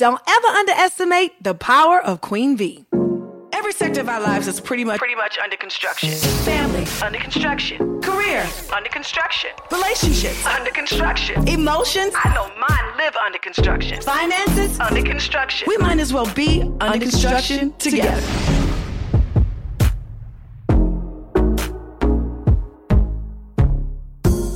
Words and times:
Don't 0.00 0.18
ever 0.26 0.46
underestimate 0.46 1.44
the 1.44 1.52
power 1.52 2.02
of 2.02 2.22
Queen 2.22 2.56
V. 2.56 2.86
Every 3.52 3.74
sector 3.74 4.00
of 4.00 4.08
our 4.08 4.18
lives 4.22 4.48
is 4.48 4.58
pretty 4.58 4.82
much 4.82 4.98
pretty 4.98 5.14
much 5.14 5.36
under 5.36 5.58
construction. 5.58 6.08
family, 6.46 6.86
Under 7.02 7.18
construction. 7.18 8.00
career, 8.00 8.48
Under 8.72 8.88
construction. 8.88 9.50
relationships, 9.70 10.46
Under 10.46 10.70
construction. 10.70 11.46
emotions, 11.46 12.14
I 12.16 12.34
know 12.34 12.48
mine 12.66 12.96
live 12.96 13.14
under 13.14 13.36
construction. 13.36 14.00
finances. 14.00 14.80
Under 14.80 15.02
construction. 15.02 15.66
We 15.68 15.76
might 15.76 15.98
as 16.00 16.14
well 16.14 16.32
be 16.32 16.62
under, 16.80 16.98
construction, 16.98 17.74
together. 17.74 18.22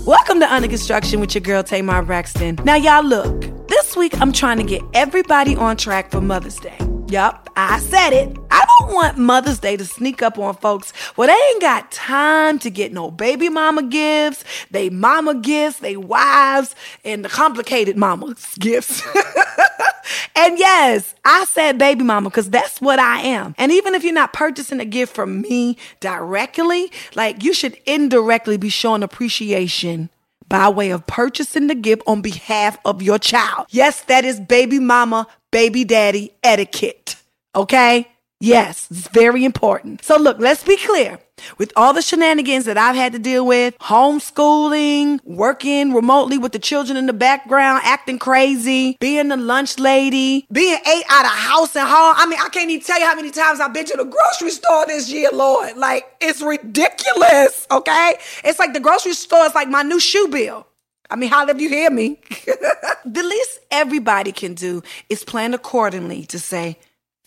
Welcome 0.06 0.40
to 0.40 0.50
Under 0.50 0.68
Construction 0.68 1.20
with 1.20 1.34
your 1.34 1.42
girl 1.42 1.62
Tamar 1.62 2.02
Braxton. 2.02 2.60
Now, 2.64 2.76
y'all, 2.76 3.04
look, 3.04 3.53
week 3.96 4.20
I'm 4.20 4.32
trying 4.32 4.58
to 4.58 4.64
get 4.64 4.82
everybody 4.94 5.56
on 5.56 5.76
track 5.76 6.10
for 6.10 6.20
Mother's 6.20 6.56
Day. 6.56 6.76
Yup, 7.08 7.50
I 7.54 7.78
said 7.80 8.10
it. 8.10 8.36
I 8.50 8.64
don't 8.78 8.94
want 8.94 9.18
Mother's 9.18 9.58
Day 9.58 9.76
to 9.76 9.84
sneak 9.84 10.22
up 10.22 10.38
on 10.38 10.54
folks. 10.56 10.92
Well, 11.16 11.28
they 11.28 11.52
ain't 11.52 11.60
got 11.60 11.92
time 11.92 12.58
to 12.60 12.70
get 12.70 12.92
no 12.92 13.10
baby 13.10 13.48
mama 13.48 13.82
gifts, 13.82 14.44
they 14.70 14.90
mama 14.90 15.34
gifts, 15.34 15.80
they 15.80 15.96
wives, 15.96 16.74
and 17.04 17.24
the 17.24 17.28
complicated 17.28 17.96
mama's 17.96 18.54
gifts. 18.58 19.02
and 20.36 20.58
yes, 20.58 21.14
I 21.24 21.44
said 21.44 21.78
baby 21.78 22.04
mama 22.04 22.30
because 22.30 22.50
that's 22.50 22.80
what 22.80 22.98
I 22.98 23.20
am. 23.20 23.54
And 23.58 23.70
even 23.70 23.94
if 23.94 24.02
you're 24.02 24.14
not 24.14 24.32
purchasing 24.32 24.80
a 24.80 24.84
gift 24.84 25.14
from 25.14 25.42
me 25.42 25.76
directly, 26.00 26.90
like 27.14 27.44
you 27.44 27.52
should 27.52 27.76
indirectly 27.86 28.56
be 28.56 28.70
showing 28.70 29.02
appreciation 29.02 30.10
by 30.48 30.68
way 30.68 30.90
of 30.90 31.06
purchasing 31.06 31.66
the 31.66 31.74
gift 31.74 32.02
on 32.06 32.22
behalf 32.22 32.78
of 32.84 33.02
your 33.02 33.18
child. 33.18 33.66
Yes, 33.70 34.02
that 34.02 34.24
is 34.24 34.40
baby 34.40 34.78
mama, 34.78 35.26
baby 35.50 35.84
daddy 35.84 36.32
etiquette. 36.42 37.16
Okay? 37.54 38.08
Yes, 38.40 38.88
it's 38.90 39.08
very 39.08 39.44
important. 39.44 40.04
So 40.04 40.16
look, 40.16 40.38
let's 40.38 40.62
be 40.62 40.76
clear. 40.76 41.18
With 41.58 41.72
all 41.76 41.92
the 41.92 42.02
shenanigans 42.02 42.64
that 42.64 42.78
I've 42.78 42.96
had 42.96 43.12
to 43.12 43.18
deal 43.18 43.46
with, 43.46 43.76
homeschooling, 43.78 45.20
working 45.24 45.92
remotely 45.92 46.38
with 46.38 46.52
the 46.52 46.58
children 46.58 46.96
in 46.96 47.06
the 47.06 47.12
background, 47.12 47.82
acting 47.84 48.18
crazy, 48.18 48.96
being 49.00 49.28
the 49.28 49.36
lunch 49.36 49.78
lady, 49.78 50.46
being 50.50 50.78
ate 50.86 51.04
out 51.08 51.24
of 51.24 51.30
house 51.30 51.76
and 51.76 51.88
home. 51.88 52.14
I 52.16 52.26
mean, 52.26 52.38
I 52.42 52.48
can't 52.48 52.70
even 52.70 52.84
tell 52.84 52.98
you 52.98 53.06
how 53.06 53.14
many 53.14 53.30
times 53.30 53.60
I've 53.60 53.74
been 53.74 53.86
to 53.86 53.96
the 53.96 54.04
grocery 54.04 54.50
store 54.50 54.86
this 54.86 55.10
year, 55.10 55.30
Lord. 55.32 55.76
Like, 55.76 56.04
it's 56.20 56.42
ridiculous, 56.42 57.66
okay? 57.70 58.14
It's 58.44 58.58
like 58.58 58.72
the 58.72 58.80
grocery 58.80 59.14
store 59.14 59.44
is 59.46 59.54
like 59.54 59.68
my 59.68 59.82
new 59.82 60.00
shoe 60.00 60.28
bill. 60.28 60.66
I 61.10 61.16
mean, 61.16 61.30
how 61.30 61.46
if 61.46 61.60
you 61.60 61.68
hear 61.68 61.90
me? 61.90 62.18
the 63.04 63.22
least 63.22 63.60
everybody 63.70 64.32
can 64.32 64.54
do 64.54 64.82
is 65.08 65.22
plan 65.22 65.54
accordingly 65.54 66.24
to 66.26 66.38
say 66.38 66.78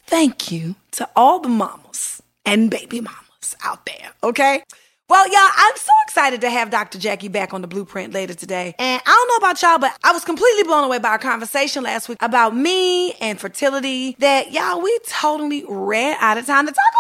thank 0.06 0.52
you 0.52 0.76
to 0.92 1.08
all 1.16 1.40
the 1.40 1.50
mamas 1.50 2.22
and 2.46 2.72
baby 2.72 3.02
mamas 3.02 3.27
out 3.64 3.86
there, 3.86 4.12
okay? 4.24 4.64
Well, 5.10 5.26
y'all, 5.30 5.50
I'm 5.56 5.78
so 5.78 5.92
excited 6.04 6.42
to 6.42 6.50
have 6.50 6.70
Dr. 6.70 7.00
Jackie 7.00 7.30
back 7.30 7.54
on 7.54 7.62
the 7.62 7.68
blueprint 7.68 8.14
later 8.14 8.34
today. 8.34 8.76
And 8.78 9.02
I 9.06 9.10
don't 9.10 9.28
know 9.30 9.48
about 9.48 9.62
y'all, 9.62 9.80
but 9.80 9.98
I 10.04 10.12
was 10.12 10.26
completely 10.26 10.64
blown 10.64 10.84
away 10.84 11.00
by 11.00 11.10
our 11.10 11.18
conversation 11.18 11.84
last 11.84 12.10
week 12.10 12.18
about 12.22 12.54
me 12.54 13.14
and 13.14 13.40
fertility 13.40 14.18
that 14.20 14.52
y'all, 14.52 14.82
we 14.82 15.00
totally 15.08 15.64
ran 15.70 16.18
out 16.20 16.38
of 16.38 16.46
time 16.46 16.68
to 16.68 16.74
talk 16.74 16.94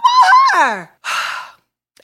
about 0.54 0.62
her 0.62 0.92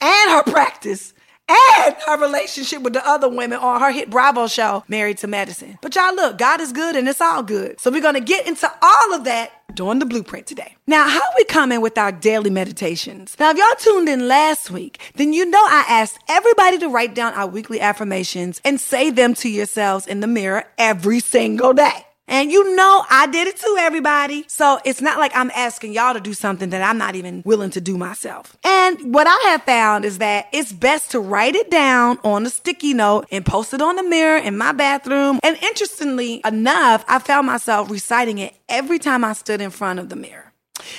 and 0.02 0.30
her 0.30 0.42
practice 0.42 1.14
and 1.48 1.96
her 2.06 2.20
relationship 2.20 2.82
with 2.82 2.92
the 2.92 3.06
other 3.06 3.28
women 3.28 3.58
on 3.58 3.80
her 3.80 3.90
hit 3.90 4.10
Bravo 4.10 4.46
show, 4.46 4.84
Married 4.88 5.18
to 5.18 5.26
Medicine. 5.26 5.78
But 5.82 5.94
y'all, 5.94 6.14
look, 6.14 6.38
God 6.38 6.60
is 6.60 6.72
good 6.72 6.96
and 6.96 7.08
it's 7.08 7.20
all 7.20 7.42
good. 7.42 7.80
So 7.80 7.90
we're 7.90 8.02
gonna 8.02 8.20
get 8.20 8.46
into 8.46 8.70
all 8.82 9.14
of 9.14 9.24
that 9.24 9.63
during 9.74 9.98
the 9.98 10.06
blueprint 10.06 10.46
today. 10.46 10.76
Now, 10.86 11.08
how 11.08 11.22
we 11.36 11.44
coming 11.44 11.80
with 11.80 11.98
our 11.98 12.12
daily 12.12 12.50
meditations? 12.50 13.36
Now, 13.38 13.50
if 13.50 13.56
y'all 13.56 13.66
tuned 13.78 14.08
in 14.08 14.28
last 14.28 14.70
week, 14.70 15.00
then 15.14 15.32
you 15.32 15.44
know 15.46 15.62
I 15.62 15.84
asked 15.88 16.18
everybody 16.28 16.78
to 16.78 16.88
write 16.88 17.14
down 17.14 17.34
our 17.34 17.46
weekly 17.46 17.80
affirmations 17.80 18.60
and 18.64 18.80
say 18.80 19.10
them 19.10 19.34
to 19.34 19.48
yourselves 19.48 20.06
in 20.06 20.20
the 20.20 20.26
mirror 20.26 20.64
every 20.78 21.20
single 21.20 21.72
day. 21.72 22.06
And 22.26 22.50
you 22.50 22.74
know 22.74 23.04
I 23.10 23.26
did 23.26 23.46
it 23.46 23.56
too, 23.56 23.76
everybody. 23.78 24.44
So 24.48 24.78
it's 24.84 25.00
not 25.00 25.18
like 25.18 25.32
I'm 25.34 25.50
asking 25.54 25.92
y'all 25.92 26.14
to 26.14 26.20
do 26.20 26.32
something 26.32 26.70
that 26.70 26.82
I'm 26.82 26.98
not 26.98 27.14
even 27.16 27.42
willing 27.44 27.70
to 27.70 27.80
do 27.80 27.98
myself. 27.98 28.56
And 28.64 29.14
what 29.14 29.26
I 29.26 29.50
have 29.50 29.62
found 29.62 30.04
is 30.04 30.18
that 30.18 30.46
it's 30.52 30.72
best 30.72 31.10
to 31.10 31.20
write 31.20 31.54
it 31.54 31.70
down 31.70 32.18
on 32.24 32.46
a 32.46 32.50
sticky 32.50 32.94
note 32.94 33.26
and 33.30 33.44
post 33.44 33.74
it 33.74 33.82
on 33.82 33.96
the 33.96 34.02
mirror 34.02 34.38
in 34.38 34.56
my 34.56 34.72
bathroom. 34.72 35.38
And 35.42 35.56
interestingly 35.62 36.40
enough, 36.44 37.04
I 37.08 37.18
found 37.18 37.46
myself 37.46 37.90
reciting 37.90 38.38
it 38.38 38.54
every 38.68 38.98
time 38.98 39.24
I 39.24 39.34
stood 39.34 39.60
in 39.60 39.70
front 39.70 39.98
of 39.98 40.08
the 40.08 40.16
mirror. 40.16 40.52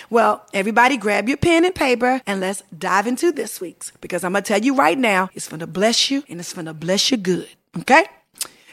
Well, 0.09 0.45
everybody 0.53 0.97
grab 0.97 1.27
your 1.27 1.37
pen 1.37 1.65
and 1.65 1.75
paper 1.75 2.21
and 2.25 2.39
let's 2.39 2.63
dive 2.77 3.07
into 3.07 3.31
this 3.31 3.59
week's 3.59 3.91
because 4.01 4.23
I'm 4.23 4.31
going 4.31 4.43
to 4.43 4.47
tell 4.47 4.61
you 4.61 4.75
right 4.75 4.97
now, 4.97 5.29
it's 5.33 5.47
going 5.47 5.59
to 5.59 5.67
bless 5.67 6.09
you 6.09 6.23
and 6.29 6.39
it's 6.39 6.53
going 6.53 6.65
to 6.65 6.73
bless 6.73 7.11
you 7.11 7.17
good. 7.17 7.49
Okay? 7.79 8.05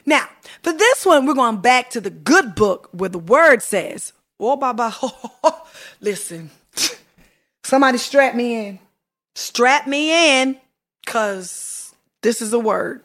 Now, 0.04 0.28
for 0.62 0.72
this 0.72 1.04
one, 1.04 1.26
we're 1.26 1.34
going 1.34 1.58
back 1.58 1.90
to 1.90 2.00
the 2.00 2.10
good 2.10 2.54
book 2.54 2.88
where 2.92 3.08
the 3.08 3.18
word 3.18 3.62
says, 3.62 4.12
Oh, 4.38 4.56
Baba, 4.56 4.94
listen, 6.00 6.50
somebody 7.62 7.98
strap 7.98 8.34
me 8.34 8.66
in. 8.66 8.78
Strap 9.34 9.86
me 9.86 10.40
in 10.40 10.56
because 11.04 11.94
this 12.22 12.42
is 12.42 12.52
a 12.52 12.58
word. 12.58 13.02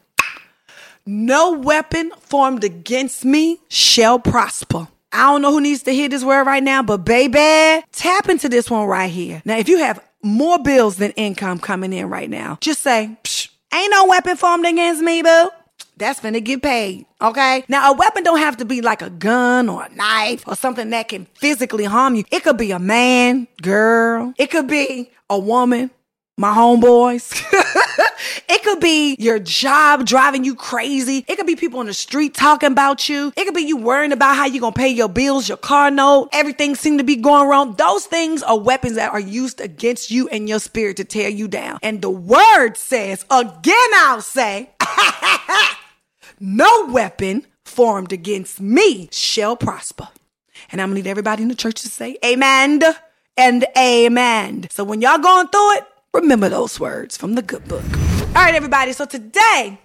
No 1.06 1.52
weapon 1.52 2.12
formed 2.18 2.64
against 2.64 3.24
me 3.24 3.60
shall 3.68 4.18
prosper. 4.18 4.88
I 5.10 5.32
don't 5.32 5.40
know 5.40 5.52
who 5.52 5.60
needs 5.60 5.84
to 5.84 5.92
hear 5.92 6.08
this 6.08 6.22
word 6.22 6.46
right 6.46 6.62
now, 6.62 6.82
but 6.82 6.98
baby, 6.98 7.82
tap 7.92 8.28
into 8.28 8.48
this 8.48 8.70
one 8.70 8.86
right 8.86 9.10
here. 9.10 9.40
Now, 9.44 9.56
if 9.56 9.68
you 9.68 9.78
have 9.78 10.04
more 10.22 10.58
bills 10.58 10.96
than 10.96 11.12
income 11.12 11.60
coming 11.60 11.92
in 11.92 12.10
right 12.10 12.28
now, 12.28 12.58
just 12.60 12.82
say, 12.82 13.16
Psh, 13.24 13.48
ain't 13.72 13.90
no 13.90 14.06
weapon 14.06 14.36
formed 14.36 14.66
against 14.66 15.00
me, 15.00 15.22
boo. 15.22 15.48
That's 15.98 16.20
finna 16.20 16.42
get 16.42 16.62
paid. 16.62 17.06
Okay. 17.20 17.64
Now, 17.68 17.92
a 17.92 17.96
weapon 17.96 18.22
don't 18.22 18.38
have 18.38 18.58
to 18.58 18.64
be 18.64 18.80
like 18.80 19.02
a 19.02 19.10
gun 19.10 19.68
or 19.68 19.84
a 19.84 19.94
knife 19.94 20.44
or 20.46 20.54
something 20.54 20.90
that 20.90 21.08
can 21.08 21.26
physically 21.34 21.84
harm 21.84 22.14
you. 22.14 22.24
It 22.30 22.44
could 22.44 22.56
be 22.56 22.70
a 22.70 22.78
man, 22.78 23.48
girl. 23.60 24.32
It 24.38 24.50
could 24.50 24.68
be 24.68 25.10
a 25.28 25.38
woman, 25.38 25.90
my 26.36 26.54
homeboys. 26.54 27.32
it 28.48 28.62
could 28.62 28.78
be 28.78 29.16
your 29.18 29.40
job 29.40 30.06
driving 30.06 30.44
you 30.44 30.54
crazy. 30.54 31.24
It 31.26 31.34
could 31.36 31.46
be 31.46 31.56
people 31.56 31.80
on 31.80 31.86
the 31.86 31.94
street 31.94 32.34
talking 32.34 32.70
about 32.70 33.08
you. 33.08 33.32
It 33.36 33.44
could 33.44 33.54
be 33.54 33.62
you 33.62 33.76
worrying 33.76 34.12
about 34.12 34.36
how 34.36 34.46
you're 34.46 34.60
going 34.60 34.74
to 34.74 34.78
pay 34.78 34.90
your 34.90 35.08
bills, 35.08 35.48
your 35.48 35.58
car 35.58 35.90
note. 35.90 36.28
Everything 36.32 36.76
seemed 36.76 36.98
to 36.98 37.04
be 37.04 37.16
going 37.16 37.48
wrong. 37.48 37.74
Those 37.74 38.06
things 38.06 38.44
are 38.44 38.58
weapons 38.58 38.94
that 38.94 39.12
are 39.12 39.20
used 39.20 39.60
against 39.60 40.12
you 40.12 40.28
and 40.28 40.48
your 40.48 40.60
spirit 40.60 40.98
to 40.98 41.04
tear 41.04 41.28
you 41.28 41.48
down. 41.48 41.80
And 41.82 42.00
the 42.00 42.10
word 42.10 42.76
says, 42.76 43.24
again, 43.30 43.90
I'll 43.94 44.22
say, 44.22 44.70
no 46.40 46.86
weapon 46.90 47.46
formed 47.64 48.12
against 48.12 48.60
me 48.60 49.08
shall 49.12 49.56
prosper. 49.56 50.08
And 50.70 50.80
I'm 50.80 50.88
gonna 50.88 51.00
need 51.00 51.06
everybody 51.06 51.42
in 51.42 51.48
the 51.48 51.54
church 51.54 51.82
to 51.82 51.88
say 51.88 52.18
amen 52.24 52.82
and 53.36 53.64
amen. 53.76 54.68
So 54.70 54.84
when 54.84 55.00
y'all 55.00 55.18
going 55.18 55.48
through 55.48 55.76
it, 55.76 55.84
remember 56.12 56.48
those 56.48 56.80
words 56.80 57.16
from 57.16 57.34
the 57.34 57.42
good 57.42 57.66
book. 57.68 57.84
All 58.28 58.44
right, 58.44 58.54
everybody. 58.54 58.92
So 58.92 59.04
today, 59.04 59.78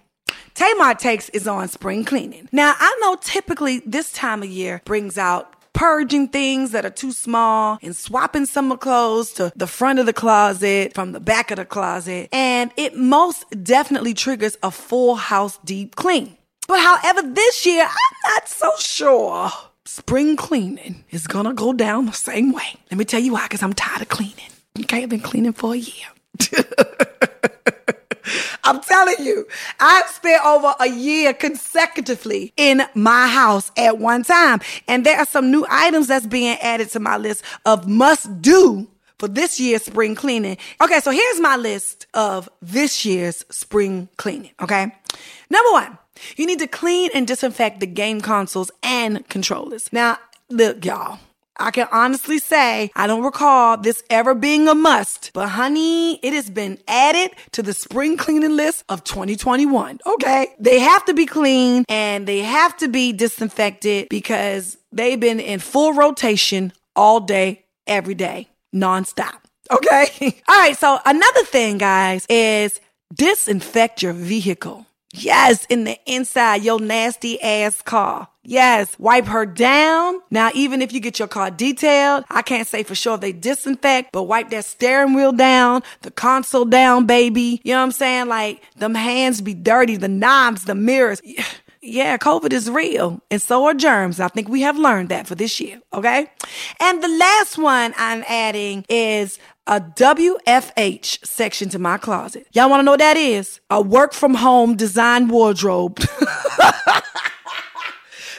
Tamar 0.53 0.96
Takes 0.96 1.30
is 1.30 1.47
on 1.47 1.68
spring 1.68 2.03
cleaning. 2.06 2.50
Now, 2.52 2.75
I 2.78 2.97
know 3.02 3.16
typically 3.22 3.80
this 3.86 4.12
time 4.12 4.44
of 4.44 4.50
year 4.50 4.81
brings 4.86 5.18
out 5.18 5.50
purging 5.74 6.28
things 6.28 6.72
that 6.72 6.86
are 6.86 6.92
too 6.92 7.12
small 7.12 7.80
and 7.81 7.96
swapping 7.96 8.46
summer 8.46 8.78
clothes 8.78 9.34
to 9.34 9.52
the 9.56 9.68
front 9.68 10.00
of 10.00 10.06
the 10.06 10.13
closet 10.13 10.94
from 10.94 11.12
the 11.12 11.19
back 11.19 11.52
of 11.52 11.58
the 11.58 11.66
closet. 11.66 12.30
And 12.31 12.72
it 12.78 12.96
most 12.96 13.46
definitely 13.63 14.13
triggers 14.13 14.58
a 14.62 14.72
full 14.72 15.16
house 15.16 15.58
deep 15.66 15.96
clean. 15.96 16.38
But 16.68 16.79
however, 16.79 17.22
this 17.22 17.66
year, 17.66 17.84
I'm 17.84 18.34
not 18.34 18.47
so 18.47 18.72
sure. 18.79 19.51
Spring 19.85 20.35
cleaning 20.35 21.03
is 21.12 21.28
gonna 21.28 21.53
go 21.53 21.74
down 21.74 22.06
the 22.06 22.13
same 22.13 22.51
way. 22.51 22.75
Let 22.89 22.98
me 22.98 23.06
tell 23.06 23.19
you 23.19 23.33
why, 23.33 23.44
because 23.44 23.62
I'm 23.62 23.74
tired 23.74 24.01
of 24.01 24.10
cleaning. 24.10 24.50
Okay, 24.80 25.04
I've 25.04 25.10
been 25.10 25.19
cleaning 25.19 25.54
for 25.54 25.74
a 25.74 25.77
year. 25.77 26.07
I'm 28.63 28.81
telling 28.81 29.18
you, 29.19 29.45
I've 29.80 30.07
spent 30.07 30.44
over 30.45 30.74
a 30.80 30.88
year 30.88 31.33
consecutively 31.33 32.54
in 32.56 32.81
my 32.95 33.27
house 33.27 33.71
at 33.77 33.98
one 33.98 34.24
time. 34.24 34.62
And 34.88 35.06
there 35.06 35.18
are 35.18 35.25
some 35.25 35.51
new 35.51 35.66
items 35.69 36.07
that's 36.07 36.25
being 36.25 36.57
added 36.59 36.89
to 36.92 37.00
my 37.00 37.18
list 37.18 37.44
of 37.66 37.88
must 37.88 38.42
do 38.42 38.88
for 39.19 39.27
this 39.27 39.59
year's 39.59 39.83
spring 39.83 40.16
cleaning. 40.16 40.57
Okay, 40.81 41.01
so 41.01 41.12
here's 41.12 41.39
my 41.39 41.57
list 41.57 42.07
of 42.13 42.50
this 42.62 43.06
year's 43.06 43.45
spring 43.50 44.07
cleaning. 44.18 44.51
Okay. 44.62 44.92
Number 45.50 45.71
one, 45.71 45.98
you 46.38 46.45
need 46.45 46.60
to 46.60 46.68
clean 46.68 47.10
and 47.13 47.27
disinfect 47.27 47.80
the 47.80 47.88
game 47.88 48.21
consoles 48.21 48.71
and 48.81 49.27
controllers. 49.30 49.92
Now, 49.92 50.18
look, 50.50 50.86
y'all. 50.86 51.19
I 51.57 51.71
can 51.71 51.88
honestly 51.92 52.39
say 52.39 52.92
I 52.95 53.06
don't 53.06 53.24
recall 53.24 53.77
this 53.77 54.04
ever 54.10 54.33
being 54.33 54.68
a 54.68 54.74
must, 54.74 55.31
but 55.33 55.50
honey, 55.50 56.15
it 56.15 56.33
has 56.33 56.50
been 56.50 56.80
added 56.88 57.31
to 57.51 57.62
the 57.62 57.74
spring 57.74 58.18
cleaning 58.18 58.56
list 58.56 58.83
of 58.89 59.04
2021. 59.04 60.00
Okay. 60.06 60.48
They 60.60 60.80
have 60.80 61.06
to 61.06 61.13
be 61.13 61.25
clean 61.25 61.86
and 61.88 62.27
they 62.27 62.39
have 62.39 62.75
to 62.77 62.88
be 62.88 63.13
disinfected 63.13 64.09
because 64.09 64.77
they've 64.92 65.19
been 65.19 65.39
in 65.39 65.59
full 65.59 65.94
rotation 65.94 66.74
all 66.95 67.19
day, 67.19 67.66
every 67.86 68.16
day, 68.16 68.48
nonstop. 68.74 69.36
Okay. 69.71 70.42
all 70.48 70.59
right. 70.59 70.77
So 70.77 71.00
another 71.06 71.44
thing, 71.44 71.77
guys, 71.77 72.25
is 72.30 72.80
disinfect 73.13 74.01
your 74.01 74.13
vehicle. 74.13 74.88
Yes, 75.15 75.65
in 75.65 75.83
the 75.83 76.00
inside, 76.07 76.63
your 76.63 76.80
nasty 76.80 77.39
ass 77.39 77.83
car. 77.83 78.30
Yes, 78.42 78.98
wipe 78.98 79.27
her 79.27 79.45
down. 79.45 80.15
Now, 80.31 80.50
even 80.56 80.81
if 80.81 80.92
you 80.92 81.00
get 81.00 81.19
your 81.19 81.27
car 81.27 81.51
detailed, 81.51 82.25
I 82.30 82.42
can't 82.42 82.68
say 82.68 82.81
for 82.81 82.95
sure 82.95 83.18
they 83.18 83.31
disinfect, 83.31 84.12
but 84.12 84.24
wipe 84.24 84.50
that 84.50 84.65
steering 84.65 85.13
wheel 85.13 85.31
down, 85.31 85.83
the 86.01 86.10
console 86.10 86.65
down, 86.65 87.06
baby. 87.06 87.62
You 87.63 87.74
know 87.74 87.80
what 87.80 87.86
I'm 87.86 87.92
saying? 87.92 88.27
Like, 88.27 88.63
them 88.75 88.95
hands 88.95 89.39
be 89.39 89.54
dirty, 89.54 89.98
the 89.98 90.07
knobs, 90.10 90.65
the 90.65 90.75
mirrors. 90.75 91.21
Yeah, 91.86 92.16
COVID 92.18 92.54
is 92.54 92.69
real 92.69 93.21
and 93.30 93.42
so 93.42 93.66
are 93.66 93.74
germs. 93.74 94.21
I 94.21 94.30
think 94.30 94.48
we 94.48 94.62
have 94.62 94.77
learned 94.77 95.09
that 95.09 95.27
for 95.27 95.36
this 95.36 95.59
year. 95.59 95.81
Okay. 95.94 96.27
And 96.80 97.04
the 97.04 97.09
last 97.09 97.57
one 97.57 97.94
I'm 97.98 98.24
adding 98.25 98.86
is 98.88 99.38
a 99.68 99.80
WFH 99.80 101.25
section 101.25 101.69
to 101.69 101.80
my 101.80 101.98
closet. 101.98 102.48
Y'all 102.51 102.69
want 102.69 102.81
to 102.81 102.83
know 102.83 102.92
what 102.92 103.00
that 103.00 103.18
is? 103.18 103.60
A 103.69 103.81
work 103.81 104.13
from 104.13 104.36
home 104.36 104.75
design 104.75 105.27
wardrobe. 105.27 106.00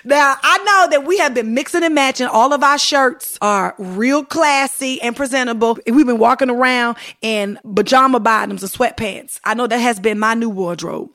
Now, 0.06 0.37
I 0.43 0.59
know 0.59 0.88
that 0.91 1.06
we 1.06 1.17
have 1.17 1.32
been 1.32 1.55
mixing 1.55 1.82
and 1.82 1.94
matching. 1.94 2.26
All 2.26 2.53
of 2.53 2.62
our 2.62 2.79
shirts 2.79 3.38
are 3.41 3.75
real 3.79 4.23
classy 4.23 5.00
and 5.00 5.17
presentable. 5.17 5.79
We've 5.87 6.05
been 6.05 6.19
walking 6.19 6.50
around 6.50 6.99
in 7.23 7.59
pajama 7.75 8.20
bottoms 8.20 8.62
and 8.62 8.70
sweatpants. 8.70 9.41
I 9.44 9.55
know 9.55 9.67
that 9.67 9.79
has 9.79 9.99
been 10.00 10.19
my 10.19 10.35
new 10.35 10.50
wardrobe. 10.50 11.09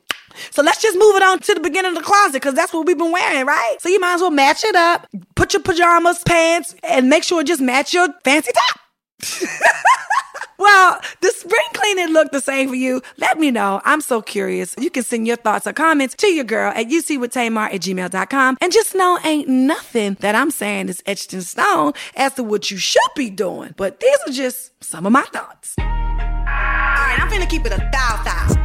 So 0.50 0.62
let's 0.62 0.82
just 0.82 0.98
move 0.98 1.14
it 1.14 1.22
on 1.22 1.38
to 1.38 1.54
the 1.54 1.60
beginning 1.60 1.92
of 1.92 1.98
the 1.98 2.02
closet 2.02 2.34
because 2.34 2.54
that's 2.54 2.72
what 2.72 2.84
we've 2.84 2.98
been 2.98 3.12
wearing, 3.12 3.46
right? 3.46 3.76
So 3.78 3.88
you 3.88 4.00
might 4.00 4.14
as 4.14 4.22
well 4.22 4.30
match 4.32 4.64
it 4.64 4.74
up, 4.74 5.06
put 5.36 5.52
your 5.52 5.62
pajamas, 5.62 6.22
pants, 6.26 6.74
and 6.82 7.08
make 7.08 7.22
sure 7.22 7.42
it 7.42 7.46
just 7.46 7.60
match 7.60 7.94
your 7.94 8.08
fancy 8.24 8.50
top. 8.52 8.80
well, 10.58 11.00
the 11.20 11.28
spring 11.28 11.66
cleaning 11.74 12.12
look 12.12 12.32
the 12.32 12.40
same 12.40 12.68
for 12.68 12.74
you? 12.74 13.02
Let 13.18 13.38
me 13.38 13.50
know. 13.50 13.80
I'm 13.84 14.00
so 14.00 14.22
curious. 14.22 14.74
You 14.78 14.90
can 14.90 15.02
send 15.02 15.26
your 15.26 15.36
thoughts 15.36 15.66
or 15.66 15.72
comments 15.72 16.14
to 16.16 16.28
your 16.28 16.44
girl 16.44 16.72
at 16.74 16.86
ucwithtamar 16.88 17.74
at 17.74 17.80
gmail.com. 17.80 18.58
And 18.60 18.72
just 18.72 18.94
know 18.94 19.18
ain't 19.24 19.48
nothing 19.48 20.14
that 20.20 20.34
I'm 20.34 20.50
saying 20.50 20.88
is 20.88 21.02
etched 21.06 21.34
in 21.34 21.42
stone 21.42 21.92
as 22.16 22.34
to 22.34 22.42
what 22.42 22.70
you 22.70 22.76
should 22.76 23.00
be 23.16 23.30
doing. 23.30 23.74
But 23.76 24.00
these 24.00 24.18
are 24.26 24.32
just 24.32 24.72
some 24.82 25.06
of 25.06 25.12
my 25.12 25.24
thoughts. 25.32 25.74
All 25.78 25.86
right, 25.86 27.18
I'm 27.20 27.28
finna 27.28 27.48
keep 27.48 27.64
it 27.66 27.72
a 27.72 27.78
thou 27.92 28.22
thou. 28.24 28.60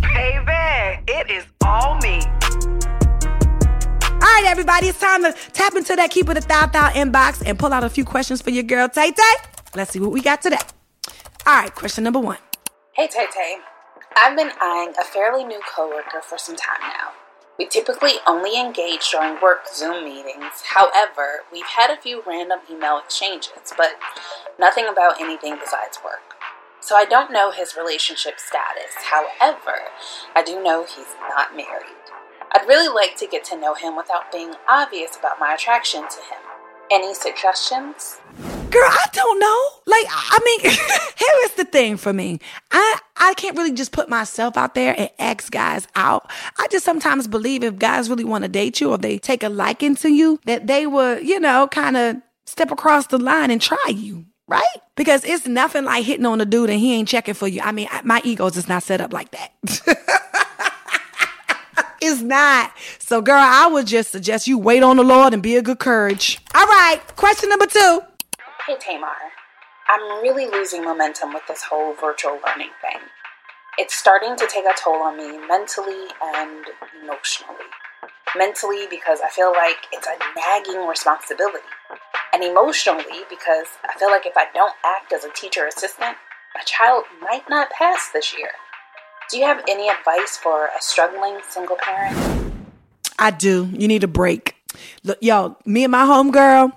Baby, 0.00 1.02
it 1.08 1.30
is 1.30 1.44
all 1.64 1.96
me. 1.98 2.20
All 4.22 4.28
right, 4.28 4.44
everybody, 4.46 4.86
it's 4.86 5.00
time 5.00 5.24
to 5.24 5.32
tap 5.52 5.74
into 5.74 5.96
that 5.96 6.10
Keep 6.10 6.28
It 6.28 6.44
a 6.44 6.46
Thou 6.46 6.66
Thou 6.66 6.90
inbox 6.90 7.42
and 7.44 7.58
pull 7.58 7.72
out 7.72 7.82
a 7.82 7.90
few 7.90 8.04
questions 8.04 8.40
for 8.40 8.50
your 8.50 8.62
girl, 8.62 8.88
Tay 8.88 9.10
Tay. 9.10 9.61
Let's 9.74 9.92
see 9.92 10.00
what 10.00 10.12
we 10.12 10.20
got 10.20 10.42
today. 10.42 10.58
All 11.46 11.54
right, 11.54 11.74
question 11.74 12.04
number 12.04 12.20
one. 12.20 12.38
Hey 12.92 13.08
Tay 13.08 13.26
Tay, 13.32 13.56
I've 14.14 14.36
been 14.36 14.50
eyeing 14.60 14.92
a 15.00 15.04
fairly 15.04 15.44
new 15.44 15.60
coworker 15.74 16.20
for 16.20 16.36
some 16.36 16.56
time 16.56 16.80
now. 16.82 17.12
We 17.58 17.66
typically 17.66 18.16
only 18.26 18.60
engage 18.60 19.10
during 19.10 19.40
work 19.40 19.66
Zoom 19.72 20.04
meetings. 20.04 20.62
However, 20.74 21.44
we've 21.50 21.64
had 21.64 21.90
a 21.90 22.00
few 22.00 22.22
random 22.26 22.58
email 22.70 22.98
exchanges, 22.98 23.72
but 23.76 23.98
nothing 24.58 24.86
about 24.86 25.20
anything 25.20 25.56
besides 25.56 25.98
work. 26.04 26.36
So 26.80 26.94
I 26.96 27.06
don't 27.06 27.32
know 27.32 27.50
his 27.50 27.74
relationship 27.74 28.34
status. 28.38 28.92
However, 29.10 29.78
I 30.36 30.42
do 30.42 30.62
know 30.62 30.84
he's 30.84 31.14
not 31.30 31.56
married. 31.56 31.96
I'd 32.52 32.68
really 32.68 32.92
like 32.92 33.16
to 33.16 33.26
get 33.26 33.44
to 33.46 33.58
know 33.58 33.72
him 33.72 33.96
without 33.96 34.30
being 34.30 34.54
obvious 34.68 35.16
about 35.16 35.40
my 35.40 35.54
attraction 35.54 36.02
to 36.02 36.18
him. 36.18 36.51
Any 36.90 37.14
suggestions? 37.14 38.18
Girl, 38.70 38.82
I 38.84 39.06
don't 39.12 39.38
know. 39.38 39.68
Like, 39.86 40.06
I 40.08 40.38
mean, 40.44 40.60
here 40.70 41.44
is 41.44 41.54
the 41.54 41.64
thing 41.64 41.96
for 41.96 42.12
me. 42.12 42.38
I 42.70 42.98
I 43.16 43.34
can't 43.34 43.56
really 43.56 43.72
just 43.72 43.92
put 43.92 44.08
myself 44.08 44.56
out 44.56 44.74
there 44.74 44.94
and 44.96 45.10
ask 45.18 45.50
guys 45.50 45.86
out. 45.94 46.30
I 46.58 46.68
just 46.70 46.84
sometimes 46.84 47.28
believe 47.28 47.64
if 47.64 47.78
guys 47.78 48.08
really 48.08 48.24
want 48.24 48.44
to 48.44 48.48
date 48.48 48.80
you 48.80 48.90
or 48.90 48.98
they 48.98 49.18
take 49.18 49.42
a 49.42 49.48
liking 49.48 49.94
to 49.96 50.10
you, 50.10 50.38
that 50.46 50.66
they 50.66 50.86
would, 50.86 51.26
you 51.26 51.38
know, 51.40 51.68
kind 51.68 51.96
of 51.96 52.16
step 52.46 52.70
across 52.70 53.06
the 53.06 53.18
line 53.18 53.50
and 53.50 53.60
try 53.60 53.78
you. 53.88 54.24
Right? 54.48 54.64
Because 54.96 55.24
it's 55.24 55.46
nothing 55.46 55.84
like 55.84 56.04
hitting 56.04 56.26
on 56.26 56.40
a 56.40 56.44
dude 56.44 56.68
and 56.68 56.78
he 56.80 56.94
ain't 56.94 57.08
checking 57.08 57.34
for 57.34 57.48
you. 57.48 57.62
I 57.62 57.72
mean, 57.72 57.88
my 58.04 58.20
ego 58.24 58.46
is 58.46 58.54
just 58.54 58.68
not 58.68 58.82
set 58.82 59.00
up 59.00 59.12
like 59.12 59.30
that. 59.30 60.28
it's 62.02 62.20
not. 62.20 62.72
So, 62.98 63.22
girl, 63.22 63.40
I 63.40 63.66
would 63.68 63.86
just 63.86 64.10
suggest 64.10 64.46
you 64.46 64.58
wait 64.58 64.82
on 64.82 64.96
the 64.96 65.04
Lord 65.04 65.32
and 65.32 65.42
be 65.42 65.56
a 65.56 65.62
good 65.62 65.78
courage. 65.78 66.40
All 66.54 66.66
right, 66.66 67.00
question 67.16 67.48
number 67.48 67.66
two. 67.66 68.00
Hey 68.66 68.76
Tamar, 68.78 69.16
I'm 69.88 70.22
really 70.22 70.46
losing 70.46 70.84
momentum 70.84 71.32
with 71.32 71.42
this 71.48 71.62
whole 71.62 71.94
virtual 71.94 72.38
learning 72.46 72.70
thing. 72.80 73.00
It's 73.78 73.94
starting 73.94 74.36
to 74.36 74.46
take 74.46 74.64
a 74.64 74.74
toll 74.78 75.02
on 75.02 75.16
me 75.16 75.38
mentally 75.48 76.08
and 76.22 76.66
emotionally. 77.02 77.70
Mentally, 78.36 78.86
because 78.88 79.20
I 79.24 79.28
feel 79.30 79.52
like 79.52 79.76
it's 79.92 80.06
a 80.06 80.18
nagging 80.36 80.86
responsibility. 80.86 81.64
And 82.32 82.42
emotionally, 82.42 83.24
because 83.28 83.66
I 83.84 83.98
feel 83.98 84.10
like 84.10 84.26
if 84.26 84.36
I 84.36 84.46
don't 84.54 84.74
act 84.84 85.12
as 85.12 85.24
a 85.24 85.30
teacher 85.30 85.66
assistant, 85.66 86.16
my 86.54 86.62
child 86.64 87.04
might 87.20 87.48
not 87.48 87.70
pass 87.70 88.10
this 88.12 88.36
year. 88.36 88.50
Do 89.32 89.38
you 89.38 89.44
have 89.46 89.64
any 89.66 89.88
advice 89.88 90.36
for 90.36 90.66
a 90.66 90.82
struggling 90.82 91.38
single 91.48 91.76
parent? 91.76 92.52
I 93.18 93.30
do. 93.30 93.70
You 93.72 93.88
need 93.88 94.04
a 94.04 94.08
break. 94.08 94.54
Look, 95.04 95.16
yo, 95.22 95.56
me 95.64 95.84
and 95.84 95.90
my 95.90 96.04
homegirl, 96.04 96.70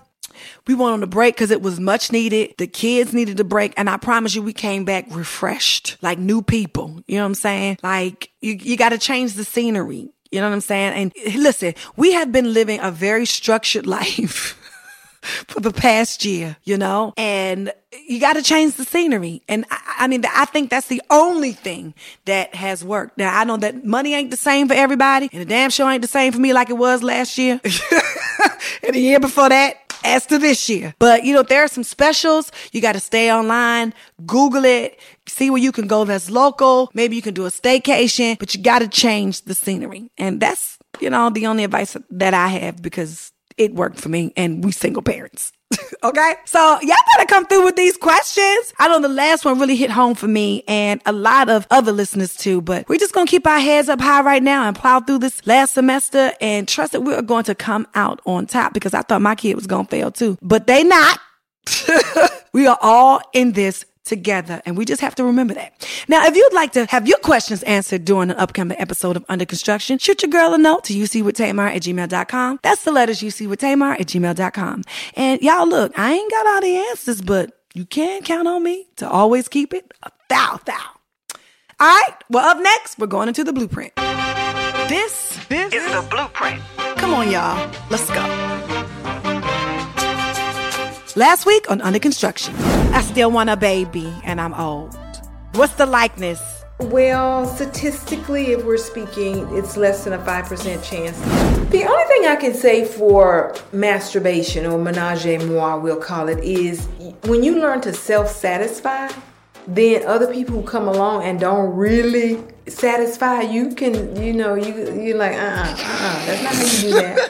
we 0.66 0.74
went 0.74 0.94
on 0.94 1.04
a 1.04 1.07
break 1.07 1.36
because 1.36 1.52
it 1.52 1.62
was 1.62 1.81
much 1.81 2.13
needed. 2.13 2.56
The 2.57 2.68
kids 2.68 3.13
needed 3.13 3.42
a 3.42 3.44
break. 3.44 3.74
And 3.75 3.90
I 3.90 3.98
promise 3.98 4.36
you, 4.36 4.42
we 4.42 4.54
came 4.54 4.86
back 4.86 5.06
refreshed, 5.10 5.98
like 6.02 6.18
new 6.18 6.42
people. 6.42 7.04
You 7.07 7.18
know 7.18 7.24
what 7.24 7.28
I'm 7.28 7.36
saying? 7.36 7.80
Like, 7.84 8.31
you, 8.40 8.54
you 8.54 8.78
got 8.78 8.90
to 8.90 8.98
change 8.98 9.34
the 9.34 9.44
scenery. 9.44 10.13
You 10.31 10.40
know 10.40 10.48
what 10.48 10.56
I'm 10.56 10.62
saying? 10.62 10.94
And 11.25 11.36
listen, 11.36 11.74
we 11.98 12.13
have 12.13 12.31
been 12.31 12.54
living 12.54 12.80
a 12.81 12.90
very 12.90 13.25
structured 13.25 13.86
life. 13.86 14.57
for 15.48 15.60
the 15.60 15.72
past 15.72 16.25
year, 16.25 16.57
you 16.63 16.77
know, 16.77 17.13
and 17.18 17.72
you 18.07 18.19
got 18.19 18.33
to 18.33 18.42
change 18.42 18.75
the 18.75 18.86
scenery. 18.86 19.42
And 19.48 19.66
I, 19.72 19.95
I, 20.00 20.07
mean, 20.07 20.24
I 20.33 20.45
think 20.45 20.69
that's 20.69 20.88
the 20.88 21.01
only 21.10 21.51
thing 21.51 21.94
that 22.25 22.56
has 22.56 22.83
worked. 22.83 23.18
Now, 23.18 23.38
I 23.38 23.44
know 23.44 23.57
that 23.57 23.86
money 23.86 24.13
ain't 24.13 24.31
the 24.31 24.38
same 24.38 24.68
for 24.68 24.74
everybody, 24.74 25.30
and 25.31 25.42
the 25.42 25.45
damn 25.45 25.69
show 25.69 25.89
ain't 25.89 26.01
the 26.01 26.07
same 26.07 26.31
for 26.31 26.39
me 26.39 26.54
like 26.54 26.69
it 26.69 26.77
was 26.77 27.04
last 27.04 27.38
year 27.38 27.60
and 28.83 28.94
the 28.94 29.00
year 29.00 29.19
before 29.19 29.50
that. 29.50 29.77
As 30.04 30.27
to 30.27 30.38
this 30.38 30.69
year. 30.69 30.94
But 31.00 31.24
you 31.24 31.33
know, 31.33 31.42
there 31.42 31.63
are 31.63 31.68
some 31.68 31.83
specials. 31.83 32.52
You 32.71 32.80
got 32.80 32.92
to 32.92 32.99
stay 32.99 33.31
online, 33.31 33.92
Google 34.28 34.64
it, 34.64 34.99
see 35.28 35.49
where 35.49 35.59
you 35.59 35.71
can 35.71 35.88
go 35.88 36.06
that's 36.06 36.30
local. 36.30 36.92
Maybe 36.94 37.16
you 37.16 37.23
can 37.23 37.33
do 37.33 37.47
a 37.47 37.49
staycation, 37.49 38.38
but 38.38 38.54
you 38.54 38.61
got 38.61 38.80
to 38.80 38.88
change 38.88 39.42
the 39.45 39.56
scenery. 39.56 40.11
And 40.19 40.40
that's, 40.40 40.78
you 40.99 41.09
know, 41.09 41.31
the 41.31 41.47
only 41.47 41.64
advice 41.64 41.97
that 42.11 42.35
I 42.35 42.49
have 42.49 42.83
because 42.83 43.31
it 43.57 43.74
worked 43.74 44.00
for 44.00 44.09
me 44.09 44.33
and 44.35 44.64
we 44.64 44.71
single 44.71 45.02
parents. 45.02 45.52
okay. 46.04 46.35
So 46.45 46.59
y'all 46.81 46.95
better 47.16 47.28
come 47.28 47.45
through 47.45 47.66
with 47.66 47.76
these 47.76 47.97
questions. 47.97 48.74
I 48.80 48.88
know 48.88 49.00
the 49.00 49.07
last 49.07 49.45
one 49.45 49.59
really 49.59 49.76
hit 49.76 49.90
home 49.90 50.16
for 50.16 50.28
me 50.28 50.64
and 50.68 51.02
a 51.06 51.12
lot 51.12 51.50
of 51.50 51.68
other 51.71 51.92
listeners 51.92 52.35
too, 52.35 52.62
but 52.62 52.88
we're 52.88 53.00
just 53.00 53.14
going 53.14 53.26
to 53.26 53.31
keep 53.31 53.47
our 53.47 53.59
heads 53.59 53.90
up 53.90 54.00
high 54.00 54.21
right 54.21 54.44
now 54.44 54.68
and 54.68 54.76
plow 54.76 55.00
through 55.00 55.19
this 55.19 55.45
last 55.47 55.74
semester 55.74 56.33
and 56.40 56.68
trust 56.68 56.92
that 56.92 57.02
we're 57.02 57.21
going 57.21 57.45
to 57.45 57.56
come 57.56 57.88
out 57.95 58.21
on 58.26 58.45
top 58.45 58.74
because 58.74 58.94
I 58.94 59.02
thought 59.02 59.21
my 59.21 59.35
kid 59.35 59.56
was 59.56 59.68
going 59.68 59.85
to 59.85 59.92
fail 59.92 60.12
too, 60.12 60.38
but 60.42 60.68
they 60.68 60.83
not. 60.83 61.19
we 62.54 62.68
are 62.68 62.78
all 62.81 63.21
in 63.33 63.54
this 63.54 63.85
together. 64.06 64.62
And 64.66 64.78
we 64.78 64.85
just 64.85 65.02
have 65.02 65.16
to 65.16 65.24
remember 65.26 65.54
that. 65.56 65.88
Now, 66.07 66.26
if 66.26 66.35
you'd 66.35 66.54
like 66.54 66.71
to 66.74 66.85
have 66.85 67.07
your 67.07 67.18
questions 67.19 67.64
answered 67.64 68.06
during 68.06 68.30
an 68.30 68.38
upcoming 68.38 68.78
episode 68.80 69.18
of 69.18 69.26
Under 69.28 69.45
Construction, 69.45 69.97
shoot 69.97 70.21
your 70.24 70.30
girl 70.30 70.54
a 70.54 70.57
note 70.57 70.85
to 70.85 70.94
ucwithtamar 70.94 71.76
at 71.76 71.81
gmail.com. 71.81 72.59
That's 72.64 72.83
the 72.83 72.92
letters 72.92 73.19
ucwithtamar 73.19 74.00
at 74.00 74.07
gmail.com. 74.07 74.83
And 75.16 75.42
y'all 75.42 75.68
look, 75.68 75.97
I 75.97 76.14
ain't 76.14 76.31
got 76.31 76.47
all 76.47 76.62
the 76.62 76.78
answers, 76.90 77.21
but 77.21 77.52
you 77.74 77.85
can 77.85 78.21
count 78.24 78.47
on 78.47 78.64
me 78.64 78.88
to 78.97 79.09
always 79.09 79.47
keep 79.47 79.74
it 79.74 79.92
a 80.04 80.12
thou 80.30 80.59
thou. 80.66 80.95
All 81.80 81.88
right. 81.88 82.16
Well, 82.30 82.45
up 82.45 82.62
next, 82.62 82.97
we're 82.97 83.07
going 83.07 83.28
into 83.28 83.44
the 83.44 83.52
blueprint. 83.52 83.94
This, 84.88 85.38
this 85.50 85.74
Is 85.74 85.83
the 85.92 86.07
blueprint. 86.09 86.62
Come 86.97 87.14
on, 87.14 87.30
y'all. 87.31 87.69
Let's 87.90 88.07
go. 88.09 88.21
Last 91.18 91.45
week 91.45 91.69
on 91.71 91.81
Under 91.81 92.00
Construction, 92.00 92.54
I 92.95 93.02
still 93.02 93.30
want 93.30 93.49
a 93.49 93.57
baby 93.57 94.09
and 94.23 94.40
I'm 94.40 94.54
old. 94.54 94.97
What's 95.56 95.73
the 95.73 95.85
likeness 95.85 96.64
Well, 96.80 97.45
statistically, 97.45 98.54
if 98.54 98.64
we're 98.64 98.78
speaking, 98.78 99.45
it's 99.57 99.75
less 99.75 100.06
than 100.06 100.14
a 100.14 100.18
5% 100.18 100.81
chance. 100.81 101.19
The 101.71 101.83
only 101.83 102.04
thing 102.06 102.25
I 102.25 102.37
can 102.40 102.54
say 102.54 102.85
for 102.85 103.54
masturbation 103.73 104.66
or 104.66 104.80
menage 104.80 105.25
a 105.25 105.40
moi, 105.45 105.78
we'll 105.78 105.99
call 105.99 106.30
it, 106.30 106.42
is 106.42 106.85
when 107.25 107.44
you 107.44 107.59
learn 107.59 107.81
to 107.81 107.92
self 107.92 108.30
satisfy, 108.30 109.09
then 109.68 110.07
other 110.07 110.33
people 110.33 110.61
who 110.61 110.64
come 110.66 110.87
along 110.87 111.23
and 111.23 111.37
don't 111.37 111.75
really 111.75 112.42
satisfy 112.66 113.42
you 113.42 113.75
can, 113.75 114.16
you 114.23 114.31
know, 114.31 114.56
you, 114.56 114.73
you're 115.02 115.18
like, 115.18 115.33
uh 115.33 115.42
uh-uh, 115.42 115.66
uh, 115.66 115.83
uh-uh. 115.83 116.25
that's 116.25 116.44
not 116.44 116.56
how 116.56 116.64
you 116.64 116.80
do 116.80 116.92
that. 116.94 117.30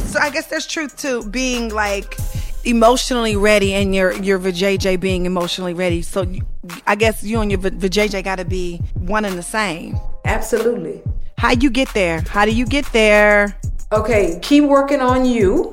so 0.10 0.18
I 0.18 0.30
guess 0.30 0.48
there's 0.48 0.66
truth 0.66 0.96
to 1.02 1.22
being 1.30 1.68
like, 1.68 2.18
emotionally 2.66 3.36
ready 3.36 3.72
and 3.72 3.94
your 3.94 4.12
your 4.12 4.38
vajayjay 4.38 4.98
being 4.98 5.24
emotionally 5.24 5.72
ready. 5.72 6.02
So 6.02 6.22
you, 6.22 6.42
I 6.86 6.96
guess 6.96 7.22
you 7.22 7.40
and 7.40 7.50
your 7.50 7.60
vajayjay 7.60 8.22
got 8.24 8.36
to 8.36 8.44
be 8.44 8.78
one 8.94 9.24
and 9.24 9.38
the 9.38 9.42
same. 9.42 9.98
Absolutely. 10.24 11.02
How 11.38 11.52
you 11.52 11.70
get 11.70 11.88
there? 11.94 12.22
How 12.22 12.44
do 12.44 12.52
you 12.52 12.66
get 12.66 12.86
there? 12.92 13.56
Okay, 13.92 14.38
keep 14.42 14.64
working 14.64 15.00
on 15.00 15.24
you 15.24 15.72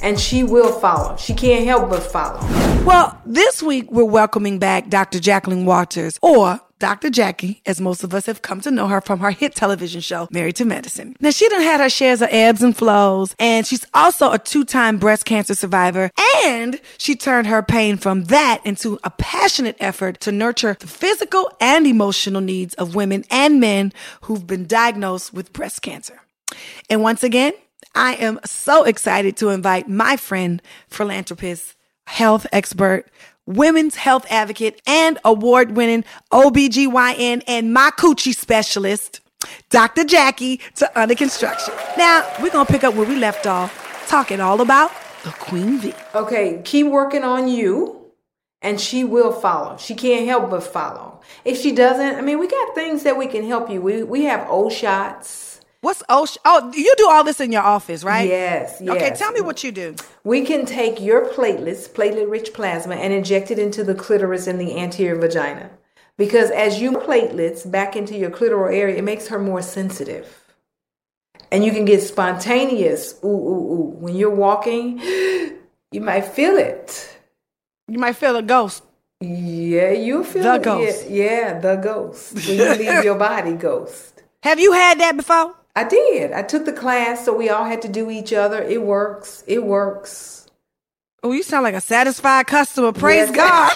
and 0.00 0.18
she 0.20 0.44
will 0.44 0.78
follow. 0.78 1.16
She 1.16 1.34
can't 1.34 1.64
help 1.64 1.88
but 1.88 2.02
follow. 2.02 2.40
Well, 2.84 3.20
this 3.24 3.62
week 3.62 3.90
we're 3.90 4.04
welcoming 4.04 4.58
back 4.58 4.88
Dr. 4.88 5.18
Jacqueline 5.18 5.64
Walters 5.64 6.18
or 6.22 6.60
Dr. 6.78 7.10
Jackie, 7.10 7.60
as 7.66 7.80
most 7.80 8.04
of 8.04 8.14
us 8.14 8.26
have 8.26 8.42
come 8.42 8.60
to 8.60 8.70
know 8.70 8.86
her 8.86 9.00
from 9.00 9.18
her 9.18 9.32
hit 9.32 9.54
television 9.54 10.00
show, 10.00 10.28
Married 10.30 10.56
to 10.56 10.64
Medicine. 10.64 11.16
Now, 11.20 11.30
she 11.30 11.48
done 11.48 11.62
had 11.62 11.80
her 11.80 11.90
shares 11.90 12.22
of 12.22 12.28
ebbs 12.30 12.62
and 12.62 12.76
flows, 12.76 13.34
and 13.38 13.66
she's 13.66 13.84
also 13.94 14.30
a 14.30 14.38
two-time 14.38 14.98
breast 14.98 15.24
cancer 15.24 15.54
survivor, 15.54 16.10
and 16.44 16.80
she 16.96 17.16
turned 17.16 17.48
her 17.48 17.62
pain 17.62 17.96
from 17.96 18.24
that 18.24 18.60
into 18.64 18.98
a 19.02 19.10
passionate 19.10 19.76
effort 19.80 20.20
to 20.20 20.30
nurture 20.30 20.76
the 20.78 20.86
physical 20.86 21.50
and 21.60 21.86
emotional 21.86 22.40
needs 22.40 22.74
of 22.74 22.94
women 22.94 23.24
and 23.30 23.58
men 23.58 23.92
who've 24.22 24.46
been 24.46 24.66
diagnosed 24.66 25.34
with 25.34 25.52
breast 25.52 25.82
cancer. 25.82 26.20
And 26.88 27.02
once 27.02 27.24
again, 27.24 27.52
I 27.94 28.14
am 28.14 28.38
so 28.44 28.84
excited 28.84 29.36
to 29.38 29.48
invite 29.48 29.88
my 29.88 30.16
friend, 30.16 30.62
philanthropist, 30.88 31.74
health 32.06 32.46
expert, 32.52 33.06
women's 33.48 33.96
health 33.96 34.26
advocate, 34.30 34.80
and 34.86 35.18
award 35.24 35.76
winning 35.76 36.04
OBGYN 36.32 37.42
and 37.46 37.72
my 37.72 37.90
coochie 37.98 38.34
specialist, 38.34 39.20
Dr. 39.70 40.04
Jackie, 40.04 40.60
to 40.76 41.00
Under 41.00 41.14
Construction. 41.14 41.74
Now, 41.96 42.30
we're 42.40 42.50
going 42.50 42.66
to 42.66 42.72
pick 42.72 42.84
up 42.84 42.94
where 42.94 43.08
we 43.08 43.16
left 43.16 43.46
off, 43.46 44.06
talking 44.08 44.40
all 44.40 44.60
about 44.60 44.92
the 45.24 45.30
Queen 45.30 45.78
V. 45.78 45.94
Okay, 46.14 46.60
keep 46.64 46.86
working 46.86 47.24
on 47.24 47.48
you. 47.48 47.94
And 48.60 48.80
she 48.80 49.04
will 49.04 49.30
follow. 49.30 49.76
She 49.76 49.94
can't 49.94 50.26
help 50.26 50.50
but 50.50 50.64
follow. 50.64 51.20
If 51.44 51.60
she 51.60 51.70
doesn't, 51.70 52.16
I 52.16 52.20
mean, 52.22 52.40
we 52.40 52.48
got 52.48 52.74
things 52.74 53.04
that 53.04 53.16
we 53.16 53.28
can 53.28 53.46
help 53.46 53.70
you. 53.70 53.80
We 53.80 54.02
we 54.02 54.24
have 54.24 54.48
O 54.50 54.68
shots 54.68 55.47
What's 55.88 56.02
OSHA? 56.02 56.36
Oh, 56.44 56.70
you 56.74 56.94
do 56.98 57.08
all 57.08 57.24
this 57.24 57.40
in 57.40 57.50
your 57.50 57.62
office, 57.62 58.04
right? 58.04 58.28
Yes, 58.28 58.78
yes. 58.78 58.94
Okay, 58.94 59.16
tell 59.16 59.32
me 59.32 59.40
what 59.40 59.64
you 59.64 59.72
do. 59.72 59.96
We 60.22 60.44
can 60.44 60.66
take 60.66 61.00
your 61.00 61.24
platelets, 61.30 61.88
platelet 61.88 62.28
rich 62.28 62.52
plasma, 62.52 62.96
and 62.96 63.10
inject 63.10 63.50
it 63.50 63.58
into 63.58 63.82
the 63.82 63.94
clitoris 63.94 64.46
and 64.46 64.60
the 64.60 64.78
anterior 64.78 65.18
vagina. 65.18 65.70
Because 66.18 66.50
as 66.50 66.78
you 66.78 66.92
platelets 66.92 67.64
back 67.70 67.96
into 67.96 68.18
your 68.18 68.28
clitoral 68.28 68.70
area, 68.70 68.98
it 68.98 69.02
makes 69.02 69.28
her 69.28 69.38
more 69.38 69.62
sensitive. 69.62 70.54
And 71.50 71.64
you 71.64 71.72
can 71.72 71.86
get 71.86 72.02
spontaneous 72.02 73.14
ooh, 73.24 73.28
ooh, 73.28 73.72
ooh. 73.72 73.96
When 73.98 74.14
you're 74.14 74.28
walking, 74.28 74.98
you 75.90 76.02
might 76.02 76.26
feel 76.26 76.58
it. 76.58 77.16
You 77.86 77.98
might 77.98 78.16
feel 78.16 78.36
a 78.36 78.42
ghost. 78.42 78.82
Yeah, 79.22 79.92
you 79.92 80.22
feel 80.22 80.42
the 80.42 80.54
it. 80.56 80.62
ghost. 80.62 81.08
Yeah, 81.08 81.24
yeah, 81.24 81.60
the 81.60 81.76
ghost. 81.76 82.34
When 82.46 82.58
you 82.58 82.74
leave 82.74 83.04
your 83.08 83.16
body, 83.16 83.54
ghost. 83.54 84.22
Have 84.42 84.60
you 84.60 84.72
had 84.72 85.00
that 85.00 85.16
before? 85.16 85.54
I 85.78 85.84
did. 85.84 86.32
I 86.32 86.42
took 86.42 86.64
the 86.64 86.72
class, 86.72 87.24
so 87.24 87.32
we 87.32 87.50
all 87.50 87.64
had 87.64 87.82
to 87.82 87.88
do 87.88 88.10
each 88.10 88.32
other. 88.32 88.60
It 88.60 88.82
works. 88.82 89.44
It 89.46 89.62
works. 89.62 90.48
Oh, 91.22 91.30
you 91.30 91.44
sound 91.44 91.62
like 91.62 91.74
a 91.74 91.80
satisfied 91.80 92.48
customer. 92.48 92.90
Praise 92.90 93.30
yes. 93.32 93.36
God. 93.36 93.72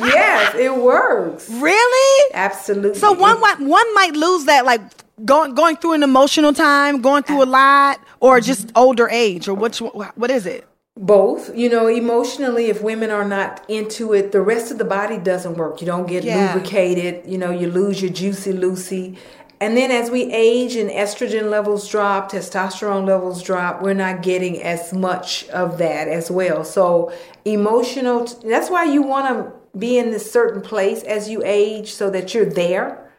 yes, 0.14 0.54
it 0.54 0.74
works. 0.74 1.50
Really? 1.50 2.30
Absolutely. 2.32 2.98
So 2.98 3.12
one 3.12 3.38
might 3.42 3.60
one 3.60 3.94
might 3.94 4.14
lose 4.14 4.46
that 4.46 4.64
like 4.64 4.80
going 5.22 5.54
going 5.54 5.76
through 5.76 5.92
an 5.92 6.02
emotional 6.02 6.54
time, 6.54 7.02
going 7.02 7.24
through 7.24 7.42
a 7.42 7.50
lot, 7.62 8.00
or 8.20 8.40
just 8.40 8.72
older 8.74 9.06
age, 9.10 9.48
or 9.48 9.54
which 9.54 9.80
what 9.80 10.30
is 10.30 10.46
it? 10.46 10.66
Both. 10.96 11.54
You 11.54 11.68
know, 11.68 11.88
emotionally, 11.88 12.66
if 12.66 12.82
women 12.82 13.10
are 13.10 13.24
not 13.24 13.64
into 13.68 14.14
it, 14.14 14.32
the 14.32 14.40
rest 14.40 14.72
of 14.72 14.78
the 14.78 14.84
body 14.84 15.18
doesn't 15.18 15.56
work. 15.56 15.82
You 15.82 15.86
don't 15.86 16.06
get 16.06 16.24
yeah. 16.24 16.54
lubricated. 16.54 17.30
You 17.30 17.36
know, 17.36 17.50
you 17.50 17.68
lose 17.68 18.00
your 18.00 18.10
juicy 18.10 18.52
Lucy. 18.52 19.18
And 19.60 19.76
then 19.76 19.90
as 19.90 20.10
we 20.10 20.22
age 20.32 20.74
and 20.74 20.88
estrogen 20.88 21.50
levels 21.50 21.86
drop, 21.86 22.32
testosterone 22.32 23.06
levels 23.06 23.42
drop, 23.42 23.82
we're 23.82 23.92
not 23.92 24.22
getting 24.22 24.62
as 24.62 24.94
much 24.94 25.46
of 25.50 25.76
that 25.78 26.08
as 26.08 26.30
well. 26.30 26.64
So, 26.64 27.12
emotional, 27.44 28.24
that's 28.42 28.70
why 28.70 28.84
you 28.84 29.02
want 29.02 29.28
to 29.28 29.78
be 29.78 29.98
in 29.98 30.10
this 30.10 30.30
certain 30.30 30.62
place 30.62 31.02
as 31.02 31.28
you 31.28 31.42
age 31.44 31.92
so 31.92 32.08
that 32.10 32.32
you're 32.32 32.46
there 32.46 33.10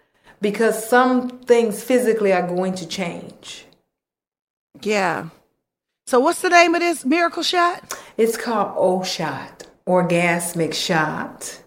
because 0.41 0.89
some 0.89 1.29
things 1.29 1.83
physically 1.83 2.33
are 2.33 2.47
going 2.47 2.73
to 2.75 2.87
change. 2.87 3.65
Yeah. 4.81 5.29
So, 6.07 6.19
what's 6.19 6.41
the 6.41 6.49
name 6.49 6.73
of 6.73 6.81
this 6.81 7.05
miracle 7.05 7.43
shot? 7.43 7.95
It's 8.17 8.35
called 8.35 8.73
O 8.75 9.03
Shot, 9.03 9.67
orgasmic 9.87 10.73
shot. 10.73 11.60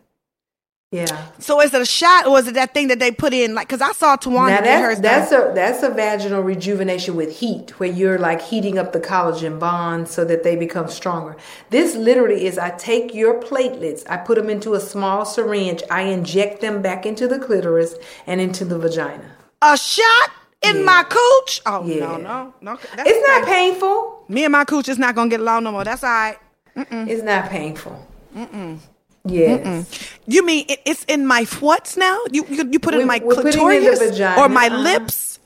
Yeah. 0.95 1.27
So 1.41 1.61
is 1.61 1.75
it 1.75 1.83
a 1.83 1.85
shot 1.85 2.25
or 2.25 2.39
is 2.39 2.47
it 2.47 2.55
that 2.55 2.73
thing 2.73 2.87
that 2.87 3.01
they 3.01 3.11
put 3.11 3.35
in? 3.35 3.53
Like, 3.57 3.67
because 3.67 3.81
I 3.81 3.91
saw 3.91 4.17
Tawana 4.17 4.51
now 4.51 4.61
that's, 4.61 4.81
hers. 4.81 5.01
That's 5.01 5.33
a 5.33 5.53
that's 5.53 5.83
a 5.83 5.91
vaginal 5.91 6.41
rejuvenation 6.41 7.17
with 7.17 7.37
heat, 7.37 7.81
where 7.81 7.91
you're 7.91 8.17
like 8.17 8.41
heating 8.41 8.79
up 8.79 8.93
the 8.93 9.01
collagen 9.01 9.59
bonds 9.59 10.13
so 10.13 10.25
that 10.25 10.45
they 10.45 10.55
become 10.55 10.87
stronger. 10.87 11.37
This 11.71 11.97
literally 11.97 12.47
is 12.47 12.59
I 12.59 12.71
take 12.71 13.13
your 13.13 13.41
platelets, 13.41 14.05
I 14.09 14.19
put 14.19 14.37
them 14.37 14.49
into 14.49 14.75
a 14.75 14.81
small 14.81 15.25
syringe, 15.25 15.83
I 15.91 16.03
inject 16.03 16.61
them 16.61 16.81
back 16.81 17.05
into 17.05 17.27
the 17.27 17.41
clitoris 17.41 17.97
and 18.29 18.41
into 18.41 18.65
the 18.65 18.79
vagina. 18.79 19.33
A 19.63 19.77
shot 19.77 20.31
in 20.63 20.77
yeah. 20.77 20.83
my 20.83 21.05
cooch? 21.09 21.61
Oh 21.67 21.85
yeah. 21.85 22.07
no 22.07 22.17
no 22.19 22.55
no! 22.61 22.79
That's 22.95 23.11
it's 23.11 23.29
not 23.29 23.49
painful. 23.49 24.27
Me 24.29 24.45
and 24.45 24.53
my 24.53 24.65
cooch 24.65 24.89
is 24.89 24.99
not 24.99 25.17
gonna 25.17 25.29
get 25.29 25.41
along 25.41 25.65
no 25.65 25.73
more. 25.73 25.83
That's 25.83 26.05
all 26.05 26.11
right. 26.11 26.39
Mm-mm. 26.77 27.09
It's 27.09 27.25
not 27.25 27.51
painful. 27.51 28.07
Mm-mm. 28.37 28.79
Yes. 29.27 29.67
Mm-mm. 29.67 30.19
You 30.27 30.45
mean 30.45 30.67
it's 30.69 31.05
in 31.05 31.27
my 31.27 31.45
what's 31.61 31.97
now? 31.97 32.19
You 32.31 32.45
you, 32.49 32.69
you 32.71 32.79
put 32.79 32.95
it 32.95 33.01
in 33.01 33.07
my 33.07 33.19
clitoris 33.19 34.01
in 34.01 34.39
or 34.39 34.49
my 34.49 34.67
uh-huh. 34.67 34.79
lips? 34.79 35.39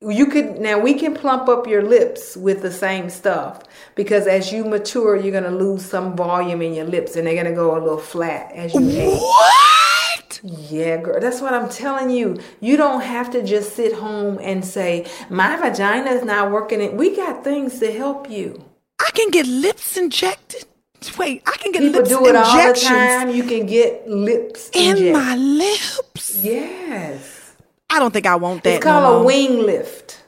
You 0.00 0.26
could 0.26 0.60
now 0.60 0.78
we 0.78 0.94
can 0.94 1.14
plump 1.14 1.48
up 1.48 1.66
your 1.66 1.82
lips 1.82 2.36
with 2.36 2.62
the 2.62 2.70
same 2.70 3.10
stuff 3.10 3.64
because 3.96 4.28
as 4.28 4.52
you 4.52 4.64
mature, 4.64 5.16
you're 5.16 5.32
gonna 5.32 5.56
lose 5.56 5.84
some 5.84 6.16
volume 6.16 6.62
in 6.62 6.74
your 6.74 6.84
lips 6.84 7.16
and 7.16 7.26
they're 7.26 7.34
gonna 7.34 7.54
go 7.54 7.76
a 7.76 7.80
little 7.80 7.98
flat 7.98 8.52
as 8.52 8.72
you 8.74 8.88
age. 8.88 9.18
What? 9.18 10.40
Yeah, 10.44 10.98
girl, 10.98 11.20
that's 11.20 11.40
what 11.40 11.52
I'm 11.52 11.68
telling 11.68 12.10
you. 12.10 12.38
You 12.60 12.76
don't 12.76 13.00
have 13.00 13.32
to 13.32 13.42
just 13.42 13.74
sit 13.74 13.92
home 13.92 14.38
and 14.40 14.64
say 14.64 15.06
my 15.28 15.56
vagina 15.56 16.10
is 16.12 16.22
not 16.22 16.52
working. 16.52 16.96
We 16.96 17.16
got 17.16 17.42
things 17.42 17.80
to 17.80 17.90
help 17.90 18.30
you. 18.30 18.64
I 19.00 19.10
can 19.12 19.30
get 19.30 19.48
lips 19.48 19.96
injected. 19.96 20.67
Wait, 21.16 21.42
I 21.46 21.56
can 21.58 21.72
get 21.72 21.82
People 21.82 22.00
lips 22.00 22.08
do 22.08 22.26
it 22.26 22.36
all 22.36 22.72
the 22.72 22.80
time. 22.80 23.30
You 23.30 23.44
can 23.44 23.66
get 23.66 24.08
lips 24.08 24.70
in 24.72 24.96
injected. 24.96 25.12
my 25.12 25.36
lips. 25.36 26.36
Yes. 26.36 27.54
I 27.90 27.98
don't 27.98 28.12
think 28.12 28.26
I 28.26 28.36
want 28.36 28.64
that. 28.64 28.76
It's 28.76 28.84
called 28.84 29.04
no 29.04 29.22
a 29.22 29.24
wing 29.24 29.58
lift. 29.64 30.22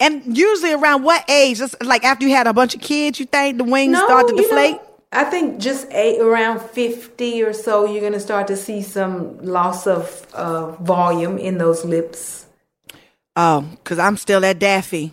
And 0.00 0.36
usually 0.36 0.72
around 0.72 1.04
what 1.04 1.24
age? 1.30 1.58
Just 1.58 1.82
like 1.82 2.04
after 2.04 2.26
you 2.26 2.34
had 2.34 2.46
a 2.46 2.52
bunch 2.52 2.74
of 2.74 2.80
kids, 2.80 3.20
you 3.20 3.26
think 3.26 3.58
the 3.58 3.64
wings 3.64 3.92
no, 3.92 4.04
start 4.04 4.28
to 4.28 4.34
deflate? 4.34 4.72
Know, 4.72 4.88
I 5.12 5.24
think 5.24 5.60
just 5.60 5.86
eight, 5.92 6.20
around 6.20 6.60
50 6.60 7.42
or 7.42 7.52
so, 7.52 7.84
you're 7.84 8.00
going 8.00 8.14
to 8.14 8.20
start 8.20 8.46
to 8.48 8.56
see 8.56 8.82
some 8.82 9.38
loss 9.42 9.86
of 9.86 10.26
uh, 10.32 10.72
volume 10.72 11.38
in 11.38 11.58
those 11.58 11.84
lips. 11.84 12.46
Oh, 13.36 13.60
because 13.60 13.98
I'm 13.98 14.16
still 14.16 14.44
at 14.44 14.58
Daffy. 14.58 15.12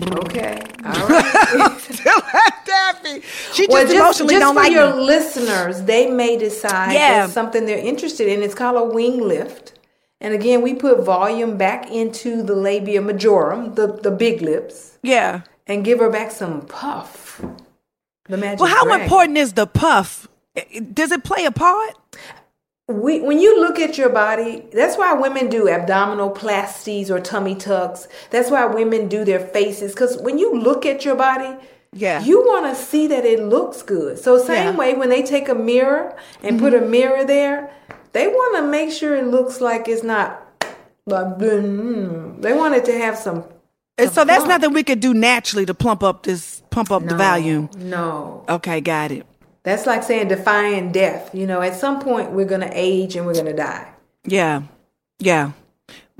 Okay. 0.00 0.62
All 0.84 0.92
right. 1.08 1.27
Still. 1.78 2.20
She 3.54 3.66
just 3.66 3.70
well, 3.70 3.82
just, 3.84 3.94
emotionally 3.94 4.34
just 4.34 4.40
don't 4.40 4.54
for 4.54 4.62
like 4.62 4.72
your 4.72 4.94
me. 4.94 5.02
listeners, 5.02 5.82
they 5.82 6.10
may 6.10 6.36
decide 6.36 6.92
yeah. 6.92 7.20
that's 7.20 7.32
something 7.32 7.66
they're 7.66 7.78
interested 7.78 8.28
in. 8.28 8.42
It's 8.42 8.54
called 8.54 8.76
a 8.76 8.94
wing 8.94 9.20
lift. 9.20 9.78
And 10.20 10.34
again, 10.34 10.62
we 10.62 10.74
put 10.74 11.04
volume 11.04 11.56
back 11.56 11.90
into 11.90 12.42
the 12.42 12.54
labia 12.54 13.00
majorum, 13.00 13.76
the, 13.76 13.86
the 13.86 14.10
big 14.10 14.42
lips. 14.42 14.98
Yeah. 15.02 15.42
And 15.66 15.84
give 15.84 16.00
her 16.00 16.10
back 16.10 16.30
some 16.30 16.66
puff. 16.66 17.40
The 18.24 18.36
magic. 18.36 18.60
Well, 18.60 18.74
how 18.74 18.84
dragon. 18.84 19.02
important 19.02 19.38
is 19.38 19.52
the 19.54 19.66
puff? 19.66 20.28
Does 20.92 21.12
it 21.12 21.24
play 21.24 21.44
a 21.44 21.52
part? 21.52 21.94
We, 22.88 23.20
when 23.20 23.38
you 23.38 23.60
look 23.60 23.78
at 23.78 23.98
your 23.98 24.08
body, 24.08 24.64
that's 24.72 24.96
why 24.96 25.12
women 25.12 25.50
do 25.50 25.64
abdominoplasties 25.64 27.10
or 27.10 27.20
tummy 27.20 27.54
tucks. 27.54 28.08
That's 28.30 28.50
why 28.50 28.64
women 28.64 29.08
do 29.08 29.26
their 29.26 29.40
faces. 29.40 29.92
Because 29.92 30.16
when 30.22 30.38
you 30.38 30.58
look 30.58 30.86
at 30.86 31.04
your 31.04 31.14
body, 31.14 31.54
yeah. 31.92 32.22
you 32.22 32.40
want 32.40 32.64
to 32.64 32.74
see 32.74 33.06
that 33.08 33.26
it 33.26 33.40
looks 33.40 33.82
good. 33.82 34.18
So 34.18 34.38
same 34.38 34.72
yeah. 34.72 34.76
way 34.76 34.94
when 34.94 35.10
they 35.10 35.22
take 35.22 35.50
a 35.50 35.54
mirror 35.54 36.16
and 36.42 36.56
mm-hmm. 36.56 36.64
put 36.64 36.74
a 36.74 36.80
mirror 36.80 37.26
there, 37.26 37.70
they 38.12 38.26
want 38.26 38.56
to 38.56 38.62
make 38.70 38.90
sure 38.90 39.14
it 39.14 39.26
looks 39.26 39.60
like 39.60 39.86
it's 39.86 40.02
not 40.02 40.46
like 41.06 41.26
mm, 41.38 42.40
they 42.40 42.54
want 42.54 42.74
it 42.74 42.86
to 42.86 42.92
have 42.92 43.18
some. 43.18 43.44
And 43.98 44.10
so 44.10 44.24
that's 44.24 44.46
nothing 44.46 44.72
we 44.72 44.84
could 44.84 45.00
do 45.00 45.12
naturally 45.12 45.66
to 45.66 45.74
plump 45.74 46.02
up 46.02 46.22
this, 46.22 46.62
pump 46.70 46.90
up 46.90 47.04
the 47.04 47.16
volume. 47.16 47.68
No, 47.76 48.44
Okay, 48.48 48.80
got 48.80 49.10
it. 49.10 49.26
That's 49.68 49.86
like 49.86 50.02
saying 50.02 50.28
defying 50.28 50.90
death. 50.92 51.34
You 51.34 51.46
know, 51.46 51.60
at 51.60 51.74
some 51.74 52.00
point 52.00 52.32
we're 52.32 52.46
gonna 52.46 52.70
age 52.72 53.14
and 53.16 53.26
we're 53.26 53.34
gonna 53.34 53.54
die. 53.54 53.86
Yeah, 54.24 54.62
yeah. 55.18 55.52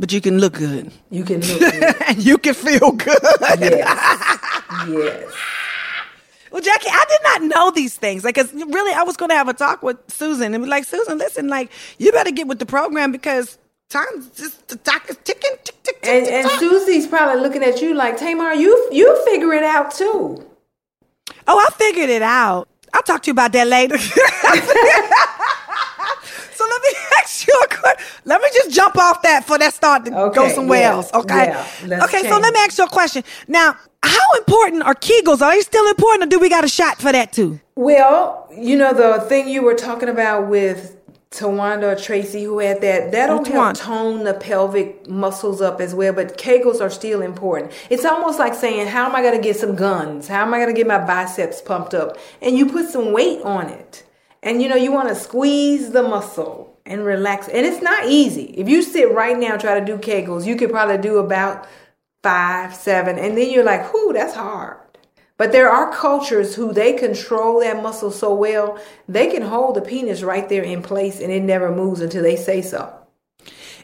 But 0.01 0.13
you 0.13 0.21
can 0.21 0.39
look 0.39 0.53
good 0.55 0.93
You 1.11 1.25
can 1.25 1.41
look. 1.41 1.59
good. 1.61 1.95
and 2.07 2.23
you 2.25 2.39
can 2.39 2.55
feel 2.55 2.93
good. 2.93 3.19
yes, 3.59 4.63
yes. 4.89 5.35
Well, 6.51 6.63
Jackie, 6.63 6.89
I 6.89 7.05
did 7.09 7.19
not 7.25 7.43
know 7.57 7.71
these 7.73 7.97
things. 7.97 8.25
Like, 8.25 8.37
cause 8.37 8.53
really, 8.55 8.95
I 8.95 9.03
was 9.03 9.17
going 9.17 9.29
to 9.29 9.35
have 9.35 9.49
a 9.49 9.53
talk 9.53 9.83
with 9.83 9.99
Susan 10.09 10.55
and 10.55 10.65
be 10.65 10.71
like, 10.71 10.85
Susan, 10.85 11.19
listen, 11.19 11.49
like, 11.49 11.71
you 11.99 12.11
better 12.11 12.31
get 12.31 12.47
with 12.47 12.59
the 12.59 12.65
program 12.65 13.13
because 13.13 13.59
time's 13.91 14.31
just 14.31 14.69
the 14.69 14.79
clock 14.79 15.11
is 15.11 15.19
ticking, 15.25 15.51
tick, 15.65 15.83
tick, 15.83 16.01
tick, 16.01 16.11
And, 16.11 16.25
tick, 16.25 16.35
and. 16.47 16.51
Susie's 16.61 17.07
probably 17.07 17.43
looking 17.43 17.63
at 17.63 17.83
you 17.83 17.93
like 17.95 18.17
Tamar. 18.17 18.55
You 18.55 18.89
you 18.93 19.23
figure 19.27 19.53
it 19.53 19.63
out 19.65 19.91
too. 19.93 20.47
Oh, 21.47 21.59
I 21.59 21.67
figured 21.75 22.09
it 22.09 22.23
out. 22.23 22.69
I'll 22.99 23.05
talk 23.05 23.23
to 23.23 23.27
you 23.29 23.33
about 23.33 23.53
that 23.53 23.69
later. 23.69 23.97
so 23.99 24.11
let 26.65 26.83
me 26.83 26.89
ask 27.23 27.47
you 27.47 27.55
a 27.63 27.69
question. 27.69 28.05
Let 28.25 28.43
me 28.43 28.49
just 28.53 28.73
jump 28.73 28.99
off 28.99 29.23
that 29.23 29.45
for 29.45 29.57
that 29.57 29.73
start 29.73 30.05
to 30.07 30.11
go 30.11 30.49
somewhere 30.49 30.81
yeah, 30.81 30.91
else. 30.91 31.15
Okay. 31.15 31.47
yeah, 31.87 32.05
okay. 32.05 32.23
So 32.29 32.39
let 32.41 32.53
me 32.53 32.59
ask 32.59 32.77
you 32.77 32.85
a 32.87 32.89
question. 32.89 33.23
Now, 33.47 33.77
how 34.03 34.33
important 34.39 34.83
are 34.83 34.97
Kegels? 34.97 35.41
Are 35.43 35.53
they 35.53 35.61
still 35.61 35.89
important, 35.89 36.25
or 36.25 36.27
do 36.27 36.41
we 36.41 36.49
got 36.49 36.65
a 36.65 36.69
shot 36.69 37.01
for 37.01 37.13
that 37.13 37.33
too? 37.33 37.61
Well, 37.77 38.49
you 38.53 38.77
know 38.77 38.93
the 38.93 39.21
thing 39.29 39.49
you 39.49 39.63
were 39.63 39.75
talking 39.75 40.09
about 40.09 40.49
with 40.49 40.98
Tawanda 41.31 41.93
or 41.93 41.95
Tracy 41.95 42.45
who 42.45 42.59
had 42.59 42.81
that 42.81 43.13
that'll 43.13 43.41
Oh, 43.41 43.45
help 43.45 43.77
tone 43.77 44.25
the 44.25 44.33
pelvic 44.35 45.07
muscles 45.09 45.61
up 45.61 45.81
as 45.81 45.95
well. 45.95 46.13
But 46.13 46.39
Kegels 46.39 46.81
are 46.81 46.89
still 46.91 47.21
important. 47.21 47.73
It's 47.91 48.05
almost 48.07 48.39
like 48.39 48.55
saying, 48.55 48.87
"How 48.87 49.07
am 49.07 49.15
I 49.15 49.21
going 49.23 49.37
to 49.37 49.43
get 49.43 49.57
some 49.57 49.77
guns? 49.77 50.29
How 50.29 50.43
am 50.43 50.55
I 50.55 50.59
going 50.59 50.75
to 50.75 50.77
get 50.77 50.87
my 50.87 50.99
biceps 50.99 51.61
pumped 51.61 51.93
up?" 51.95 52.17
And 52.41 52.57
you 52.57 52.67
put 52.67 52.89
some 52.89 53.13
weight 53.13 53.43
on 53.43 53.69
it, 53.69 54.05
and 54.43 54.63
you 54.63 54.69
know 54.71 54.77
you 54.77 54.91
want 54.91 55.09
to 55.11 55.15
squeeze 55.15 55.91
the 55.91 56.03
muscle 56.03 56.79
and 56.87 57.05
relax. 57.05 57.47
And 57.49 57.67
it's 57.67 57.83
not 57.83 58.07
easy. 58.07 58.55
If 58.57 58.67
you 58.69 58.81
sit 58.81 59.13
right 59.13 59.39
now 59.39 59.53
and 59.53 59.61
try 59.61 59.79
to 59.79 59.85
do 59.85 59.99
Kegels, 59.99 60.47
you 60.47 60.57
could 60.57 60.71
probably 60.71 60.97
do 60.97 61.19
about 61.19 61.67
five, 62.23 62.75
seven, 62.75 63.19
and 63.19 63.37
then 63.37 63.51
you're 63.51 63.65
like, 63.65 63.93
"Whoo, 63.93 64.15
that's 64.15 64.35
hard." 64.35 64.79
But 65.39 65.53
there 65.53 65.71
are 65.71 65.91
cultures 65.93 66.57
who 66.57 66.73
they 66.73 66.93
control 66.93 67.61
that 67.61 67.81
muscle 67.83 68.11
so 68.11 68.35
well, 68.35 68.77
they 69.09 69.31
can 69.31 69.43
hold 69.43 69.77
the 69.77 69.81
penis 69.81 70.23
right 70.23 70.49
there 70.49 70.65
in 70.65 70.83
place 70.83 71.21
and 71.21 71.31
it 71.33 71.43
never 71.43 71.71
moves 71.75 72.01
until 72.01 72.23
they 72.25 72.37
say 72.37 72.61
so. 72.61 72.93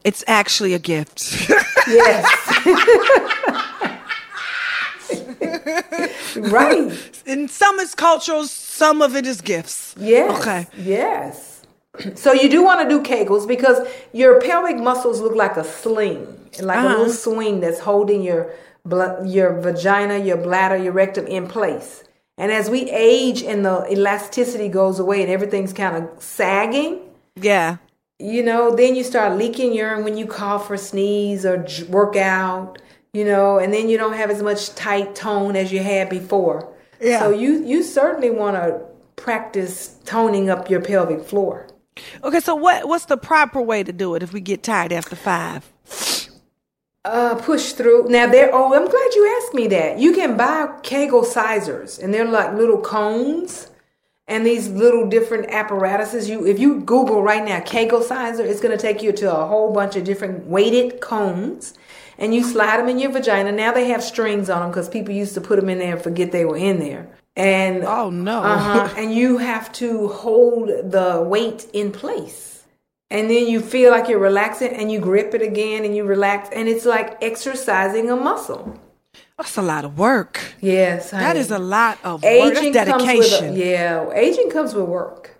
It's 0.02 0.24
actually 0.26 0.74
a 0.74 0.78
gift. 0.80 1.48
Yes. 1.86 2.26
right. 6.36 7.22
In 7.26 7.48
some 7.48 7.78
is 7.78 7.94
cultural, 7.94 8.44
some 8.46 9.02
of 9.02 9.16
it 9.16 9.26
is 9.26 9.40
gifts. 9.40 9.94
Yes. 9.98 10.40
Okay. 10.40 10.66
Yes. 10.76 11.62
So 12.16 12.32
you 12.32 12.50
do 12.50 12.64
want 12.64 12.80
to 12.82 12.88
do 12.88 13.02
Kegels 13.02 13.46
because 13.46 13.86
your 14.12 14.40
pelvic 14.40 14.76
muscles 14.78 15.20
look 15.20 15.34
like 15.36 15.56
a 15.56 15.64
sling, 15.64 16.26
like 16.60 16.76
a 16.76 16.80
Uh-huh. 16.80 16.88
little 16.88 17.12
swing 17.12 17.60
that's 17.60 17.78
holding 17.78 18.22
your 18.22 18.52
your 18.88 19.60
vagina, 19.60 20.18
your 20.18 20.36
bladder, 20.36 20.76
your 20.76 20.92
rectum 20.92 21.26
in 21.26 21.46
place. 21.46 22.04
And 22.36 22.50
as 22.52 22.68
we 22.68 22.90
age 22.90 23.42
and 23.42 23.64
the 23.64 23.86
elasticity 23.90 24.68
goes 24.68 24.98
away 24.98 25.22
and 25.22 25.30
everything's 25.30 25.72
kind 25.72 25.96
of 25.96 26.22
sagging, 26.22 27.00
Yeah. 27.36 27.76
you 28.18 28.42
know, 28.42 28.74
then 28.74 28.94
you 28.96 29.04
start 29.04 29.38
leaking 29.38 29.72
urine 29.72 30.04
when 30.04 30.16
you 30.16 30.26
cough 30.26 30.70
or 30.70 30.76
sneeze 30.76 31.46
or 31.46 31.64
work 31.88 32.16
out, 32.16 32.78
you 33.12 33.24
know, 33.24 33.58
and 33.58 33.72
then 33.72 33.88
you 33.88 33.96
don't 33.96 34.14
have 34.14 34.30
as 34.30 34.42
much 34.42 34.74
tight 34.74 35.14
tone 35.14 35.54
as 35.56 35.72
you 35.72 35.80
had 35.80 36.08
before. 36.08 36.68
Yeah. 37.00 37.20
So 37.20 37.30
you 37.30 37.64
you 37.64 37.82
certainly 37.82 38.30
want 38.30 38.56
to 38.56 38.80
practice 39.16 39.96
toning 40.04 40.50
up 40.50 40.68
your 40.70 40.80
pelvic 40.80 41.22
floor. 41.24 41.66
Okay. 42.22 42.40
So 42.40 42.54
what 42.56 42.88
what's 42.88 43.04
the 43.06 43.16
proper 43.16 43.60
way 43.62 43.82
to 43.84 43.92
do 43.92 44.14
it 44.16 44.22
if 44.22 44.32
we 44.32 44.40
get 44.40 44.62
tired 44.62 44.92
after 44.92 45.14
five? 45.16 45.72
Uh, 47.04 47.34
push 47.34 47.72
through. 47.72 48.08
Now 48.08 48.26
there. 48.26 48.50
Oh, 48.52 48.72
I'm 48.74 48.86
glad 48.88 49.14
you 49.14 49.38
asked 49.42 49.52
me 49.54 49.66
that. 49.68 49.98
You 49.98 50.14
can 50.14 50.36
buy 50.38 50.68
Kegel 50.82 51.22
sizers, 51.24 51.98
and 51.98 52.14
they're 52.14 52.24
like 52.24 52.54
little 52.54 52.80
cones, 52.80 53.68
and 54.26 54.46
these 54.46 54.70
little 54.70 55.06
different 55.06 55.50
apparatuses. 55.50 56.30
You, 56.30 56.46
if 56.46 56.58
you 56.58 56.80
Google 56.80 57.22
right 57.22 57.44
now 57.44 57.60
Kegel 57.60 58.00
sizer, 58.00 58.42
it's 58.44 58.60
going 58.62 58.76
to 58.76 58.80
take 58.80 59.02
you 59.02 59.12
to 59.12 59.30
a 59.36 59.46
whole 59.46 59.70
bunch 59.72 59.96
of 59.96 60.04
different 60.04 60.46
weighted 60.46 61.02
cones, 61.02 61.74
and 62.16 62.34
you 62.34 62.42
slide 62.42 62.78
them 62.78 62.88
in 62.88 62.98
your 62.98 63.12
vagina. 63.12 63.52
Now 63.52 63.72
they 63.72 63.88
have 63.88 64.02
strings 64.02 64.48
on 64.48 64.62
them 64.62 64.70
because 64.70 64.88
people 64.88 65.12
used 65.12 65.34
to 65.34 65.42
put 65.42 65.60
them 65.60 65.68
in 65.68 65.78
there 65.80 65.94
and 65.96 66.02
forget 66.02 66.32
they 66.32 66.46
were 66.46 66.56
in 66.56 66.78
there. 66.78 67.06
And 67.36 67.84
Oh 67.84 68.08
no. 68.10 68.42
uh-huh, 68.42 68.94
and 68.96 69.12
you 69.12 69.38
have 69.38 69.70
to 69.74 70.08
hold 70.08 70.68
the 70.68 71.22
weight 71.28 71.66
in 71.74 71.92
place. 71.92 72.53
And 73.14 73.30
then 73.30 73.46
you 73.46 73.60
feel 73.60 73.92
like 73.92 74.08
you're 74.08 74.18
relaxing 74.18 74.72
and 74.74 74.90
you 74.90 74.98
grip 74.98 75.34
it 75.34 75.42
again 75.42 75.84
and 75.84 75.94
you 75.96 76.04
relax. 76.04 76.48
And 76.52 76.68
it's 76.68 76.84
like 76.84 77.16
exercising 77.22 78.10
a 78.10 78.16
muscle. 78.16 78.76
That's 79.38 79.56
a 79.56 79.62
lot 79.62 79.84
of 79.84 79.96
work. 79.96 80.40
Yes. 80.60 81.12
That 81.12 81.22
honey. 81.22 81.40
is 81.40 81.50
a 81.52 81.60
lot 81.60 81.98
of 82.02 82.22
work. 82.22 82.32
aging 82.32 82.72
That's 82.72 82.90
comes 82.90 83.02
with 83.02 83.30
dedication. 83.30 83.54
a, 83.54 83.56
yeah, 83.56 84.10
aging 84.12 84.50
comes 84.50 84.74
with 84.74 84.86
work. 84.86 85.36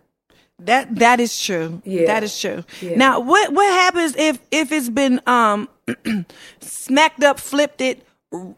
That 0.60 0.94
that 0.96 1.18
is 1.18 1.40
true. 1.40 1.82
Yeah. 1.84 2.06
That 2.06 2.22
is 2.22 2.40
true. 2.40 2.64
Yeah. 2.80 2.96
Now, 2.96 3.20
what 3.20 3.52
what 3.52 3.66
happens 3.72 4.14
if 4.16 4.38
if 4.52 4.70
it's 4.70 4.88
been 4.88 5.20
um 5.26 5.68
smacked 6.60 7.24
up, 7.24 7.40
flipped 7.40 7.80
it, 7.80 8.06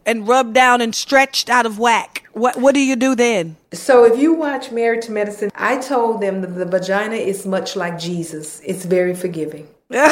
and 0.05 0.27
rubbed 0.27 0.53
down 0.53 0.81
and 0.81 0.93
stretched 0.93 1.49
out 1.49 1.65
of 1.65 1.79
whack? 1.79 2.27
What 2.33 2.57
what 2.57 2.73
do 2.73 2.79
you 2.79 2.95
do 2.95 3.15
then? 3.15 3.57
So 3.73 4.05
if 4.05 4.19
you 4.19 4.33
watch 4.33 4.71
Married 4.71 5.01
to 5.03 5.11
Medicine, 5.11 5.49
I 5.55 5.77
told 5.77 6.21
them 6.21 6.41
that 6.41 6.55
the 6.55 6.65
vagina 6.65 7.15
is 7.15 7.45
much 7.45 7.75
like 7.75 7.99
Jesus. 7.99 8.61
It's 8.65 8.85
very 8.85 9.15
forgiving. 9.15 9.67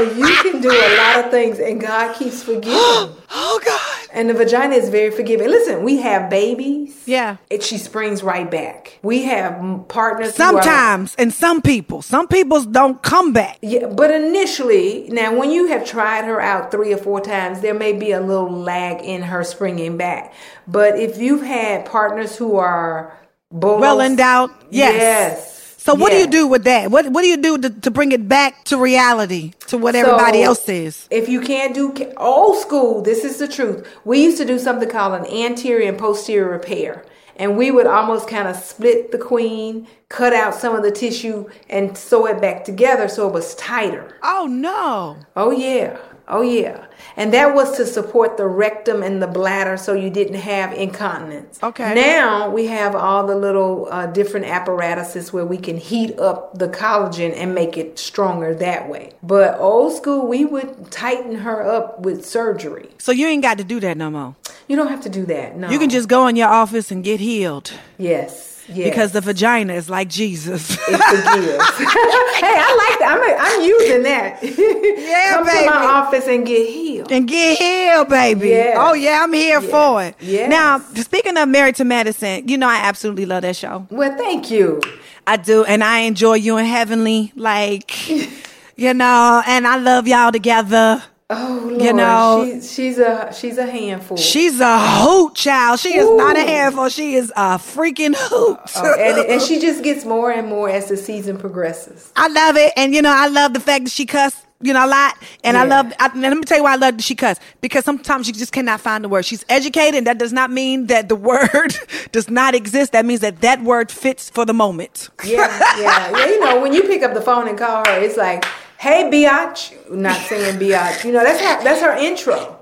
So 0.00 0.02
you 0.12 0.34
can 0.36 0.60
do 0.62 0.70
a 0.70 0.96
lot 0.96 1.24
of 1.24 1.30
things 1.30 1.58
and 1.58 1.80
God 1.80 2.16
keeps 2.16 2.42
forgiving. 2.42 2.70
oh 2.74 3.60
God. 3.64 3.99
And 4.12 4.28
the 4.28 4.34
vagina 4.34 4.74
is 4.74 4.88
very 4.88 5.10
forgiving. 5.10 5.48
Listen, 5.48 5.82
we 5.84 5.98
have 5.98 6.28
babies. 6.28 6.94
Yeah. 7.06 7.36
And 7.50 7.62
she 7.62 7.78
springs 7.78 8.22
right 8.22 8.50
back. 8.50 8.98
We 9.02 9.22
have 9.22 9.52
partners. 9.88 10.36
who 10.36 10.42
are- 10.42 10.62
Sometimes, 10.62 11.14
and 11.16 11.32
some 11.32 11.62
people, 11.62 12.02
some 12.02 12.26
people 12.26 12.62
don't 12.64 13.00
come 13.02 13.32
back. 13.32 13.58
yeah, 13.62 13.86
but 13.86 14.10
initially, 14.10 15.06
now 15.10 15.32
when 15.36 15.50
you 15.50 15.66
have 15.68 15.84
tried 15.86 16.24
her 16.24 16.40
out 16.40 16.70
three 16.70 16.92
or 16.92 16.96
four 16.98 17.20
times, 17.20 17.60
there 17.60 17.74
may 17.74 17.92
be 17.92 18.10
a 18.12 18.20
little 18.20 18.50
lag 18.50 19.00
in 19.04 19.22
her 19.22 19.44
springing 19.44 19.96
back. 19.96 20.32
But 20.66 20.98
if 20.98 21.18
you've 21.18 21.42
had 21.42 21.84
partners 21.86 22.36
who 22.36 22.56
are 22.56 23.16
bolos, 23.52 23.80
Well 23.80 24.00
endowed. 24.00 24.50
Yes. 24.70 24.94
yes. 24.98 25.59
So 25.90 25.96
what 25.96 26.12
yes. 26.12 26.18
do 26.18 26.24
you 26.24 26.44
do 26.44 26.46
with 26.46 26.62
that? 26.64 26.92
What 26.92 27.08
what 27.08 27.22
do 27.22 27.26
you 27.26 27.36
do 27.36 27.58
to, 27.58 27.68
to 27.68 27.90
bring 27.90 28.12
it 28.12 28.28
back 28.28 28.62
to 28.66 28.76
reality, 28.78 29.54
to 29.66 29.76
what 29.76 29.96
everybody 29.96 30.40
else 30.40 30.62
says? 30.62 31.08
If 31.10 31.28
you 31.28 31.40
can't 31.40 31.74
do 31.74 31.92
old 32.16 32.58
school, 32.58 33.02
this 33.02 33.24
is 33.24 33.38
the 33.38 33.48
truth. 33.48 33.84
We 34.04 34.22
used 34.22 34.38
to 34.38 34.44
do 34.44 34.56
something 34.60 34.88
called 34.88 35.14
an 35.14 35.26
anterior 35.26 35.88
and 35.88 35.98
posterior 35.98 36.48
repair. 36.48 37.04
And 37.34 37.56
we 37.56 37.72
would 37.72 37.86
almost 37.86 38.28
kind 38.28 38.46
of 38.46 38.54
split 38.54 39.10
the 39.10 39.18
queen, 39.18 39.88
cut 40.10 40.32
out 40.32 40.54
some 40.54 40.76
of 40.76 40.84
the 40.84 40.92
tissue, 40.92 41.48
and 41.68 41.98
sew 41.98 42.26
it 42.26 42.40
back 42.40 42.64
together 42.64 43.08
so 43.08 43.26
it 43.26 43.32
was 43.32 43.56
tighter. 43.56 44.16
Oh 44.22 44.46
no. 44.48 45.16
Oh, 45.34 45.50
yeah. 45.50 45.98
Oh, 46.30 46.42
yeah. 46.42 46.86
And 47.16 47.34
that 47.34 47.54
was 47.54 47.76
to 47.76 47.84
support 47.84 48.36
the 48.36 48.46
rectum 48.46 49.02
and 49.02 49.20
the 49.20 49.26
bladder 49.26 49.76
so 49.76 49.92
you 49.94 50.10
didn't 50.10 50.36
have 50.36 50.72
incontinence. 50.72 51.60
Okay. 51.62 51.94
Now 51.94 52.48
we 52.48 52.66
have 52.66 52.94
all 52.94 53.26
the 53.26 53.34
little 53.34 53.88
uh, 53.90 54.06
different 54.06 54.46
apparatuses 54.46 55.32
where 55.32 55.44
we 55.44 55.58
can 55.58 55.76
heat 55.76 56.18
up 56.18 56.56
the 56.58 56.68
collagen 56.68 57.34
and 57.36 57.54
make 57.54 57.76
it 57.76 57.98
stronger 57.98 58.54
that 58.54 58.88
way. 58.88 59.12
But 59.22 59.58
old 59.58 59.92
school, 59.94 60.26
we 60.26 60.44
would 60.44 60.90
tighten 60.90 61.36
her 61.36 61.62
up 61.62 62.00
with 62.00 62.24
surgery. 62.24 62.90
So 62.98 63.12
you 63.12 63.26
ain't 63.26 63.42
got 63.42 63.58
to 63.58 63.64
do 63.64 63.80
that 63.80 63.96
no 63.96 64.10
more. 64.10 64.36
You 64.68 64.76
don't 64.76 64.88
have 64.88 65.02
to 65.02 65.10
do 65.10 65.26
that. 65.26 65.56
No. 65.56 65.68
You 65.68 65.78
can 65.78 65.90
just 65.90 66.08
go 66.08 66.28
in 66.28 66.36
your 66.36 66.48
office 66.48 66.90
and 66.90 67.02
get 67.02 67.18
healed 67.20 67.72
Yes. 67.98 68.49
Yes. 68.72 68.90
because 68.90 69.12
the 69.12 69.20
vagina 69.20 69.74
is 69.74 69.90
like 69.90 70.08
Jesus. 70.08 70.74
hey, 70.86 70.94
I 70.94 72.88
like 72.88 72.98
that. 73.00 73.08
I'm, 73.10 73.60
I'm 73.60 73.62
using 73.66 74.02
that. 74.04 74.42
Yeah, 74.42 75.34
Come 75.34 75.46
to 75.46 75.66
my 75.66 75.84
office 75.86 76.26
and 76.26 76.46
get 76.46 76.68
healed. 76.68 77.10
and 77.12 77.26
get 77.28 77.58
healed, 77.58 78.08
baby. 78.08 78.48
Yes. 78.48 78.76
Oh 78.78 78.94
yeah, 78.94 79.20
I'm 79.22 79.32
here 79.32 79.60
for 79.60 80.02
it. 80.04 80.14
Yes. 80.20 80.48
Now, 80.50 80.78
speaking 80.94 81.36
of 81.36 81.48
Married 81.48 81.74
to 81.76 81.84
Medicine, 81.84 82.48
you 82.48 82.56
know 82.58 82.68
I 82.68 82.76
absolutely 82.76 83.26
love 83.26 83.42
that 83.42 83.56
show. 83.56 83.86
Well, 83.90 84.16
thank 84.16 84.50
you. 84.50 84.80
I 85.26 85.36
do, 85.36 85.64
and 85.64 85.84
I 85.84 86.00
enjoy 86.00 86.34
you 86.34 86.56
and 86.56 86.66
Heavenly, 86.66 87.32
like, 87.36 88.08
you 88.76 88.94
know, 88.94 89.42
and 89.46 89.66
I 89.66 89.76
love 89.76 90.08
y'all 90.08 90.32
together. 90.32 91.02
Oh, 91.32 91.60
Lord. 91.64 91.80
You 91.82 91.92
know- 91.92 92.44
she's, 92.44 92.72
she's 92.72 92.98
a 92.98 93.32
she's 93.32 93.56
a 93.56 93.64
handful. 93.66 94.16
She's 94.16 94.58
a 94.60 94.78
hoot 94.80 95.34
child. 95.36 95.78
She 95.78 95.96
is 95.96 96.08
not 96.16 96.36
a 96.36 96.40
handful. 96.42 96.88
She 96.88 97.14
is 97.14 97.30
a 97.36 97.56
freaking 97.56 98.14
hoot. 98.16 98.58
Oh, 98.76 98.94
and, 98.98 99.18
and 99.30 99.40
she 99.40 99.60
just 99.60 99.82
gets 99.84 100.04
more 100.04 100.30
and 100.32 100.48
more 100.48 100.68
as 100.68 100.88
the 100.88 100.96
season 100.96 101.38
progresses. 101.38 102.12
I 102.16 102.28
love 102.28 102.56
it. 102.56 102.72
And 102.76 102.94
you 102.94 103.00
know, 103.02 103.12
I 103.14 103.28
love 103.28 103.54
the 103.54 103.60
fact 103.60 103.84
that 103.84 103.90
she 103.90 104.06
cussed, 104.06 104.44
you 104.60 104.72
know, 104.72 104.84
a 104.84 104.88
lot. 104.88 105.14
And 105.44 105.56
I 105.56 105.64
love, 105.64 105.92
I, 106.00 106.06
and 106.12 106.20
let 106.20 106.36
me 106.36 106.42
tell 106.42 106.58
you 106.58 106.64
why 106.64 106.72
I 106.72 106.76
love 106.76 106.96
that 106.96 107.02
she 107.04 107.14
cuss. 107.14 107.38
Because 107.60 107.84
sometimes 107.84 108.26
you 108.26 108.34
just 108.34 108.52
cannot 108.52 108.80
find 108.80 109.04
the 109.04 109.08
word. 109.08 109.24
She's 109.24 109.44
educated, 109.48 109.94
and 109.94 110.06
that 110.08 110.18
does 110.18 110.32
not 110.32 110.50
mean 110.50 110.86
that 110.88 111.08
the 111.08 111.16
word 111.30 111.76
does 112.12 112.28
not 112.28 112.56
exist. 112.56 112.90
That 112.92 113.06
means 113.06 113.20
that 113.20 113.40
that 113.42 113.62
word 113.62 113.92
fits 113.92 114.28
for 114.30 114.44
the 114.44 114.52
moment. 114.52 115.08
Yeah, 115.24 115.46
yeah, 115.78 116.10
yeah. 116.10 116.26
You 116.26 116.40
know, 116.40 116.60
when 116.60 116.72
you 116.72 116.82
pick 116.82 117.02
up 117.02 117.14
the 117.14 117.22
phone 117.22 117.46
and 117.46 117.56
call 117.56 117.84
her, 117.86 118.00
it's 118.00 118.16
like, 118.16 118.44
"Hey, 118.80 119.10
biatch," 119.12 119.60
not 119.90 120.16
saying 120.28 120.58
biatch. 120.58 121.04
You 121.04 121.12
know, 121.12 121.22
that's 121.22 121.40
her. 121.40 121.62
That's 121.62 121.82
her 121.82 121.94
intro. 122.08 122.56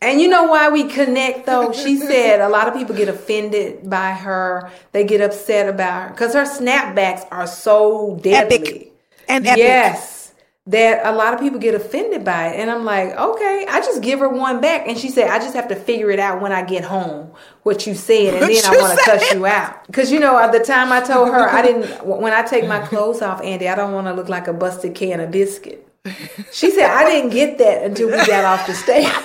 And 0.00 0.20
you 0.20 0.28
know 0.28 0.44
why 0.44 0.68
we 0.68 0.84
connect 0.84 1.46
though? 1.46 1.72
She 1.72 1.96
said 1.96 2.40
a 2.40 2.48
lot 2.48 2.68
of 2.68 2.74
people 2.74 2.94
get 2.94 3.08
offended 3.08 3.88
by 3.88 4.12
her. 4.12 4.70
They 4.92 5.04
get 5.04 5.20
upset 5.20 5.68
about 5.68 6.02
her 6.02 6.08
because 6.10 6.34
her 6.34 6.44
snapbacks 6.44 7.26
are 7.30 7.46
so 7.46 8.18
deadly. 8.22 8.56
Epic. 8.56 8.92
And 9.28 9.46
epic. 9.46 9.58
Yes. 9.58 10.17
That 10.68 11.06
a 11.06 11.16
lot 11.16 11.32
of 11.32 11.40
people 11.40 11.58
get 11.58 11.74
offended 11.74 12.24
by 12.24 12.48
it. 12.48 12.60
And 12.60 12.70
I'm 12.70 12.84
like, 12.84 13.16
okay, 13.16 13.66
I 13.68 13.80
just 13.80 14.02
give 14.02 14.18
her 14.20 14.28
one 14.28 14.60
back. 14.60 14.86
And 14.86 14.98
she 14.98 15.08
said, 15.08 15.28
I 15.28 15.38
just 15.38 15.54
have 15.54 15.68
to 15.68 15.74
figure 15.74 16.10
it 16.10 16.18
out 16.18 16.42
when 16.42 16.52
I 16.52 16.62
get 16.62 16.84
home, 16.84 17.32
what 17.62 17.86
you 17.86 17.94
said, 17.94 18.34
and 18.34 18.42
then 18.42 18.64
I 18.66 18.76
want 18.76 18.98
to 18.98 19.04
cuss 19.04 19.32
you 19.32 19.46
out. 19.46 19.86
Because, 19.86 20.12
you 20.12 20.20
know, 20.20 20.38
at 20.38 20.52
the 20.52 20.60
time 20.60 20.92
I 20.92 21.00
told 21.00 21.28
her, 21.28 21.48
I 21.48 21.62
didn't, 21.62 22.06
when 22.06 22.34
I 22.34 22.42
take 22.42 22.68
my 22.68 22.80
clothes 22.80 23.22
off, 23.22 23.40
Andy, 23.42 23.66
I 23.66 23.74
don't 23.74 23.92
want 23.94 24.08
to 24.08 24.12
look 24.12 24.28
like 24.28 24.46
a 24.46 24.52
busted 24.52 24.94
can 24.94 25.20
of 25.20 25.30
biscuit. 25.30 25.88
She 26.52 26.70
said, 26.70 26.90
I 26.90 27.04
didn't 27.04 27.30
get 27.30 27.58
that 27.58 27.84
until 27.84 28.08
we 28.08 28.16
got 28.26 28.44
off 28.44 28.66
the 28.66 28.74
stage. 28.74 29.10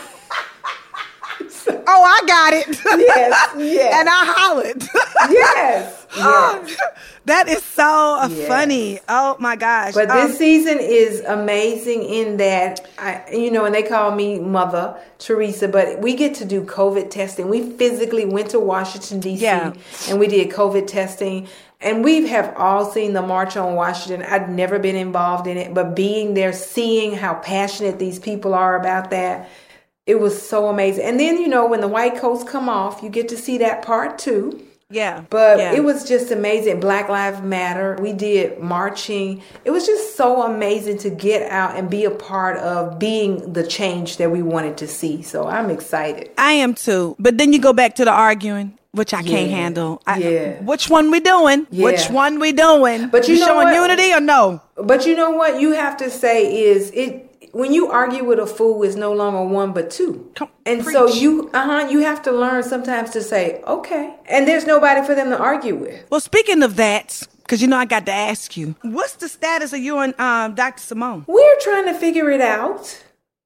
Oh, 1.85 2.03
I 2.03 2.27
got 2.27 2.53
it. 2.53 2.67
Yes, 2.99 3.53
yes. 3.57 3.95
and 3.99 4.09
I 4.09 4.33
hollered. 4.35 4.83
yes. 5.29 6.02
Yes. 6.15 6.77
that 7.25 7.47
is 7.47 7.63
so 7.63 8.17
uh, 8.21 8.27
Yes. 8.31 8.47
funny. 8.47 8.99
Oh 9.09 9.35
my 9.39 9.55
gosh. 9.55 9.93
But 9.93 10.09
Um, 10.09 10.27
this 10.27 10.37
season 10.37 10.79
is 10.79 11.21
amazing 11.21 12.03
in 12.03 12.37
that 12.37 12.85
I, 12.97 13.21
you 13.31 13.51
know, 13.51 13.65
and 13.65 13.73
they 13.73 13.83
call 13.83 14.11
me 14.15 14.39
Mother 14.39 14.95
Teresa, 15.19 15.67
but 15.67 15.99
we 16.01 16.15
get 16.15 16.33
to 16.35 16.45
do 16.45 16.63
COVID 16.63 17.09
testing. 17.09 17.49
We 17.49 17.71
physically 17.71 18.25
went 18.25 18.49
to 18.51 18.59
Washington 18.59 19.19
D.C. 19.19 19.43
Yeah. 19.43 19.73
and 20.09 20.19
we 20.19 20.27
did 20.27 20.49
COVID 20.49 20.87
testing. 20.87 21.47
And 21.81 22.01
we 22.01 22.27
have 22.27 22.53
all 22.55 22.85
seen 22.89 23.11
the 23.11 23.21
March 23.21 23.57
on 23.57 23.75
Washington. 23.75 24.25
I'd 24.29 24.49
never 24.49 24.79
been 24.79 24.95
involved 24.95 25.47
in 25.47 25.57
it, 25.57 25.73
but 25.73 25.97
being 25.97 26.33
there, 26.33 26.53
seeing 26.53 27.13
how 27.13 27.33
passionate 27.33 27.99
these 27.99 28.19
people 28.19 28.53
are 28.53 28.79
about 28.79 29.09
that, 29.09 29.49
it 30.05 30.15
was 30.19 30.41
so 30.41 30.67
amazing. 30.67 31.03
And 31.03 31.19
then, 31.19 31.41
you 31.41 31.49
know, 31.49 31.67
when 31.67 31.81
the 31.81 31.89
white 31.89 32.15
coats 32.15 32.43
come 32.49 32.69
off, 32.69 33.03
you 33.03 33.09
get 33.09 33.27
to 33.29 33.37
see 33.37 33.57
that 33.57 33.81
part 33.81 34.17
too. 34.17 34.61
Yeah. 34.89 35.23
But 35.29 35.57
yeah. 35.57 35.73
it 35.73 35.83
was 35.83 36.07
just 36.07 36.31
amazing. 36.31 36.79
Black 36.79 37.09
Lives 37.09 37.41
Matter. 37.41 37.97
We 37.99 38.13
did 38.13 38.59
marching. 38.59 39.41
It 39.65 39.71
was 39.71 39.85
just 39.85 40.15
so 40.15 40.43
amazing 40.43 40.99
to 40.99 41.09
get 41.09 41.49
out 41.51 41.75
and 41.75 41.89
be 41.89 42.05
a 42.05 42.11
part 42.11 42.57
of 42.57 42.99
being 42.99 43.53
the 43.53 43.65
change 43.65 44.17
that 44.17 44.31
we 44.31 44.41
wanted 44.41 44.77
to 44.77 44.87
see. 44.87 45.21
So 45.21 45.47
I'm 45.47 45.69
excited. 45.69 46.31
I 46.37 46.53
am 46.53 46.73
too. 46.73 47.15
But 47.19 47.37
then 47.37 47.53
you 47.53 47.59
go 47.59 47.73
back 47.73 47.95
to 47.95 48.05
the 48.05 48.11
arguing, 48.11 48.77
which 48.91 49.13
I 49.13 49.23
can't 49.23 49.49
handle. 49.49 50.01
I, 50.05 50.17
Yeah. 50.19 50.61
Which 50.63 50.89
one 50.89 51.11
we 51.11 51.19
doing? 51.19 51.67
Yeah. 51.71 51.85
Which 51.85 52.09
one 52.09 52.39
we 52.39 52.51
doing? 52.51 53.09
But 53.09 53.27
you 53.27 53.39
know 53.39 53.47
showing 53.47 53.67
what? 53.67 53.75
unity 53.75 54.13
or 54.13 54.21
no? 54.21 54.61
But 54.75 55.05
you 55.05 55.15
know 55.15 55.31
what 55.31 55.59
you 55.59 55.71
have 55.71 55.97
to 55.97 56.09
say 56.09 56.63
is 56.65 56.91
it 56.91 57.32
when 57.53 57.71
you 57.71 57.89
argue 57.89 58.23
with 58.25 58.39
a 58.39 58.45
fool 58.47 58.83
it's 58.83 58.95
no 58.95 59.13
longer 59.13 59.43
one 59.43 59.71
but 59.73 59.89
two. 59.89 60.29
Come- 60.35 60.49
and 60.65 60.83
so 60.83 61.07
you 61.07 61.49
uh-huh 61.53 61.87
you 61.89 61.99
have 62.01 62.21
to 62.23 62.31
learn 62.31 62.63
sometimes 62.63 63.11
to 63.11 63.21
say 63.21 63.61
okay. 63.65 64.15
And 64.25 64.47
there's 64.47 64.65
nobody 64.65 65.05
for 65.05 65.15
them 65.15 65.29
to 65.29 65.37
argue 65.37 65.75
with. 65.75 66.05
Well, 66.09 66.19
speaking 66.19 66.61
of 66.63 66.75
that, 66.77 67.25
because 67.43 67.61
you 67.61 67.67
know 67.67 67.77
I 67.77 67.85
got 67.85 68.05
to 68.07 68.11
ask 68.11 68.57
you, 68.57 68.75
what's 68.81 69.15
the 69.15 69.29
status 69.29 69.71
of 69.73 69.79
you 69.79 69.97
and 69.99 70.19
um, 70.19 70.55
Dr. 70.55 70.81
Simone? 70.81 71.25
We're 71.27 71.59
trying 71.61 71.85
to 71.85 71.93
figure 71.93 72.29
it 72.29 72.41
out. 72.41 73.03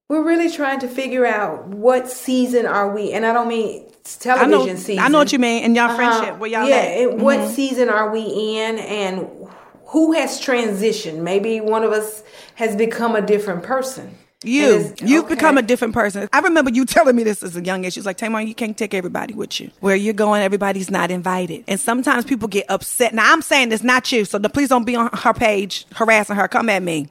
We're 0.10 0.24
really 0.24 0.50
trying 0.50 0.80
to 0.80 0.88
figure 0.88 1.26
out 1.26 1.67
what 1.67 2.10
season 2.10 2.65
are 2.65 2.93
we, 2.96 3.12
and 3.12 3.26
I 3.26 3.34
don't 3.34 3.50
mean 3.50 3.84
I 3.84 4.46
know, 4.46 4.52
television 4.60 4.78
season. 4.78 5.04
I 5.04 5.10
know 5.10 5.17
what 5.17 5.34
you 5.34 5.39
mean. 5.39 5.63
In 5.65 5.76
y'all 5.76 5.86
Uh-huh. 5.89 5.96
friendship, 5.98 6.39
where 6.39 6.50
y'all 6.50 6.65
yeah, 6.65 6.76
at? 6.76 6.98
Mm-hmm. 7.10 7.22
what 7.22 7.50
season 7.50 7.89
are 7.89 8.10
we 8.10 8.22
in, 8.22 8.80
and 8.80 9.28
who 9.88 10.13
has 10.13 10.39
transitioned? 10.41 11.19
Maybe 11.19 11.62
one 11.62 11.84
of 11.84 11.91
us 11.91 12.23
has 12.56 12.76
become 12.76 13.15
a 13.15 13.21
different 13.21 13.63
person. 13.63 14.17
You, 14.43 14.93
you've 15.02 15.26
okay. 15.26 15.34
become 15.34 15.58
a 15.58 15.63
different 15.63 15.95
person. 15.95 16.30
I 16.32 16.39
remember 16.41 16.69
you 16.69 16.86
telling 16.86 17.15
me 17.15 17.23
this 17.23 17.41
as 17.41 17.56
a 17.56 17.63
young 17.63 17.86
age. 17.86 17.93
She 17.93 18.00
was 18.00 18.06
like, 18.06 18.17
Tamar, 18.17 18.41
you 18.41 18.54
can't 18.54 18.78
take 18.78 18.93
everybody 18.93 19.34
with 19.34 19.60
you. 19.60 19.71
Where 19.80 19.95
you're 19.95 20.13
going, 20.13 20.43
everybody's 20.43 20.91
not 20.91 21.10
invited. 21.10 21.63
And 21.67 21.80
sometimes 21.80 22.23
people 22.23 22.47
get 22.47 22.67
upset. 22.69 23.15
Now, 23.15 23.34
I'm 23.34 23.41
saying 23.41 23.71
it's 23.71 23.84
not 23.84 24.12
you, 24.12 24.26
so 24.26 24.38
please 24.39 24.69
don't 24.69 24.86
be 24.86 24.95
on 24.95 25.10
her 25.12 25.34
page 25.34 25.88
harassing 25.93 26.36
her. 26.36 26.47
Come 26.47 26.69
at 26.69 26.84
me. 26.84 27.10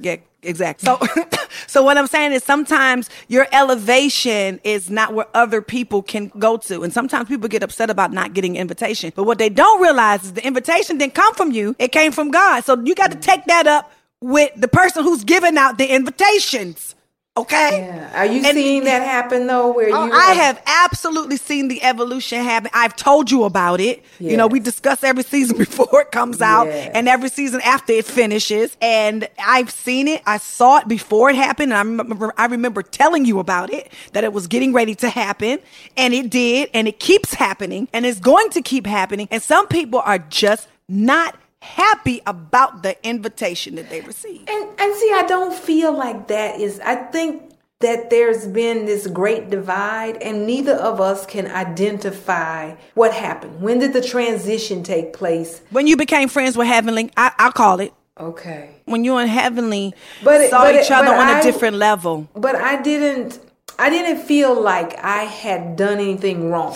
Yeah, 0.00 0.16
exactly. 0.42 0.86
So, 0.86 1.00
so 1.66 1.82
what 1.82 1.96
I'm 1.96 2.06
saying 2.06 2.32
is 2.32 2.44
sometimes 2.44 3.08
your 3.28 3.46
elevation 3.52 4.60
is 4.64 4.90
not 4.90 5.14
where 5.14 5.26
other 5.34 5.62
people 5.62 6.02
can 6.02 6.28
go 6.38 6.56
to. 6.58 6.82
And 6.82 6.92
sometimes 6.92 7.28
people 7.28 7.48
get 7.48 7.62
upset 7.62 7.90
about 7.90 8.12
not 8.12 8.34
getting 8.34 8.56
invitation. 8.56 9.12
But 9.14 9.24
what 9.24 9.38
they 9.38 9.48
don't 9.48 9.80
realize 9.80 10.24
is 10.24 10.32
the 10.34 10.46
invitation 10.46 10.98
didn't 10.98 11.14
come 11.14 11.34
from 11.34 11.52
you. 11.52 11.74
It 11.78 11.92
came 11.92 12.12
from 12.12 12.30
God. 12.30 12.64
So 12.64 12.80
you 12.80 12.94
got 12.94 13.12
to 13.12 13.18
take 13.18 13.44
that 13.46 13.66
up 13.66 13.92
with 14.20 14.52
the 14.56 14.68
person 14.68 15.04
who's 15.04 15.24
giving 15.24 15.56
out 15.56 15.78
the 15.78 15.86
invitations. 15.86 16.94
Okay? 17.38 17.86
Yeah. 17.86 18.20
Are 18.20 18.26
you 18.26 18.42
And- 18.44 18.56
seeing 18.56 18.84
that 18.84 19.02
happen 19.02 19.46
though? 19.46 19.72
Where 19.72 19.90
Oh, 19.94 20.06
you? 20.06 20.12
I 20.12 20.32
have 20.34 20.60
absolutely 20.66 21.36
seen 21.36 21.68
the 21.68 21.82
evolution 21.82 22.42
happen. 22.42 22.70
I've 22.74 22.96
told 22.96 23.30
you 23.30 23.44
about 23.44 23.80
it. 23.80 24.02
You 24.18 24.36
know, 24.36 24.46
we 24.46 24.60
discuss 24.60 25.04
every 25.04 25.22
season 25.22 25.56
before 25.66 26.00
it 26.02 26.10
comes 26.12 26.40
out 26.42 26.66
Yes. 26.66 26.90
and 26.94 27.08
every 27.08 27.28
season 27.28 27.60
after 27.62 27.92
it 27.92 28.04
finishes. 28.04 28.76
And 28.82 29.28
I've 29.44 29.70
seen 29.70 30.08
it. 30.08 30.22
I 30.26 30.38
saw 30.38 30.78
it 30.78 30.88
before 30.88 31.30
it 31.30 31.36
happened. 31.36 31.72
And 31.72 31.78
I 31.78 31.82
remember, 31.82 32.32
I 32.36 32.46
remember 32.46 32.82
telling 32.82 33.24
you 33.24 33.38
about 33.38 33.72
it, 33.72 33.92
that 34.12 34.24
it 34.24 34.32
was 34.32 34.46
getting 34.46 34.72
ready 34.72 34.94
to 34.96 35.08
happen. 35.08 35.58
And 35.96 36.12
it 36.14 36.30
did. 36.30 36.70
And 36.74 36.88
it 36.88 36.98
keeps 36.98 37.34
happening. 37.34 37.88
And 37.92 38.04
it's 38.04 38.20
going 38.20 38.50
to 38.50 38.62
keep 38.62 38.86
happening. 38.86 39.28
And 39.30 39.42
some 39.42 39.66
people 39.68 40.00
are 40.04 40.18
just 40.18 40.68
not 40.88 41.36
happy 41.62 42.20
about 42.26 42.82
the 42.82 42.96
invitation 43.06 43.74
that 43.76 43.90
they 43.90 44.00
received. 44.02 44.48
And 44.48 44.68
and 44.78 44.94
see, 44.96 45.12
I 45.14 45.24
don't 45.26 45.54
feel 45.54 45.92
like 45.92 46.28
that 46.28 46.60
is. 46.60 46.80
I 46.80 46.94
think 46.96 47.42
that 47.80 48.10
there's 48.10 48.46
been 48.46 48.86
this 48.86 49.06
great 49.06 49.50
divide, 49.50 50.16
and 50.22 50.46
neither 50.46 50.72
of 50.74 51.00
us 51.00 51.24
can 51.26 51.46
identify 51.48 52.74
what 52.94 53.12
happened. 53.12 53.60
When 53.62 53.78
did 53.78 53.92
the 53.92 54.02
transition 54.02 54.82
take 54.82 55.12
place? 55.12 55.60
When 55.70 55.86
you 55.86 55.96
became 55.96 56.28
friends 56.28 56.56
with 56.56 56.66
Heavenly, 56.66 57.10
I, 57.16 57.32
I'll 57.38 57.52
call 57.52 57.80
it. 57.80 57.92
Okay. 58.20 58.70
when 58.86 59.04
you 59.04 59.16
and 59.16 59.30
Heavenly 59.30 59.94
But 60.24 60.40
it- 60.40 60.50
saw 60.50 60.62
but 60.64 60.74
it- 60.74 60.84
each 60.84 60.90
other 60.90 61.14
on 61.14 61.28
a 61.28 61.34
I- 61.34 61.42
different 61.42 61.76
level. 61.76 62.26
But 62.34 62.56
I 62.56 62.82
didn't. 62.82 63.38
I 63.78 63.90
didn't 63.90 64.22
feel 64.24 64.60
like 64.60 64.98
I 65.04 65.22
had 65.22 65.76
done 65.76 65.98
anything 66.00 66.50
wrong. 66.50 66.74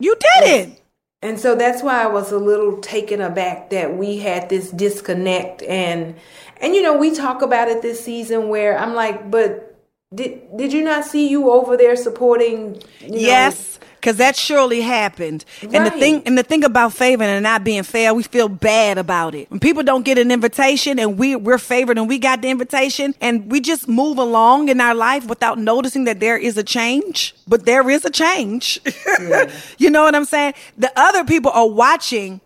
You 0.00 0.16
did 0.16 0.48
it. 0.50 0.80
And 1.24 1.40
so 1.40 1.54
that's 1.54 1.82
why 1.82 2.02
I 2.02 2.06
was 2.06 2.32
a 2.32 2.38
little 2.38 2.76
taken 2.82 3.22
aback 3.22 3.70
that 3.70 3.96
we 3.96 4.18
had 4.18 4.50
this 4.50 4.70
disconnect 4.70 5.62
and 5.62 6.16
and 6.60 6.74
you 6.74 6.82
know 6.82 6.98
we 6.98 7.14
talk 7.14 7.40
about 7.40 7.68
it 7.68 7.80
this 7.80 8.04
season 8.04 8.50
where 8.50 8.78
I'm 8.78 8.94
like, 8.94 9.30
but 9.30 9.74
did 10.14 10.54
did 10.54 10.70
you 10.70 10.84
not 10.84 11.06
see 11.06 11.26
you 11.28 11.50
over 11.50 11.78
there 11.78 11.96
supporting? 11.96 12.82
You 13.00 13.10
know, 13.10 13.16
Yes, 13.18 13.80
because 14.04 14.18
that 14.18 14.36
surely 14.36 14.82
happened. 14.82 15.46
And 15.62 15.86
the 15.86 15.90
thing, 15.90 16.22
and 16.26 16.36
the 16.36 16.42
thing 16.42 16.62
about 16.62 16.92
favoring 16.92 17.30
and 17.30 17.42
not 17.42 17.64
being 17.64 17.84
fair, 17.84 18.12
we 18.12 18.22
feel 18.22 18.50
bad 18.50 18.98
about 18.98 19.34
it. 19.34 19.50
When 19.50 19.60
people 19.60 19.82
don't 19.82 20.04
get 20.04 20.18
an 20.18 20.30
invitation, 20.30 20.98
and 20.98 21.18
we 21.18 21.36
we're 21.36 21.56
favored, 21.56 21.96
and 21.96 22.06
we 22.06 22.18
got 22.18 22.42
the 22.42 22.50
invitation, 22.50 23.14
and 23.22 23.50
we 23.50 23.62
just 23.62 23.88
move 23.88 24.18
along 24.18 24.68
in 24.68 24.78
our 24.78 24.94
life 24.94 25.26
without 25.26 25.58
noticing 25.58 26.04
that 26.04 26.20
there 26.20 26.36
is 26.36 26.58
a 26.58 26.62
change. 26.62 27.34
But 27.48 27.64
there 27.64 27.88
is 27.88 28.04
a 28.04 28.10
change. 28.10 28.78
you 29.78 29.88
know 29.88 30.02
what 30.02 30.14
I'm 30.14 30.26
saying? 30.26 30.52
The 30.76 30.92
other 30.96 31.24
people 31.24 31.50
are 31.52 31.68
watching. 31.68 32.42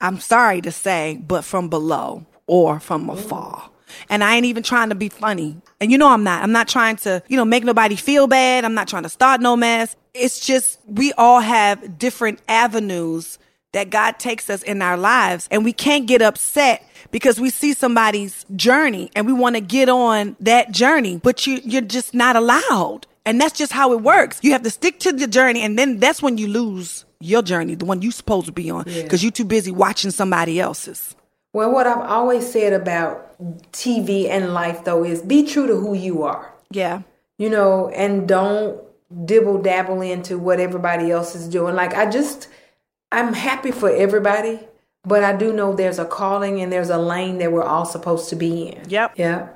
I'm 0.00 0.20
sorry 0.20 0.60
to 0.60 0.70
say, 0.70 1.20
but 1.20 1.44
from 1.44 1.68
below 1.68 2.26
or 2.46 2.78
from 2.78 3.10
afar. 3.10 3.70
And 4.08 4.22
I 4.22 4.36
ain't 4.36 4.46
even 4.46 4.62
trying 4.62 4.90
to 4.90 4.94
be 4.94 5.08
funny. 5.08 5.60
And 5.82 5.90
you 5.90 5.98
know 5.98 6.08
I'm 6.08 6.22
not. 6.22 6.44
I'm 6.44 6.52
not 6.52 6.68
trying 6.68 6.94
to, 6.98 7.24
you 7.26 7.36
know, 7.36 7.44
make 7.44 7.64
nobody 7.64 7.96
feel 7.96 8.28
bad. 8.28 8.64
I'm 8.64 8.72
not 8.72 8.86
trying 8.86 9.02
to 9.02 9.08
start 9.08 9.40
no 9.40 9.56
mess. 9.56 9.96
It's 10.14 10.46
just 10.46 10.78
we 10.86 11.12
all 11.14 11.40
have 11.40 11.98
different 11.98 12.40
avenues 12.46 13.36
that 13.72 13.90
God 13.90 14.20
takes 14.20 14.48
us 14.48 14.62
in 14.62 14.80
our 14.80 14.96
lives 14.96 15.48
and 15.50 15.64
we 15.64 15.72
can't 15.72 16.06
get 16.06 16.22
upset 16.22 16.88
because 17.10 17.40
we 17.40 17.50
see 17.50 17.72
somebody's 17.72 18.46
journey 18.54 19.10
and 19.16 19.26
we 19.26 19.32
want 19.32 19.56
to 19.56 19.60
get 19.60 19.88
on 19.88 20.36
that 20.38 20.70
journey, 20.70 21.18
but 21.20 21.48
you 21.48 21.60
you're 21.64 21.82
just 21.82 22.14
not 22.14 22.36
allowed. 22.36 23.08
And 23.26 23.40
that's 23.40 23.58
just 23.58 23.72
how 23.72 23.92
it 23.92 24.02
works. 24.02 24.38
You 24.40 24.52
have 24.52 24.62
to 24.62 24.70
stick 24.70 25.00
to 25.00 25.10
the 25.10 25.26
journey 25.26 25.62
and 25.62 25.76
then 25.76 25.98
that's 25.98 26.22
when 26.22 26.38
you 26.38 26.46
lose 26.46 27.04
your 27.18 27.42
journey, 27.42 27.74
the 27.74 27.86
one 27.86 28.02
you 28.02 28.12
supposed 28.12 28.46
to 28.46 28.52
be 28.52 28.70
on 28.70 28.84
because 28.84 29.24
you're 29.24 29.32
too 29.32 29.44
busy 29.44 29.72
watching 29.72 30.12
somebody 30.12 30.60
else's. 30.60 31.16
Well, 31.52 31.70
what 31.70 31.86
I've 31.86 31.98
always 31.98 32.50
said 32.50 32.72
about 32.72 33.38
TV 33.72 34.28
and 34.28 34.54
life, 34.54 34.84
though, 34.84 35.04
is 35.04 35.20
be 35.20 35.44
true 35.44 35.66
to 35.66 35.76
who 35.76 35.94
you 35.94 36.22
are. 36.22 36.52
Yeah. 36.70 37.02
You 37.38 37.50
know, 37.50 37.88
and 37.90 38.26
don't 38.26 38.80
dibble 39.24 39.60
dabble 39.60 40.00
into 40.00 40.38
what 40.38 40.60
everybody 40.60 41.10
else 41.10 41.34
is 41.34 41.48
doing. 41.48 41.74
Like, 41.74 41.94
I 41.94 42.10
just, 42.10 42.48
I'm 43.10 43.34
happy 43.34 43.70
for 43.70 43.90
everybody, 43.90 44.60
but 45.04 45.22
I 45.22 45.36
do 45.36 45.52
know 45.52 45.74
there's 45.74 45.98
a 45.98 46.06
calling 46.06 46.60
and 46.62 46.72
there's 46.72 46.88
a 46.88 46.96
lane 46.98 47.38
that 47.38 47.52
we're 47.52 47.64
all 47.64 47.84
supposed 47.84 48.30
to 48.30 48.36
be 48.36 48.68
in. 48.68 48.88
Yep. 48.88 49.14
Yeah. 49.16 49.48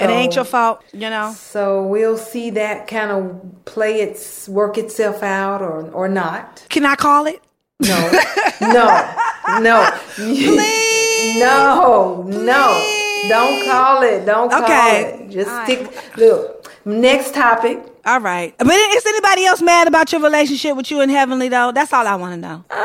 it 0.00 0.10
ain't 0.10 0.34
your 0.34 0.44
fault, 0.44 0.82
you 0.92 1.10
know. 1.10 1.32
So 1.36 1.86
we'll 1.86 2.18
see 2.18 2.50
that 2.50 2.88
kind 2.88 3.12
of 3.12 3.64
play 3.66 4.00
its 4.00 4.48
work 4.48 4.78
itself 4.78 5.22
out 5.22 5.62
or 5.62 5.90
or 5.90 6.08
not. 6.08 6.66
Can 6.70 6.84
I 6.84 6.96
call 6.96 7.26
it? 7.26 7.42
No, 7.80 8.10
no, 8.60 9.14
no. 9.60 9.90
Please. 10.14 11.40
No, 11.40 12.22
no. 12.26 12.92
Don't 13.28 13.64
call 13.68 14.02
it. 14.02 14.24
Don't 14.24 14.50
call 14.50 14.62
Okay. 14.62 15.20
it. 15.24 15.30
Just 15.30 15.50
All 15.50 15.64
stick. 15.64 16.16
Look, 16.16 16.72
next 16.86 17.34
topic. 17.34 17.82
All 18.04 18.20
right. 18.20 18.54
But 18.58 18.68
is 18.68 19.04
anybody 19.06 19.44
else 19.46 19.60
mad 19.60 19.88
about 19.88 20.12
your 20.12 20.20
relationship 20.22 20.76
with 20.76 20.90
you 20.90 21.00
and 21.00 21.10
Heavenly 21.10 21.48
though? 21.48 21.72
That's 21.72 21.92
all 21.92 22.06
I 22.06 22.14
want 22.14 22.34
to 22.34 22.40
know. 22.40 22.64
Uh, 22.70 22.76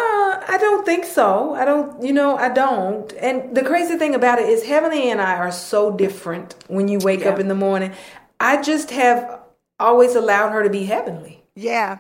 I 0.48 0.58
don't 0.60 0.86
think 0.86 1.06
so. 1.06 1.54
I 1.54 1.64
don't, 1.64 2.02
you 2.04 2.12
know, 2.12 2.36
I 2.38 2.50
don't. 2.50 3.14
And 3.14 3.56
the 3.56 3.62
crazy 3.64 3.98
thing 3.98 4.16
about 4.16 4.40
it 4.40 4.50
is, 4.50 4.64
Heavenly 4.64 5.10
and 5.12 5.22
I 5.22 5.36
are 5.36 5.52
so 5.52 5.92
different 5.96 6.56
when 6.68 6.88
you 6.88 6.98
wake 7.00 7.26
up 7.26 7.40
in 7.40 7.48
the 7.48 7.56
morning. 7.56 7.92
I 8.40 8.62
just 8.62 8.90
have 8.90 9.40
always 9.80 10.16
allowed 10.16 10.50
her 10.52 10.64
to 10.64 10.70
be 10.70 10.86
heavenly. 10.86 11.44
Yeah. 11.56 12.00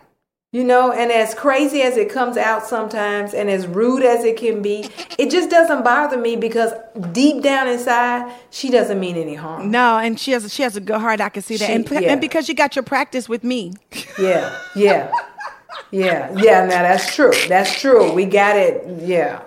You 0.53 0.65
know, 0.65 0.91
and 0.91 1.13
as 1.13 1.33
crazy 1.33 1.81
as 1.81 1.95
it 1.95 2.09
comes 2.11 2.35
out 2.35 2.65
sometimes 2.67 3.33
and 3.33 3.49
as 3.49 3.65
rude 3.67 4.03
as 4.03 4.25
it 4.25 4.35
can 4.35 4.61
be, 4.61 4.89
it 5.17 5.31
just 5.31 5.49
doesn't 5.49 5.81
bother 5.85 6.17
me 6.17 6.35
because 6.35 6.73
deep 7.13 7.41
down 7.41 7.69
inside, 7.69 8.33
she 8.49 8.69
doesn't 8.69 8.99
mean 8.99 9.15
any 9.15 9.35
harm. 9.35 9.71
No, 9.71 9.97
and 9.97 10.19
she 10.19 10.31
has 10.31 10.43
a, 10.43 10.49
she 10.49 10.61
has 10.63 10.75
a 10.75 10.81
good 10.81 10.99
heart. 10.99 11.21
I 11.21 11.29
can 11.29 11.41
see 11.41 11.55
that, 11.55 11.67
She- 11.67 11.71
and, 11.73 11.89
yeah. 11.89 12.11
and 12.11 12.19
because 12.19 12.49
you 12.49 12.53
got 12.53 12.75
your 12.75 12.83
practice 12.83 13.29
with 13.29 13.45
me. 13.45 13.71
Yeah, 14.19 14.53
yeah, 14.75 15.09
yeah, 15.91 16.29
yeah. 16.35 16.65
Now 16.65 16.81
that's 16.83 17.15
true. 17.15 17.31
That's 17.47 17.79
true. 17.79 18.11
We 18.11 18.25
got 18.25 18.57
it. 18.57 19.03
Yeah. 19.03 19.41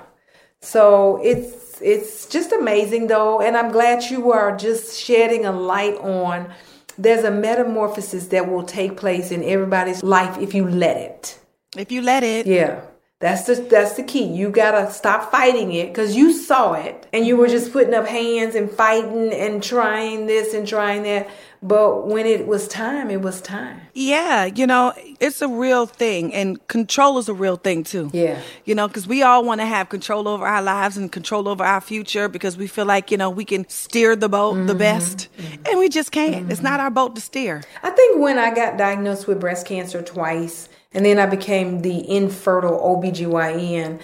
So 0.63 1.21
it's 1.23 1.83
it's 1.83 2.27
just 2.27 2.51
amazing 2.53 3.09
though, 3.09 3.43
and 3.43 3.59
I'm 3.59 3.71
glad 3.73 4.05
you 4.05 4.33
are 4.33 4.57
just 4.57 4.99
shedding 4.99 5.45
a 5.45 5.53
light 5.53 5.97
on. 5.99 6.51
There's 6.97 7.25
a 7.25 7.31
metamorphosis 7.31 8.29
that 8.29 8.51
will 8.51 8.63
take 8.63 8.97
place 8.97 9.31
in 9.31 9.43
everybody's 9.43 10.03
life 10.03 10.39
if 10.39 10.55
you 10.55 10.69
let 10.69 10.97
it. 10.97 11.39
If 11.77 11.91
you 11.91 12.03
let 12.03 12.23
it. 12.23 12.47
Yeah. 12.47 12.83
That's 13.21 13.47
the 13.47 13.55
that's 13.55 13.95
the 13.95 14.03
key. 14.03 14.25
You 14.25 14.51
gotta 14.51 14.93
stop 14.93 15.31
fighting 15.31 15.73
it 15.73 15.89
because 15.89 16.15
you 16.15 16.33
saw 16.33 16.75
it 16.75 17.07
and 17.13 17.27
you 17.27 17.37
were 17.37 17.49
just 17.49 17.73
putting 17.73 17.95
up 17.95 18.07
hands 18.07 18.55
and 18.55 18.71
fighting 18.71 19.33
and 19.33 19.63
trying 19.63 20.27
this 20.27 20.53
and 20.53 20.69
trying 20.69 21.05
that. 21.05 21.29
But 21.67 22.07
when 22.09 22.27
it 22.27 22.47
was 22.47 22.69
time, 22.69 23.11
it 23.11 23.23
was 23.23 23.41
time. 23.41 23.81
Yeah, 23.95 24.45
you 24.45 24.67
know, 24.67 24.93
it's 25.19 25.41
a 25.41 25.49
real 25.49 25.87
thing, 25.87 26.35
and 26.35 26.65
control 26.69 27.17
is 27.17 27.27
a 27.31 27.33
real 27.33 27.57
thing 27.57 27.85
too. 27.85 28.11
Yeah. 28.13 28.39
You 28.67 28.75
know, 28.75 28.87
because 28.87 29.07
we 29.09 29.23
all 29.23 29.43
want 29.45 29.63
to 29.63 29.67
have 29.67 29.89
control 29.89 30.29
over 30.29 30.47
our 30.47 30.61
lives 30.61 30.99
and 30.99 31.11
control 31.11 31.49
over 31.49 31.65
our 31.65 31.81
future 31.81 32.29
because 32.29 32.59
we 32.59 32.67
feel 32.67 32.85
like, 32.85 33.11
you 33.11 33.17
know, 33.17 33.31
we 33.31 33.47
can 33.47 33.67
steer 33.71 34.15
the 34.15 34.29
boat 34.29 34.57
Mm-hmm. 34.57 34.67
the 34.67 34.75
best, 34.75 35.29
and 35.65 35.79
we 35.79 35.89
just 35.89 36.13
can't. 36.13 36.53
It's 36.53 36.61
not 36.61 36.81
our 36.81 36.91
boat 36.91 37.15
to 37.15 37.23
steer. 37.23 37.63
I 37.83 37.89
think 37.91 38.21
when 38.21 38.39
I 38.39 38.55
got 38.55 38.77
diagnosed 38.77 39.27
with 39.27 39.41
breast 39.41 39.67
cancer 39.67 40.03
twice, 40.03 40.69
and 40.93 41.05
then 41.07 41.19
I 41.19 41.25
became 41.25 41.81
the 41.81 42.09
infertile 42.09 42.79
OBGYN, 42.79 44.01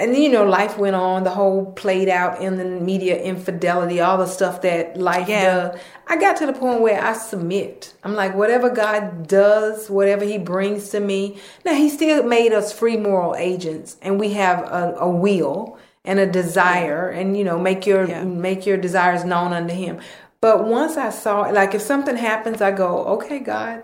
and 0.00 0.14
then, 0.14 0.22
you 0.22 0.30
know, 0.30 0.44
life 0.44 0.78
went 0.78 0.96
on, 0.96 1.22
the 1.24 1.30
whole 1.30 1.72
played 1.72 2.08
out 2.08 2.40
in 2.40 2.56
the 2.56 2.64
media 2.64 3.20
infidelity, 3.22 4.00
all 4.00 4.18
the 4.18 4.26
stuff 4.26 4.62
that 4.62 4.96
life 4.96 5.28
Yeah. 5.28 5.44
does. 5.44 5.80
I 6.08 6.16
got 6.16 6.36
to 6.38 6.46
the 6.46 6.52
point 6.52 6.80
where 6.80 7.00
I 7.00 7.12
submit. 7.12 7.92
I'm 8.02 8.14
like, 8.16 8.34
whatever 8.34 8.70
God 8.70 9.28
does, 9.28 9.88
whatever 9.90 10.24
He 10.24 10.38
brings 10.38 10.88
to 10.90 11.00
me. 11.00 11.38
Now, 11.64 11.74
He 11.74 11.88
still 11.90 12.22
made 12.24 12.52
us 12.52 12.72
free 12.72 12.96
moral 12.96 13.36
agents, 13.36 13.96
and 14.02 14.18
we 14.18 14.30
have 14.32 14.60
a, 14.60 14.96
a 14.98 15.08
will 15.08 15.78
and 16.04 16.18
a 16.18 16.26
desire, 16.26 17.08
and 17.10 17.36
you 17.36 17.44
know, 17.44 17.58
make 17.58 17.86
your 17.86 18.04
Yeah. 18.08 18.24
make 18.24 18.64
your 18.66 18.78
desires 18.78 19.22
known 19.24 19.52
unto 19.52 19.74
Him. 19.74 19.98
But 20.40 20.64
once 20.64 20.96
I 20.96 21.10
saw, 21.10 21.42
like, 21.42 21.74
if 21.74 21.82
something 21.82 22.16
happens, 22.16 22.62
I 22.62 22.70
go, 22.70 23.04
okay, 23.16 23.38
God, 23.40 23.82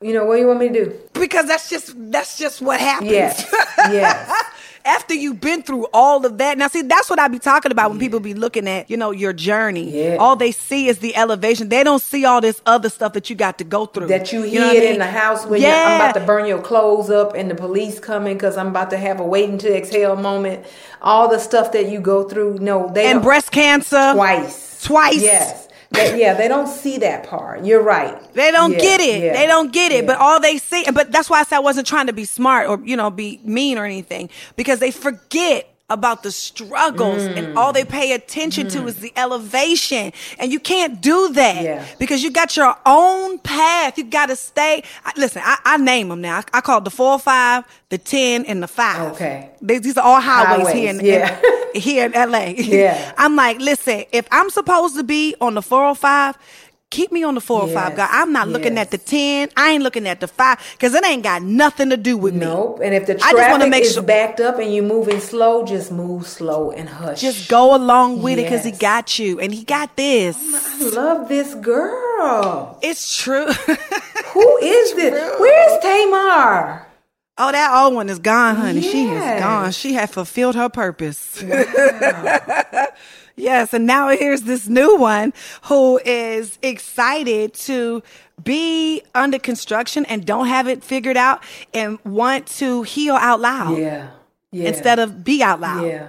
you 0.00 0.14
know, 0.14 0.24
what 0.24 0.36
do 0.36 0.40
you 0.40 0.46
want 0.48 0.60
me 0.60 0.68
to 0.70 0.84
do? 0.86 0.98
Because 1.12 1.46
that's 1.46 1.68
just 1.68 1.92
that's 2.10 2.38
just 2.38 2.62
what 2.62 2.80
happens. 2.80 3.10
Yes, 3.12 3.46
yes. 3.92 4.32
After 4.84 5.14
you've 5.14 5.40
been 5.40 5.62
through 5.62 5.86
all 5.92 6.24
of 6.24 6.38
that. 6.38 6.58
Now 6.58 6.68
see, 6.68 6.82
that's 6.82 7.10
what 7.10 7.18
I 7.18 7.28
be 7.28 7.38
talking 7.38 7.70
about 7.70 7.90
when 7.90 7.98
people 7.98 8.20
be 8.20 8.34
looking 8.34 8.66
at, 8.66 8.90
you 8.90 8.96
know, 8.96 9.10
your 9.10 9.32
journey. 9.32 9.90
Yeah. 9.90 10.16
All 10.16 10.36
they 10.36 10.52
see 10.52 10.88
is 10.88 10.98
the 10.98 11.14
elevation. 11.16 11.68
They 11.68 11.84
don't 11.84 12.02
see 12.02 12.24
all 12.24 12.40
this 12.40 12.60
other 12.66 12.88
stuff 12.88 13.12
that 13.12 13.28
you 13.30 13.36
got 13.36 13.58
to 13.58 13.64
go 13.64 13.86
through. 13.86 14.06
that 14.08 14.32
you, 14.32 14.40
what 14.40 14.50
hid 14.50 14.62
I 14.62 14.72
mean? 14.72 14.92
in 14.94 14.98
the 14.98 15.06
house 15.06 15.46
when 15.46 15.60
yeah. 15.60 15.68
you're, 15.68 15.88
I'm 15.92 16.00
about 16.00 16.20
to 16.20 16.26
burn 16.26 16.46
your 16.46 16.62
clothes 16.62 17.10
up 17.10 17.34
and 17.34 17.50
the 17.50 17.54
police 17.54 18.00
coming 18.00 18.36
because 18.36 18.56
I'm 18.56 18.68
about 18.68 18.90
to 18.90 18.96
have 18.96 19.20
a 19.20 19.24
waiting 19.24 19.58
to 19.58 19.76
exhale 19.76 20.16
moment. 20.16 20.66
All 21.02 21.28
the 21.28 21.38
stuff 21.38 21.72
that 21.72 21.88
you 21.88 22.00
go 22.00 22.28
through, 22.28 22.58
no, 22.58 22.90
they 22.92 23.06
and 23.10 23.22
breast 23.22 23.50
cancer. 23.52 24.12
twice, 24.14 24.82
Twice. 24.84 25.22
Yes, 25.22 25.68
Yeah, 25.94 26.34
they 26.34 26.48
don't 26.48 26.68
see 26.68 26.98
that 26.98 27.28
part. 27.28 27.64
You're 27.64 27.82
right. 27.82 28.16
They 28.34 28.50
don't 28.52 28.72
Yeah, 28.72 28.78
get 28.80 29.00
it. 29.00 29.22
yeah, 29.22 29.32
They 29.34 29.46
don't 29.46 29.72
get 29.72 29.92
it. 29.92 30.02
yeah. 30.02 30.06
But 30.06 30.18
all 30.18 30.40
they 30.40 30.58
see, 30.58 30.84
but 30.92 31.12
that's 31.12 31.30
why 31.30 31.40
I 31.40 31.44
said 31.44 31.56
I 31.56 31.60
wasn't 31.60 31.86
trying 31.86 32.06
to 32.08 32.12
be 32.12 32.24
smart 32.24 32.68
or, 32.68 32.80
you 32.84 32.96
know, 32.96 33.10
be 33.10 33.40
mean 33.44 33.78
or 33.78 33.84
anything 33.84 34.30
because 34.56 34.78
they 34.80 34.90
forget 34.92 35.69
about 35.90 36.22
the 36.22 36.30
struggles 36.32 37.22
Mm. 37.22 37.36
and 37.36 37.58
all 37.58 37.72
they 37.72 37.84
pay 37.84 38.12
attention 38.12 38.68
to 38.70 38.86
is 38.86 38.96
the 38.96 39.12
elevation. 39.16 40.12
And 40.38 40.52
you 40.52 40.60
can't 40.60 41.00
do 41.00 41.32
that 41.34 41.62
Yeah. 41.62 41.84
because 41.98 42.22
you 42.22 42.30
got 42.30 42.56
your 42.56 42.74
own 42.86 43.38
path. 43.40 43.98
You 43.98 44.04
got 44.04 44.26
to 44.26 44.36
stay. 44.36 44.82
I, 45.04 45.12
listen, 45.16 45.42
I, 45.44 45.58
I 45.64 45.76
name 45.76 46.08
them 46.08 46.20
now. 46.20 46.38
I, 46.38 46.58
I 46.58 46.60
call 46.60 46.78
it 46.78 46.84
the 46.84 46.90
four, 46.90 47.18
five, 47.18 47.64
the 47.90 47.98
10, 47.98 48.44
and 48.46 48.62
the 48.62 48.68
five. 48.68 49.12
Okay. 49.12 49.50
They, 49.60 49.78
these 49.78 49.98
are 49.98 50.04
all 50.04 50.20
highways, 50.20 50.68
Highways, 50.68 50.74
here 50.74 50.90
in, 50.90 51.04
yeah. 51.04 51.40
in- 51.74 51.80
here 51.80 52.06
in 52.06 52.12
LA. 52.12 52.44
Yeah. 52.56 53.12
I'm 53.18 53.34
like, 53.36 53.58
listen, 53.58 54.04
if 54.12 54.26
I'm 54.30 54.48
supposed 54.50 54.96
to 54.96 55.02
be 55.02 55.34
on 55.40 55.54
the 55.54 55.62
405, 55.62 56.38
keep 56.90 57.12
me 57.12 57.22
on 57.22 57.34
the 57.36 57.40
405, 57.40 57.88
Yes, 57.90 57.96
God. 57.96 58.08
I'm 58.12 58.32
not 58.32 58.48
looking 58.48 58.76
at 58.76 58.90
the 58.90 58.98
10. 58.98 59.50
I 59.56 59.70
ain't 59.70 59.82
looking 59.82 60.06
at 60.08 60.20
the 60.20 60.26
5 60.26 60.58
because 60.72 60.92
it 60.94 61.04
ain't 61.04 61.22
got 61.22 61.42
nothing 61.42 61.90
to 61.90 61.96
do 61.96 62.16
with 62.16 62.34
me. 62.34 62.40
Nope. 62.40 62.80
And 62.82 62.94
if 62.94 63.06
the 63.06 63.14
I 63.14 63.16
just 63.18 63.30
traffic 63.36 63.68
make 63.70 63.84
is 63.84 63.94
sure- 63.94 64.02
backed 64.02 64.40
up 64.40 64.58
and 64.58 64.74
you're 64.74 64.84
moving 64.84 65.20
slow, 65.20 65.64
just 65.64 65.92
move 65.92 66.26
slow 66.26 66.70
and 66.72 66.88
hush. 66.88 67.20
Just 67.20 67.48
go 67.48 67.74
along 67.76 68.22
with 68.22 68.38
it 68.38 68.42
because 68.42 68.64
he 68.64 68.72
got 68.72 69.18
you 69.18 69.38
and 69.40 69.54
he 69.54 69.64
got 69.64 69.96
this. 69.96 70.36
I 70.36 70.90
love 70.90 71.28
this 71.28 71.54
girl. 71.54 72.78
It's 72.82 73.16
true. 73.16 73.46
Who 74.32 74.56
is 74.58 74.94
this? 74.94 75.40
Where's 75.40 75.82
Tamar? 75.82 76.86
oh, 77.42 77.52
that 77.52 77.72
old 77.84 77.94
one 77.94 78.10
is 78.10 78.18
gone, 78.18 78.56
honey. 78.56 78.82
She 78.82 79.04
is 79.08 79.40
gone. 79.40 79.72
She 79.72 79.94
had 79.94 80.10
fulfilled 80.10 80.56
her 80.56 80.68
purpose. 80.68 81.42
yes, 83.40 83.72
and 83.74 83.86
now 83.86 84.08
here's 84.08 84.42
this 84.42 84.68
new 84.68 84.96
one 84.96 85.32
who 85.64 85.98
is 86.04 86.58
excited 86.62 87.54
to 87.54 88.02
be 88.42 89.02
under 89.14 89.38
construction 89.38 90.04
and 90.06 90.24
don't 90.24 90.46
have 90.46 90.66
it 90.68 90.82
figured 90.82 91.16
out 91.16 91.42
and 91.74 91.98
want 92.04 92.46
to 92.46 92.82
heal 92.82 93.14
out 93.14 93.40
loud 93.40 93.76
Yeah. 93.78 94.08
Yeah. 94.52 94.68
instead 94.68 94.98
of 94.98 95.22
be 95.24 95.42
out 95.42 95.60
loud. 95.60 95.86
Yeah. 95.86 96.08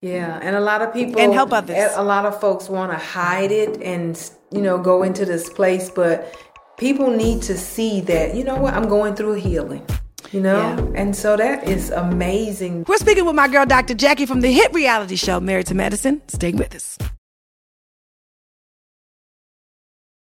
Yeah, 0.00 0.38
and 0.40 0.54
a 0.54 0.60
lot 0.60 0.80
of 0.80 0.92
people 0.92 1.20
And 1.20 1.34
help 1.34 1.52
others. 1.52 1.90
A 1.96 2.04
lot 2.04 2.24
of 2.24 2.40
folks 2.40 2.68
want 2.68 2.92
to 2.92 2.98
hide 2.98 3.50
it 3.50 3.82
and 3.82 4.14
you 4.52 4.60
know 4.62 4.78
go 4.78 5.02
into 5.02 5.24
this 5.24 5.48
place, 5.48 5.90
but 5.90 6.34
people 6.78 7.10
need 7.10 7.42
to 7.42 7.56
see 7.58 8.00
that 8.02 8.34
you 8.36 8.44
know 8.44 8.54
what 8.56 8.74
I'm 8.74 8.88
going 8.88 9.16
through 9.16 9.34
healing. 9.34 9.84
You 10.32 10.40
know, 10.42 10.56
Yeah. 10.58 11.00
and 11.00 11.16
so 11.16 11.36
that 11.36 11.66
is 11.68 11.90
amazing. 11.90 12.84
We're 12.86 12.98
speaking 12.98 13.24
with 13.24 13.34
my 13.34 13.48
girl, 13.48 13.64
Dr. 13.64 13.94
Jackie, 13.94 14.26
from 14.26 14.40
the 14.42 14.52
hit 14.52 14.72
reality 14.74 15.16
show 15.16 15.40
Married 15.40 15.66
to 15.66 15.74
Medicine. 15.74 16.20
Stay 16.28 16.52
with 16.52 16.74
us. 16.74 16.98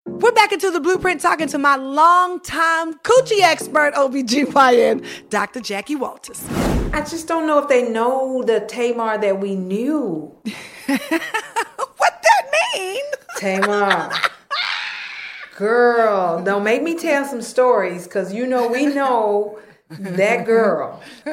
We're 0.07 0.33
back 0.33 0.53
into 0.53 0.70
the 0.70 0.81
blueprint 0.81 1.20
talking 1.20 1.48
to 1.48 1.59
my 1.59 1.76
longtime 1.76 2.94
coochie 3.00 3.40
expert, 3.40 3.94
OBGYN, 3.94 5.05
Dr. 5.31 5.61
Jackie 5.61 5.96
Walters. 5.96 6.44
I 6.92 7.00
just 7.09 7.26
don't 7.26 7.46
know 7.46 7.59
if 7.59 7.68
they 7.68 7.88
know 7.90 8.42
the 8.42 8.61
Tamar 8.61 9.18
that 9.18 9.40
we 9.40 9.55
knew. 9.55 10.35
What 10.87 12.22
that 12.22 12.50
mean? 12.74 13.03
Tamar. 13.38 14.11
Girl, 15.57 16.42
don't 16.42 16.64
make 16.64 16.83
me 16.83 16.96
tell 16.96 17.24
some 17.24 17.42
stories 17.42 18.05
because 18.05 18.33
you 18.35 18.46
know 18.46 18.66
we 18.68 18.87
know 18.87 19.59
that 19.90 20.46
girl. 20.46 21.03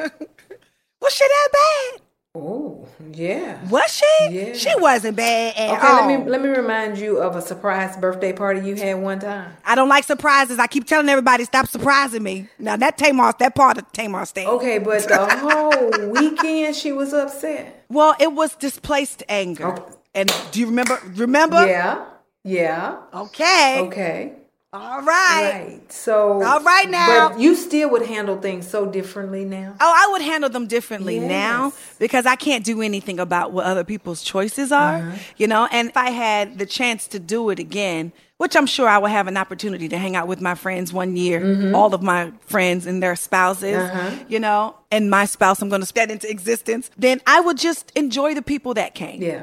Was 1.00 1.12
she 1.14 1.24
that 1.24 1.48
bad? 1.52 2.02
Oh, 2.34 2.86
yeah. 3.12 3.66
Was 3.68 3.92
she? 3.92 4.28
Yeah. 4.30 4.52
She 4.54 4.72
wasn't 4.76 5.16
bad 5.16 5.56
at 5.56 5.70
Okay, 5.78 5.86
all. 5.86 5.98
Okay, 5.98 6.06
let 6.08 6.24
me 6.24 6.30
let 6.30 6.42
me 6.42 6.48
remind 6.48 6.98
you 6.98 7.18
of 7.18 7.34
a 7.34 7.42
surprise 7.42 7.96
birthday 7.96 8.32
party 8.32 8.60
you 8.60 8.76
had 8.76 8.94
one 9.00 9.18
time. 9.18 9.56
I 9.64 9.74
don't 9.74 9.88
like 9.88 10.04
surprises. 10.04 10.58
I 10.58 10.66
keep 10.66 10.86
telling 10.86 11.08
everybody, 11.08 11.44
stop 11.44 11.66
surprising 11.68 12.22
me. 12.22 12.48
Now 12.58 12.76
that 12.76 12.98
Tamar, 12.98 13.32
that 13.38 13.54
part 13.54 13.78
of 13.78 13.90
Tamar 13.92 14.24
stand. 14.26 14.48
Okay, 14.48 14.78
but 14.78 15.08
the 15.08 15.26
whole 15.38 16.10
weekend 16.10 16.76
she 16.76 16.92
was 16.92 17.12
upset. 17.12 17.84
Well, 17.88 18.14
it 18.20 18.32
was 18.32 18.54
displaced 18.56 19.22
anger. 19.28 19.66
Okay. 19.72 19.92
And 20.14 20.32
do 20.52 20.60
you 20.60 20.66
remember? 20.66 21.00
Remember? 21.14 21.66
Yeah. 21.66 22.04
Yeah. 22.44 22.98
Okay. 23.14 23.80
Okay. 23.80 24.32
All 24.70 25.00
right. 25.00 25.64
Right. 25.78 25.92
So. 25.92 26.42
All 26.42 26.60
right 26.60 26.90
now. 26.90 27.30
But 27.30 27.40
you 27.40 27.56
still 27.56 27.88
would 27.90 28.02
handle 28.04 28.38
things 28.38 28.68
so 28.68 28.84
differently 28.84 29.46
now. 29.46 29.74
Oh, 29.80 29.92
I 29.96 30.12
would 30.12 30.20
handle 30.20 30.50
them 30.50 30.66
differently 30.66 31.16
Yes. 31.16 31.28
now 31.28 31.72
because 31.98 32.26
I 32.26 32.36
can't 32.36 32.64
do 32.66 32.82
anything 32.82 33.18
about 33.18 33.52
what 33.52 33.64
other 33.64 33.82
people's 33.82 34.22
choices 34.22 34.70
are, 34.70 34.96
Uh-huh. 34.96 35.16
you 35.38 35.46
know. 35.46 35.68
And 35.72 35.88
if 35.88 35.96
I 35.96 36.10
had 36.10 36.58
the 36.58 36.66
chance 36.66 37.06
to 37.08 37.18
do 37.18 37.48
it 37.48 37.58
again, 37.58 38.12
which 38.36 38.54
I'm 38.56 38.66
sure 38.66 38.86
I 38.86 38.98
will 38.98 39.08
have 39.08 39.26
an 39.26 39.38
opportunity 39.38 39.88
to 39.88 39.96
hang 39.96 40.14
out 40.16 40.28
with 40.28 40.40
my 40.42 40.54
friends 40.54 40.92
one 40.92 41.16
year, 41.16 41.40
Mm-hmm. 41.40 41.74
all 41.74 41.94
of 41.94 42.02
my 42.02 42.32
friends 42.46 42.84
and 42.86 43.02
their 43.02 43.16
spouses, 43.16 43.74
Uh-huh. 43.78 44.10
you 44.28 44.38
know, 44.38 44.74
and 44.90 45.08
my 45.10 45.24
spouse, 45.24 45.62
I'm 45.62 45.70
going 45.70 45.80
to 45.80 45.86
spit 45.86 46.10
into 46.10 46.28
existence, 46.30 46.90
then 46.98 47.22
I 47.26 47.40
would 47.40 47.56
just 47.56 47.90
enjoy 47.96 48.34
the 48.34 48.42
people 48.42 48.74
that 48.74 48.94
came 48.94 49.22
Yeah. 49.22 49.42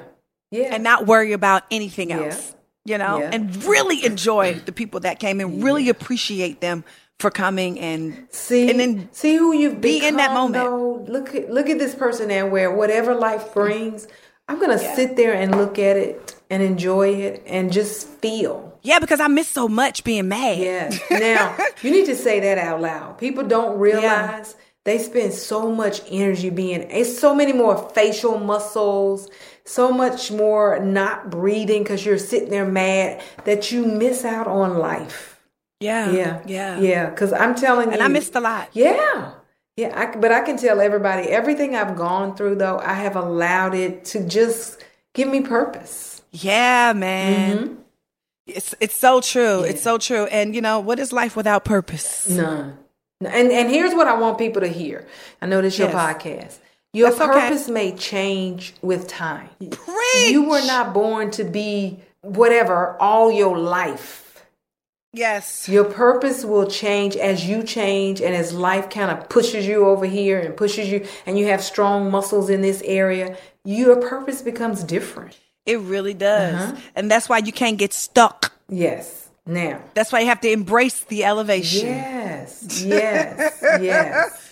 Yeah. 0.52 0.70
and 0.72 0.84
not 0.84 1.08
worry 1.08 1.32
about 1.34 1.64
anything 1.72 2.12
else. 2.12 2.52
Yeah. 2.52 2.52
You 2.86 2.98
know, 2.98 3.19
Yeah. 3.19 3.32
and 3.34 3.63
really 3.65 4.06
enjoy 4.06 4.54
the 4.65 4.71
people 4.71 5.00
that 5.02 5.19
came 5.19 5.39
and 5.41 5.63
really 5.63 5.89
appreciate 5.89 6.62
them 6.62 6.84
for 7.19 7.32
coming 7.32 7.80
and 7.80 8.28
See, 8.30 8.69
and 8.69 8.80
then 8.80 9.10
see 9.12 9.36
who 9.38 9.54
you've 9.54 9.82
be 9.82 10.06
in 10.06 10.17
that 10.17 10.34
moment. 10.34 10.63
though. 10.65 11.06
Look 11.08 11.34
at 11.36 11.50
look 11.52 11.69
at 11.69 11.80
this 11.80 11.95
person 11.95 12.30
and 12.32 12.52
where 12.52 12.69
whatever 12.71 13.15
life 13.15 13.54
brings, 13.54 14.08
I'm 14.48 14.60
gonna 14.60 14.78
sit 14.95 15.15
there 15.15 15.34
and 15.34 15.56
look 15.56 15.80
at 15.80 15.98
it 15.98 16.36
and 16.50 16.62
enjoy 16.62 17.10
it 17.15 17.41
and 17.48 17.71
just 17.71 18.08
feel. 18.21 18.78
Yeah, 18.84 19.00
because 19.00 19.19
I 19.19 19.28
miss 19.28 19.48
so 19.48 19.67
much 19.67 20.04
being 20.04 20.28
mad. 20.28 20.58
Yes. 20.60 21.00
Now 21.10 21.56
you 21.82 21.89
need 21.89 22.06
to 22.06 22.15
say 22.15 22.39
that 22.41 22.58
out 22.60 22.82
loud. 22.82 23.17
People 23.17 23.43
don't 23.45 23.80
realize 23.80 24.56
they 24.84 25.00
spend 25.00 25.34
so 25.34 25.71
much 25.71 26.02
energy 26.12 26.52
being. 26.52 26.82
It's 26.91 27.17
so 27.17 27.34
many 27.34 27.54
more 27.54 27.78
facial 27.95 28.38
muscles, 28.39 29.30
so 29.65 29.91
much 29.91 30.32
more 30.32 30.80
not 30.80 31.30
breathing 31.30 31.84
because 31.84 32.06
you're 32.06 32.17
sitting 32.17 32.49
there 32.49 32.65
mad 32.65 33.21
that 33.45 33.71
you 33.71 33.86
miss 33.86 34.23
out 34.23 34.47
on 34.47 34.78
life. 34.78 35.41
Yeah. 35.80 36.12
Yeah, 36.12 36.41
Yeah. 36.45 36.80
yeah. 36.80 37.10
Because 37.10 37.34
I'm 37.34 37.56
telling 37.56 37.89
And 37.89 37.97
you, 37.97 38.04
I 38.04 38.08
missed 38.08 38.36
a 38.36 38.39
lot. 38.39 38.69
Yeah. 38.73 39.32
Yeah, 39.78 39.91
I, 39.93 40.15
but 40.15 40.32
I 40.32 40.39
can 40.41 40.56
tell 40.56 40.80
everybody 40.80 41.28
everything 41.28 41.75
I've 41.75 41.97
gone 41.97 42.38
through 42.38 42.56
though, 42.56 42.80
I 42.80 42.93
have 42.93 43.17
allowed 43.17 43.75
it 43.75 44.06
to 44.06 44.25
just 44.25 44.82
give 45.13 45.28
me 45.28 45.41
purpose. 45.41 46.21
Yeah, 46.32 46.93
man. 46.93 47.58
Mm-hmm. 47.58 47.73
It's 48.47 48.75
it's 48.80 48.95
so 48.95 49.19
true. 49.21 49.63
It's 49.63 49.82
so 49.82 49.97
true. 49.97 50.25
And 50.28 50.56
you 50.56 50.62
know, 50.62 50.80
what 50.80 50.99
is 50.99 51.12
life 51.12 51.36
without 51.36 51.65
purpose? 51.65 52.30
None. 52.30 52.78
And 53.21 53.51
and 53.51 53.69
here's 53.69 53.93
what 53.93 54.08
I 54.08 54.17
want 54.17 54.38
people 54.38 54.62
to 54.62 54.67
hear. 54.67 55.06
I 55.41 55.47
know 55.47 55.62
this 55.62 55.73
is 55.73 55.80
your 55.80 55.89
podcast. 55.89 56.60
Your 56.96 57.10
That's 57.10 57.22
okay. 57.24 57.40
purpose 57.42 57.68
may 57.68 57.92
change 57.92 58.74
with 58.82 59.10
time. 59.10 59.50
Preach. 59.60 60.30
You 60.30 60.44
were 60.44 60.66
not 60.66 60.94
born 60.94 61.30
to 61.32 61.44
be 61.44 62.00
whatever 62.22 62.96
all 63.02 63.30
your 63.30 63.58
life. 63.58 64.46
Yes. 65.12 65.68
Your 65.68 65.84
purpose 65.84 66.46
will 66.46 66.68
change 66.68 67.18
as 67.18 67.46
you 67.46 67.64
change 67.64 68.22
and 68.22 68.34
as 68.34 68.54
life 68.54 68.90
kind 68.90 69.12
of 69.12 69.28
pushes 69.28 69.68
you 69.68 69.86
over 69.86 70.06
here 70.06 70.40
and 70.40 70.56
pushes 70.56 70.88
you 70.88 71.06
and 71.26 71.38
you 71.38 71.48
have 71.48 71.62
strong 71.62 72.10
muscles 72.10 72.50
in 72.50 72.62
this 72.62 72.82
area. 72.86 73.36
Your 73.66 73.98
purpose 74.00 74.42
becomes 74.42 74.82
different. 74.82 75.38
It 75.66 75.80
really 75.82 76.14
does. 76.14 76.56
Uh-huh. 76.56 76.82
And 76.96 77.12
that's 77.12 77.28
why 77.28 77.40
you 77.40 77.52
can't 77.52 77.78
get 77.78 77.92
stuck. 77.92 78.54
Yes. 78.70 79.28
Now. 79.46 79.82
That's 79.96 80.14
why 80.14 80.22
you 80.22 80.28
have 80.28 80.42
to 80.42 80.50
embrace 80.50 81.02
the 81.04 81.26
elevation. 81.26 81.88
Yes. 81.88 82.82
Yes. 82.82 83.60
yes. 83.82 84.45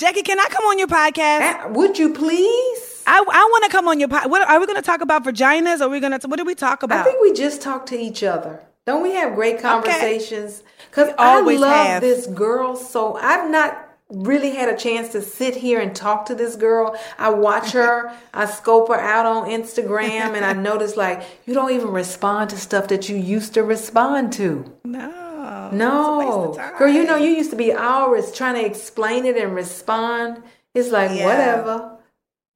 Jackie, 0.00 0.22
can 0.22 0.40
I 0.40 0.46
come 0.48 0.64
on 0.64 0.78
your 0.78 0.88
podcast? 0.88 1.40
Ah, 1.42 1.68
Would 1.68 1.98
you 1.98 2.14
please? 2.14 3.02
I, 3.06 3.18
I 3.18 3.48
want 3.52 3.64
to 3.64 3.70
come 3.70 3.86
on 3.86 4.00
your 4.00 4.08
podcast. 4.08 4.30
What 4.30 4.48
are 4.48 4.58
we 4.58 4.64
going 4.64 4.76
to 4.76 4.82
talk 4.82 5.02
about 5.02 5.24
vaginas? 5.24 5.80
Or 5.80 5.84
are 5.84 5.88
we 5.90 6.00
going 6.00 6.18
to 6.18 6.26
what 6.26 6.38
do 6.38 6.44
we 6.46 6.54
talk 6.54 6.82
about? 6.82 7.00
I 7.00 7.04
think 7.04 7.20
we 7.20 7.34
just 7.34 7.60
talk 7.60 7.84
to 7.86 7.98
each 7.98 8.22
other. 8.22 8.62
Don't 8.86 9.02
we 9.02 9.12
have 9.12 9.34
great 9.34 9.60
conversations? 9.60 10.62
Because 10.88 11.08
We 11.08 11.14
I 11.18 11.40
love 11.58 11.86
have. 11.86 12.00
this 12.00 12.26
girl 12.26 12.76
so 12.76 13.16
I've 13.16 13.50
not 13.50 13.88
really 14.08 14.52
had 14.52 14.70
a 14.70 14.76
chance 14.76 15.12
to 15.12 15.20
sit 15.20 15.54
here 15.54 15.80
and 15.80 15.94
talk 15.94 16.24
to 16.26 16.34
this 16.34 16.56
girl. 16.56 16.98
I 17.18 17.28
watch 17.28 17.72
her, 17.72 18.10
I 18.32 18.46
scope 18.46 18.88
her 18.88 18.98
out 18.98 19.26
on 19.26 19.50
Instagram, 19.50 20.34
and 20.34 20.46
I 20.46 20.52
notice 20.70 20.96
like 20.96 21.22
you 21.44 21.52
don't 21.52 21.72
even 21.72 21.88
respond 21.88 22.48
to 22.50 22.56
stuff 22.56 22.88
that 22.88 23.10
you 23.10 23.16
used 23.16 23.52
to 23.52 23.62
respond 23.62 24.32
to. 24.34 24.64
no. 24.84 25.26
Oh, 25.52 25.70
no, 25.72 26.18
waste 26.46 26.60
of 26.60 26.78
girl, 26.78 26.88
you 26.88 27.02
know 27.02 27.16
you 27.16 27.30
used 27.30 27.50
to 27.50 27.56
be 27.56 27.72
hours 27.72 28.30
trying 28.30 28.54
to 28.54 28.64
explain 28.64 29.24
it 29.26 29.36
and 29.36 29.52
respond. 29.52 30.42
It's 30.74 30.90
like 30.90 31.10
Yeah. 31.10 31.24
whatever. 31.26 31.96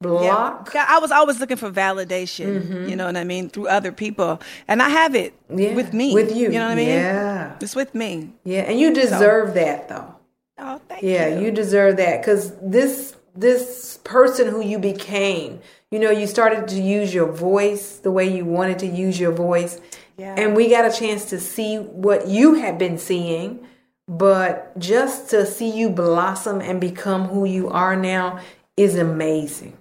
Block. 0.01 0.71
Yeah, 0.75 0.85
I 0.89 0.99
was 0.99 1.11
always 1.11 1.41
looking 1.41 1.57
for 1.57 1.71
validation, 1.71 2.61
mm-hmm. 2.63 2.89
you 2.89 2.95
know 2.95 3.07
what 3.07 3.17
I 3.17 3.25
mean, 3.25 3.49
through 3.49 3.69
other 3.69 3.91
people. 3.91 4.41
And 4.69 4.83
I 4.83 4.91
have 4.91 5.15
it 5.15 5.35
Yeah, 5.49 5.75
with 5.75 5.93
me. 5.95 6.15
with 6.15 6.37
you. 6.37 6.53
You 6.53 6.59
know 6.59 6.67
what 6.67 6.73
I 6.73 6.75
mean? 6.77 6.89
Yeah. 6.89 7.57
It's 7.61 7.75
with 7.75 7.95
me. 7.95 8.31
Yeah, 8.45 8.61
and 8.63 8.79
you 8.79 8.93
deserve 8.95 9.55
that 9.55 9.89
though. 9.89 10.15
Oh, 10.59 10.81
thank 10.89 11.03
Yeah, 11.03 11.29
you. 11.29 11.35
Yeah, 11.35 11.41
you 11.41 11.51
deserve 11.51 11.97
that 11.97 12.21
because 12.21 12.53
this 12.63 13.17
this 13.37 13.99
person 14.05 14.49
who 14.49 14.61
you 14.61 14.79
became, 14.79 15.59
you 15.91 15.99
know, 15.99 16.11
you 16.11 16.27
started 16.29 16.69
to 16.69 16.81
use 16.81 17.13
your 17.13 17.27
voice 17.33 17.97
the 17.97 18.13
way 18.13 18.27
you 18.29 18.45
wanted 18.45 18.79
to 18.81 18.87
use 18.87 19.19
your 19.19 19.33
voice, 19.33 19.81
Yeah. 20.17 20.35
and 20.39 20.55
we 20.55 20.69
got 20.71 20.85
a 20.85 20.93
chance 20.97 21.25
to 21.31 21.41
see 21.41 21.77
what 21.79 22.29
you 22.29 22.55
had 22.55 22.79
been 22.79 22.99
seeing, 22.99 23.67
but 24.07 24.79
just 24.79 25.31
to 25.31 25.45
see 25.47 25.71
you 25.71 25.91
blossom 25.91 26.61
and 26.61 26.81
become 26.81 27.27
who 27.29 27.45
you 27.45 27.69
are 27.71 27.97
now 27.97 28.39
is 28.77 28.97
amazing. 28.97 29.77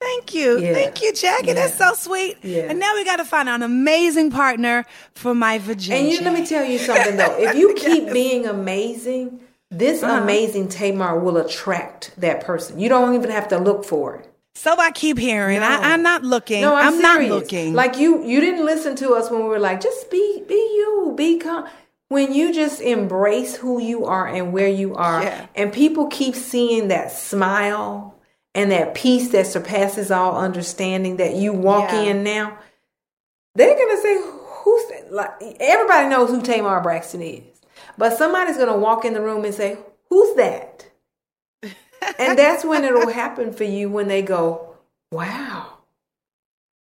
Thank 0.00 0.32
you. 0.34 0.58
Yeah. 0.58 0.74
Thank 0.74 1.02
you, 1.02 1.12
Jackie. 1.12 1.52
That's 1.52 1.76
so 1.76 1.92
sweet. 1.94 2.38
Yeah. 2.42 2.62
And 2.70 2.78
now 2.78 2.94
we 2.94 3.04
got 3.04 3.16
to 3.16 3.24
find 3.24 3.48
an 3.48 3.62
amazing 3.62 4.30
partner 4.30 4.86
for 5.14 5.34
my 5.34 5.58
vagina. 5.58 6.00
And 6.00 6.08
you 6.12 6.20
let 6.20 6.32
me 6.38 6.46
tell 6.46 6.64
you 6.64 6.78
something 6.78 7.16
though, 7.16 7.36
if 7.38 7.56
you 7.56 7.74
keep 7.76 8.12
being 8.12 8.46
amazing, 8.46 9.40
this 9.70 10.02
Uh-huh. 10.02 10.22
amazing 10.22 10.68
Tamar 10.68 11.18
will 11.18 11.36
attract 11.36 12.12
that 12.18 12.42
person. 12.44 12.78
You 12.78 12.88
don't 12.88 13.14
even 13.14 13.30
have 13.30 13.48
to 13.48 13.58
look 13.58 13.84
for 13.84 14.16
it. 14.16 14.32
So 14.54 14.76
I 14.76 14.90
keep 14.90 15.18
hearing. 15.18 15.60
No. 15.60 15.66
I, 15.66 15.92
I'm 15.92 16.02
not 16.02 16.22
looking. 16.22 16.62
No, 16.62 16.74
I'm, 16.74 16.94
I'm, 16.94 17.00
not 17.00 17.22
looking. 17.22 17.74
Like 17.74 17.96
you, 17.98 18.24
you 18.24 18.40
didn't 18.40 18.64
listen 18.64 18.96
to 18.96 19.14
us 19.14 19.30
when 19.30 19.42
we 19.42 19.48
were 19.48 19.58
like, 19.60 19.80
just 19.80 20.10
be, 20.10 20.42
be 20.48 20.54
you, 20.54 21.14
be 21.16 21.38
calm. 21.38 21.66
When 22.08 22.32
you 22.32 22.54
just 22.54 22.80
embrace 22.80 23.54
who 23.56 23.80
you 23.80 24.06
are 24.06 24.26
and 24.26 24.52
where 24.52 24.68
you 24.68 24.94
are, 24.94 25.22
Yeah. 25.22 25.46
and 25.54 25.72
people 25.72 26.06
keep 26.06 26.34
seeing 26.34 26.88
that 26.88 27.12
smile 27.12 28.14
and 28.54 28.70
that 28.72 28.94
peace 28.94 29.28
that 29.30 29.46
surpasses 29.46 30.10
all 30.10 30.36
understanding 30.36 31.18
that 31.18 31.34
you 31.34 31.52
walk 31.52 31.92
Yeah. 31.92 32.00
in 32.04 32.24
now, 32.24 32.58
they're 33.54 33.76
gonna 33.76 34.00
say, 34.00 34.18
"Who's 34.22 34.82
like?" 35.10 35.30
Everybody 35.60 36.08
knows 36.08 36.30
who 36.30 36.40
Tamar 36.40 36.80
Braxton 36.80 37.20
is, 37.22 37.42
but 37.98 38.16
somebody's 38.16 38.56
gonna 38.56 38.76
walk 38.78 39.04
in 39.04 39.12
the 39.12 39.20
room 39.20 39.44
and 39.44 39.54
say, 39.54 39.76
"Who's 40.08 40.34
that?" 40.36 40.86
and 42.18 42.38
that's 42.38 42.64
when 42.64 42.84
it'll 42.84 43.10
happen 43.10 43.52
for 43.52 43.64
you 43.64 43.88
when 43.90 44.08
they 44.08 44.22
go, 44.22 44.76
"Wow." 45.10 45.78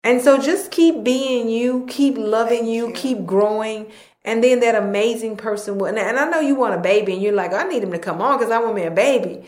And 0.02 0.20
so 0.20 0.38
just 0.38 0.70
keep 0.70 1.02
being 1.02 1.48
you, 1.48 1.86
keep 1.88 2.16
loving 2.18 2.66
you, 2.66 2.92
keep 2.92 3.24
growing. 3.24 3.90
And 4.22 4.44
then 4.44 4.60
that 4.60 4.74
amazing 4.74 5.36
person 5.36 5.78
will, 5.78 5.86
and 5.86 5.98
I 5.98 6.28
know 6.28 6.40
you 6.40 6.54
want 6.54 6.74
a 6.74 6.78
baby 6.78 7.14
and 7.14 7.22
you're 7.22 7.34
like, 7.34 7.52
I 7.52 7.64
need 7.64 7.82
him 7.82 7.90
to 7.92 7.98
come 7.98 8.20
on 8.22 8.38
because 8.38 8.50
I 8.50 8.58
want 8.58 8.74
me 8.74 8.84
a 8.84 8.90
baby. 8.90 9.44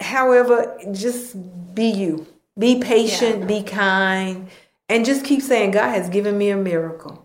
However, 0.00 0.76
just 0.92 1.36
be 1.74 1.86
you. 1.86 2.26
Be 2.58 2.80
patient, 2.80 3.46
be 3.48 3.62
kind, 3.62 4.48
and 4.88 5.06
just 5.06 5.24
keep 5.24 5.40
saying, 5.40 5.70
God 5.70 5.88
has 5.88 6.10
given 6.10 6.36
me 6.36 6.50
a 6.50 6.56
miracle. 6.56 7.21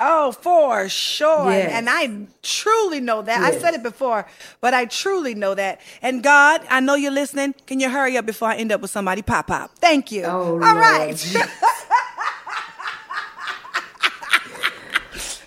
Oh, 0.00 0.32
for 0.32 0.88
sure. 0.88 1.50
Yes. 1.52 1.72
And 1.72 1.88
I 1.88 2.26
truly 2.42 3.00
know 3.00 3.22
that. 3.22 3.40
I 3.42 3.58
said 3.58 3.74
it 3.74 3.82
before, 3.82 4.26
but 4.60 4.74
I 4.74 4.86
truly 4.86 5.34
know 5.34 5.54
that. 5.54 5.80
And 6.02 6.22
God, 6.22 6.62
I 6.70 6.80
know 6.80 6.94
you're 6.94 7.12
listening. 7.12 7.54
Can 7.66 7.78
you 7.80 7.90
hurry 7.90 8.16
up 8.16 8.26
before 8.26 8.48
I 8.48 8.56
end 8.56 8.72
up 8.72 8.80
with 8.80 8.90
somebody 8.90 9.22
pop 9.22 9.46
pop? 9.48 9.70
Thank 9.78 10.10
you. 10.10 10.24
Oh, 10.24 10.30
All 10.30 10.56
Lord. 10.56 10.62
right. 10.62 11.36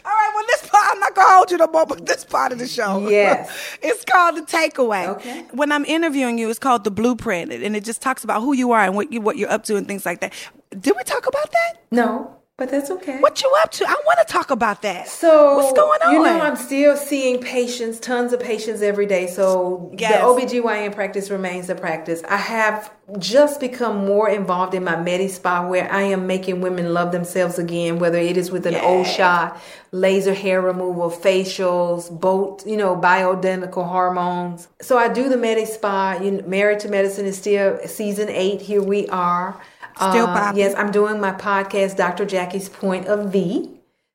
All 0.06 0.12
right, 0.12 0.32
well, 0.36 0.44
this 0.48 0.68
part, 0.68 0.86
I'm 0.92 1.00
not 1.00 1.16
going 1.16 1.28
to 1.28 1.34
hold 1.34 1.52
you 1.52 1.58
no 1.58 1.68
more, 1.68 1.86
but 1.86 2.06
this 2.06 2.26
part 2.26 2.52
of 2.52 2.60
the 2.60 2.68
show. 2.68 3.08
Yes. 3.10 3.78
it's 3.82 4.04
called 4.04 4.36
The 4.36 4.42
Takeaway. 4.42 5.08
Okay. 5.08 5.46
When 5.52 5.72
I'm 5.72 5.86
interviewing 5.86 6.38
you, 6.38 6.50
it's 6.50 6.60
called 6.60 6.84
The 6.84 6.92
Blueprint, 6.92 7.54
and 7.54 7.76
it 7.76 7.86
just 7.86 8.02
talks 8.02 8.24
about 8.24 8.42
who 8.42 8.54
you 8.54 8.72
are 8.74 8.82
and 8.84 8.96
what, 8.96 9.12
you, 9.14 9.22
what 9.22 9.38
you're 9.38 9.50
up 9.50 9.64
to 9.66 9.78
and 9.78 9.88
things 9.88 10.06
like 10.06 10.20
that. 10.20 10.34
Did 10.78 10.94
we 10.98 11.04
talk 11.04 11.26
about 11.26 11.52
that? 11.52 11.74
No. 11.92 12.36
But 12.56 12.70
that's 12.70 12.92
okay. 12.92 13.18
What 13.20 13.42
you 13.42 13.52
up 13.64 13.72
to? 13.72 13.86
I 13.90 13.96
want 14.06 14.20
to 14.28 14.32
talk 14.32 14.52
about 14.52 14.84
that. 14.84 15.08
So 15.08 15.56
what's 15.58 15.74
going 15.74 16.00
on? 16.04 16.14
You 16.14 16.20
know, 16.22 16.40
I'm 16.40 16.56
still 16.56 16.96
seeing 16.96 17.40
patients, 17.42 18.00
tons 18.00 18.32
of 18.32 18.40
patients 18.40 18.84
every 18.84 19.08
day. 19.08 19.26
So 19.26 19.92
Yes. 19.98 20.22
the 20.22 20.28
OBGYN 20.28 20.94
practice 20.94 21.32
remains 21.32 21.72
a 21.72 21.74
practice. 21.76 22.22
I 22.30 22.38
have 22.38 22.92
just 23.18 23.60
become 23.60 24.06
more 24.06 24.30
involved 24.30 24.76
in 24.76 24.84
my 24.84 24.96
Medi 24.96 25.30
Spa 25.30 25.68
where 25.68 25.92
I 25.92 26.04
am 26.04 26.28
making 26.28 26.62
women 26.62 26.94
love 26.94 27.12
themselves 27.12 27.58
again, 27.58 27.98
whether 27.98 28.20
it 28.20 28.38
is 28.38 28.52
with 28.52 28.68
an 28.68 28.74
Yeah. 28.74 28.84
O-Shot, 28.86 29.60
laser 29.92 30.36
hair 30.36 30.62
removal, 30.62 31.10
facials, 31.10 32.08
both, 32.12 32.68
you 32.68 32.78
know, 32.78 32.96
bioidentical 32.96 33.90
hormones. 33.90 34.68
So 34.80 35.00
I 35.00 35.08
do 35.08 35.28
the 35.28 35.38
Medi 35.38 35.66
Spa. 35.66 36.20
You 36.22 36.30
know, 36.34 36.44
Married 36.46 36.82
to 36.82 36.88
Medicine 36.88 37.26
is 37.26 37.36
still 37.36 37.80
season 37.88 38.30
eight. 38.30 38.62
Here 38.62 38.82
we 38.84 39.08
are. 39.08 39.60
Still 39.96 40.26
Uh, 40.28 40.34
popping. 40.34 40.60
Yes, 40.60 40.74
I'm 40.78 40.92
doing 40.92 41.20
my 41.20 41.32
podcast, 41.32 41.96
Dr. 41.98 42.26
Jackie's 42.26 42.70
Point 42.70 43.08
of 43.08 43.26
V, 43.32 43.70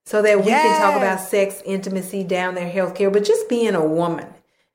so 0.07 0.23
that 0.23 0.39
we 0.39 0.51
can 0.51 0.81
talk 0.81 0.97
about 0.97 1.21
sex, 1.21 1.63
intimacy, 1.65 2.25
down 2.25 2.55
there, 2.55 2.69
healthcare, 2.71 3.13
but 3.13 3.25
just 3.25 3.49
being 3.49 3.75
a 3.75 3.85
woman 3.85 4.27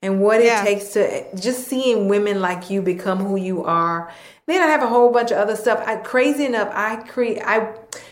and 0.02 0.22
what 0.22 0.44
Yeah. 0.44 0.62
it 0.62 0.66
takes 0.66 0.90
to 0.94 1.24
just 1.36 1.68
seeing 1.68 2.08
women 2.08 2.42
like 2.42 2.70
you 2.70 2.82
become 2.82 3.20
who 3.20 3.36
you 3.36 3.64
are. 3.64 4.10
Then 4.46 4.62
I 4.62 4.68
have 4.68 4.84
a 4.84 4.88
whole 4.88 5.10
bunch 5.10 5.32
of 5.32 5.38
other 5.38 5.56
stuff. 5.56 5.82
I 5.86 5.96
crazy 5.96 6.46
enough, 6.46 6.70
I 6.74 6.98
create 6.98 7.42
I 7.46 7.70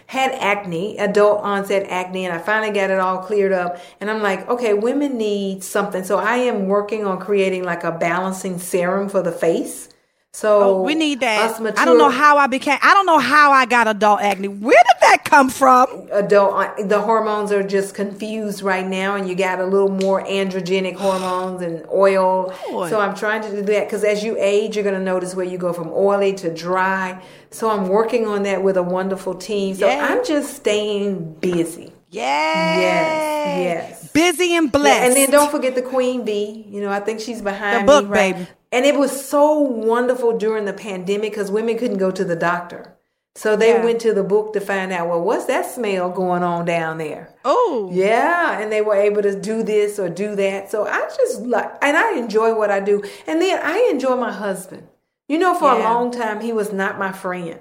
had 0.08 0.32
acne, 0.34 0.98
adult 0.98 1.42
onset 1.42 1.86
acne, 1.90 2.26
and 2.26 2.34
I 2.34 2.38
finally 2.38 2.72
got 2.72 2.90
it 2.90 3.00
all 3.00 3.18
cleared 3.20 3.52
up. 3.54 3.78
And 4.00 4.10
I'm 4.10 4.22
like, 4.22 4.48
okay, 4.50 4.74
women 4.74 5.18
need 5.18 5.64
something. 5.64 6.04
So 6.04 6.18
I 6.20 6.38
am 6.38 6.68
working 6.68 7.06
on 7.06 7.20
creating 7.20 7.64
like 7.66 7.84
a 7.84 7.92
balancing 7.92 8.60
serum 8.60 9.10
for 9.10 9.22
the 9.22 9.32
face. 9.32 9.90
So 10.34 10.62
Oh, 10.64 10.82
we 10.82 10.96
need 10.96 11.20
that. 11.20 11.52
us 11.60 11.78
I 11.78 11.84
don't 11.86 11.98
know 11.98 12.10
how 12.10 12.38
I 12.38 12.48
became. 12.48 12.80
I 12.82 12.94
don't 12.94 13.06
know 13.06 13.20
how 13.20 13.52
I 13.52 13.66
got 13.66 13.88
adult 13.88 14.22
acne. 14.22 14.48
Where 14.48 14.82
did 14.88 14.98
that 15.02 15.26
come 15.26 15.50
from? 15.50 16.08
adult 16.12 16.54
uh, 16.56 16.84
the 16.86 17.02
hormones 17.02 17.52
are 17.52 17.64
just 17.64 17.94
confused 17.96 18.62
right 18.62 18.86
now 18.88 19.16
and 19.16 19.28
you 19.30 19.36
got 19.36 19.60
a 19.60 19.66
little 19.66 19.90
more 19.90 20.24
androgenic 20.26 20.96
hormones 20.96 21.62
and 21.62 21.86
oil 21.92 22.54
Lord. 22.70 22.90
so 22.90 23.00
i'm 23.00 23.16
trying 23.16 23.42
to 23.44 23.50
do 23.50 23.62
that 23.62 23.86
because 23.86 24.04
as 24.04 24.24
you 24.24 24.36
age 24.40 24.76
you're 24.76 24.84
going 24.84 24.98
to 24.98 25.04
notice 25.04 25.34
where 25.34 25.46
you 25.46 25.58
go 25.58 25.72
from 25.74 25.90
oily 25.94 26.34
to 26.36 26.54
dry 26.54 27.22
so 27.50 27.70
i'm 27.70 27.88
working 27.88 28.28
on 28.28 28.44
that 28.44 28.62
with 28.64 28.76
a 28.78 28.84
wonderful 28.84 29.34
team 29.36 29.76
so 29.76 29.88
Yeah. 29.88 30.08
i'm 30.10 30.26
just 30.26 30.54
staying 30.56 31.34
busy 31.36 31.94
Yes. 32.10 32.78
Yes, 32.82 34.02
yes. 34.02 34.12
Busy 34.12 34.54
and 34.58 34.70
blessed. 34.70 35.00
Yeah, 35.02 35.08
and 35.08 35.16
then 35.16 35.32
don't 35.32 35.50
forget 35.50 35.76
the 35.76 35.82
Queen 35.82 36.26
V 36.26 36.66
you 36.70 36.82
know 36.82 36.92
i 36.92 37.00
think 37.00 37.20
she's 37.22 37.42
behind 37.42 37.84
The 37.88 37.92
book, 37.92 38.06
me 38.06 38.10
right? 38.12 38.36
baby. 38.36 38.48
And 38.72 38.86
it 38.86 38.96
was 38.96 39.26
so 39.26 39.60
wonderful 39.60 40.38
during 40.38 40.66
the 40.66 40.74
pandemic 40.74 41.32
because 41.32 41.52
women 41.52 41.78
couldn't 41.78 41.98
go 41.98 42.12
to 42.12 42.24
the 42.24 42.36
doctor 42.36 42.96
so 43.36 43.56
they 43.56 43.70
Yeah. 43.74 43.84
went 43.86 44.02
to 44.02 44.14
the 44.14 44.24
book 44.24 44.52
to 44.54 44.60
find 44.60 44.92
out 44.92 45.08
well 45.08 45.22
what's 45.22 45.46
that 45.46 45.66
smell 45.66 46.10
going 46.10 46.44
on 46.44 46.66
down 46.66 46.98
there 46.98 47.30
Oh. 47.46 47.90
yeah, 47.92 48.60
and 48.60 48.72
they 48.72 48.82
were 48.82 48.96
able 48.96 49.22
to 49.24 49.40
do 49.40 49.64
this 49.64 49.98
or 49.98 50.10
do 50.10 50.36
that. 50.36 50.70
So 50.70 50.86
I 50.86 51.10
just 51.18 51.42
like, 51.42 51.72
and 51.82 51.98
I 51.98 52.14
enjoy 52.18 52.54
what 52.54 52.70
I 52.70 52.80
do. 52.80 53.02
And 53.26 53.42
then 53.42 53.60
I 53.64 53.90
enjoy 53.92 54.16
my 54.16 54.32
husband. 54.32 54.88
You 55.28 55.40
know, 55.40 55.56
for 55.56 55.72
a 55.72 55.80
long 55.80 56.12
time, 56.12 56.42
he 56.42 56.54
was 56.54 56.72
not 56.72 57.00
my 57.00 57.12
friend. 57.12 57.58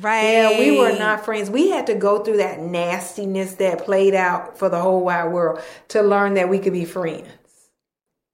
Right. 0.00 0.22
Yeah, 0.32 0.58
we 0.60 0.78
were 0.78 0.96
not 0.96 1.24
friends. 1.24 1.50
We 1.50 1.70
had 1.70 1.88
to 1.88 1.94
go 1.96 2.22
through 2.22 2.36
that 2.36 2.60
nastiness 2.60 3.54
that 3.54 3.84
played 3.84 4.14
out 4.14 4.56
for 4.56 4.68
the 4.68 4.78
whole 4.80 5.00
wide 5.04 5.32
world 5.32 5.60
to 5.88 6.02
learn 6.02 6.34
that 6.34 6.48
we 6.48 6.60
could 6.60 6.72
be 6.72 6.84
friends. 6.84 7.26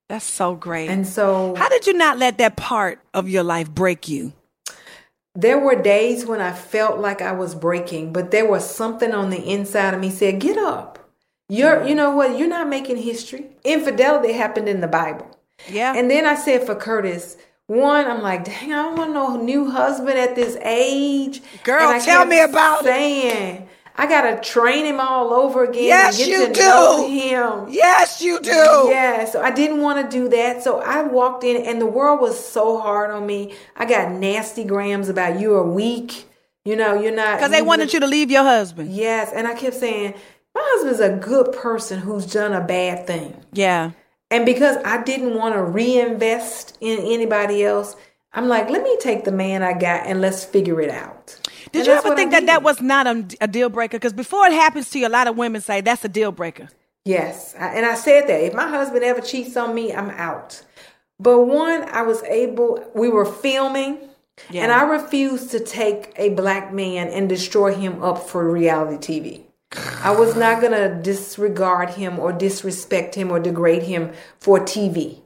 That's 0.08 0.24
so 0.24 0.54
great. 0.54 0.88
And 0.88 1.06
so 1.06 1.54
how 1.56 1.68
did 1.68 1.86
you 1.86 1.94
not 1.94 2.18
let 2.18 2.38
that 2.38 2.56
part 2.56 3.00
of 3.12 3.28
your 3.28 3.42
life 3.42 3.70
break 3.70 4.08
you? 4.08 4.32
there 5.36 5.58
were 5.58 5.80
days 5.80 6.24
when 6.24 6.40
I 6.40 6.52
felt 6.52 6.98
like 6.98 7.20
I 7.20 7.32
was 7.32 7.54
breaking, 7.54 8.12
but 8.12 8.30
there 8.30 8.48
was 8.48 8.68
something 8.68 9.12
on 9.12 9.30
the 9.30 9.42
inside 9.42 9.92
of 9.94 10.00
me 10.00 10.10
said, 10.10 10.40
"Get 10.40 10.56
up. 10.56 10.98
You're, 11.48 11.76
mm. 11.76 11.88
you 11.90 11.94
know 11.94 12.10
what? 12.10 12.38
You're 12.38 12.48
not 12.48 12.68
making 12.68 12.96
history. 12.96 13.46
Infidelity 13.62 14.32
happened 14.32 14.68
in 14.68 14.80
the 14.80 14.88
Bible." 14.88 15.38
Yeah. 15.68 15.94
And 15.94 16.10
then 16.10 16.26
I 16.26 16.34
said 16.34 16.64
for 16.64 16.74
Curtis, 16.74 17.36
one, 17.66 18.06
I'm 18.06 18.22
like, 18.22 18.44
dang, 18.44 18.72
I 18.72 18.82
don't 18.82 18.96
want 18.96 19.12
no 19.12 19.36
new 19.36 19.70
husband 19.70 20.18
at 20.18 20.34
this 20.34 20.56
age. 20.62 21.42
Girl, 21.64 22.00
tell 22.00 22.24
me 22.24 22.40
about 22.40 22.84
it. 22.86 23.66
I 23.98 24.06
gotta 24.06 24.40
train 24.40 24.84
him 24.84 25.00
all 25.00 25.32
over 25.32 25.64
again. 25.64 25.84
Yes, 25.84 26.26
you 26.26 26.52
do. 26.52 27.06
him. 27.08 27.68
yes, 27.70 28.20
you 28.20 28.40
do. 28.40 28.50
Yeah, 28.50 29.24
so 29.24 29.40
I 29.40 29.50
didn't 29.50 29.80
want 29.80 30.10
to 30.10 30.16
do 30.16 30.28
that. 30.28 30.62
So 30.62 30.80
I 30.80 31.02
walked 31.02 31.44
in, 31.44 31.64
and 31.64 31.80
the 31.80 31.86
world 31.86 32.20
was 32.20 32.38
so 32.38 32.78
hard 32.78 33.10
on 33.10 33.26
me. 33.26 33.54
I 33.74 33.86
got 33.86 34.12
nasty 34.12 34.64
grams 34.64 35.08
about 35.08 35.40
you 35.40 35.54
are 35.54 35.66
weak. 35.66 36.26
You 36.64 36.76
know, 36.76 37.00
you're 37.00 37.14
not. 37.14 37.38
Because 37.38 37.52
they 37.52 37.62
wanted 37.62 37.92
you 37.92 38.00
to 38.00 38.06
leave 38.06 38.30
your 38.30 38.42
husband. 38.42 38.92
Yes, 38.92 39.32
and 39.32 39.46
I 39.46 39.54
kept 39.54 39.76
saying, 39.76 40.14
my 40.54 40.62
husband's 40.64 41.00
a 41.00 41.16
good 41.16 41.52
person 41.52 42.00
who's 42.00 42.26
done 42.26 42.52
a 42.52 42.64
bad 42.64 43.06
thing. 43.06 43.44
Yeah. 43.52 43.92
And 44.30 44.44
because 44.44 44.76
I 44.84 45.02
didn't 45.02 45.34
want 45.34 45.54
to 45.54 45.62
reinvest 45.62 46.76
in 46.80 46.98
anybody 46.98 47.64
else, 47.64 47.94
I'm 48.36 48.46
like, 48.48 48.70
let 48.70 48.82
me 48.82 48.96
take 49.00 49.24
the 49.24 49.32
man 49.32 49.62
I 49.62 49.72
got 49.72 50.06
and 50.06 50.20
let's 50.20 50.44
figure 50.44 50.80
it 50.80 50.90
out. 50.90 51.36
Did 51.72 51.80
And 51.80 51.86
you 51.88 51.92
ever 51.94 52.08
I 52.12 52.14
think 52.14 52.30
that 52.30 52.40
did. 52.40 52.48
that 52.50 52.62
was 52.62 52.80
not 52.80 53.06
a, 53.08 53.26
a 53.40 53.48
deal 53.48 53.68
breaker? 53.70 53.96
Because 53.98 54.12
before 54.12 54.46
it 54.46 54.52
happens 54.52 54.90
to 54.90 54.98
you, 55.00 55.08
a 55.08 55.10
lot 55.10 55.26
of 55.26 55.36
women 55.36 55.60
say 55.60 55.80
that's 55.80 56.04
a 56.04 56.08
deal 56.08 56.30
breaker. 56.32 56.68
Yes. 57.04 57.54
I- 57.58 57.74
And 57.76 57.86
I 57.86 57.94
said 57.94 58.28
that 58.28 58.40
if 58.42 58.54
my 58.54 58.68
husband 58.68 59.02
ever 59.04 59.20
cheats 59.20 59.56
on 59.56 59.74
me, 59.74 59.92
I'm 59.92 60.10
out. 60.10 60.62
But 61.18 61.40
one, 61.46 61.84
I 61.90 62.02
was 62.02 62.22
able, 62.24 62.84
we 62.94 63.08
were 63.08 63.24
filming, 63.24 64.00
Yeah. 64.50 64.64
and 64.64 64.72
I 64.72 64.82
refused 64.84 65.50
to 65.52 65.60
take 65.60 66.12
a 66.16 66.28
black 66.30 66.72
man 66.74 67.08
and 67.08 67.28
destroy 67.28 67.74
him 67.74 68.02
up 68.02 68.28
for 68.28 68.48
reality 68.50 69.20
TV. 69.20 69.42
I 70.04 70.10
was 70.14 70.36
not 70.36 70.60
going 70.60 70.72
to 70.72 71.00
disregard 71.02 71.90
him 71.90 72.18
or 72.18 72.32
disrespect 72.32 73.14
him 73.14 73.30
or 73.32 73.40
degrade 73.40 73.82
him 73.84 74.12
for 74.38 74.60
TV 74.60 75.20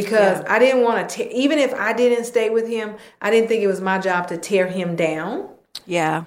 because 0.00 0.44
I 0.46 0.58
didn't 0.58 0.82
want 0.82 1.08
to, 1.10 1.34
even 1.34 1.58
if 1.58 1.72
I 1.72 1.94
didn't 1.94 2.24
stay 2.26 2.50
with 2.50 2.68
him, 2.68 2.96
I 3.22 3.30
didn't 3.30 3.48
think 3.48 3.62
it 3.62 3.66
was 3.66 3.80
my 3.80 3.98
job 3.98 4.28
to 4.28 4.36
tear 4.36 4.66
him 4.66 4.94
down. 4.94 5.48
Yeah. 5.86 6.24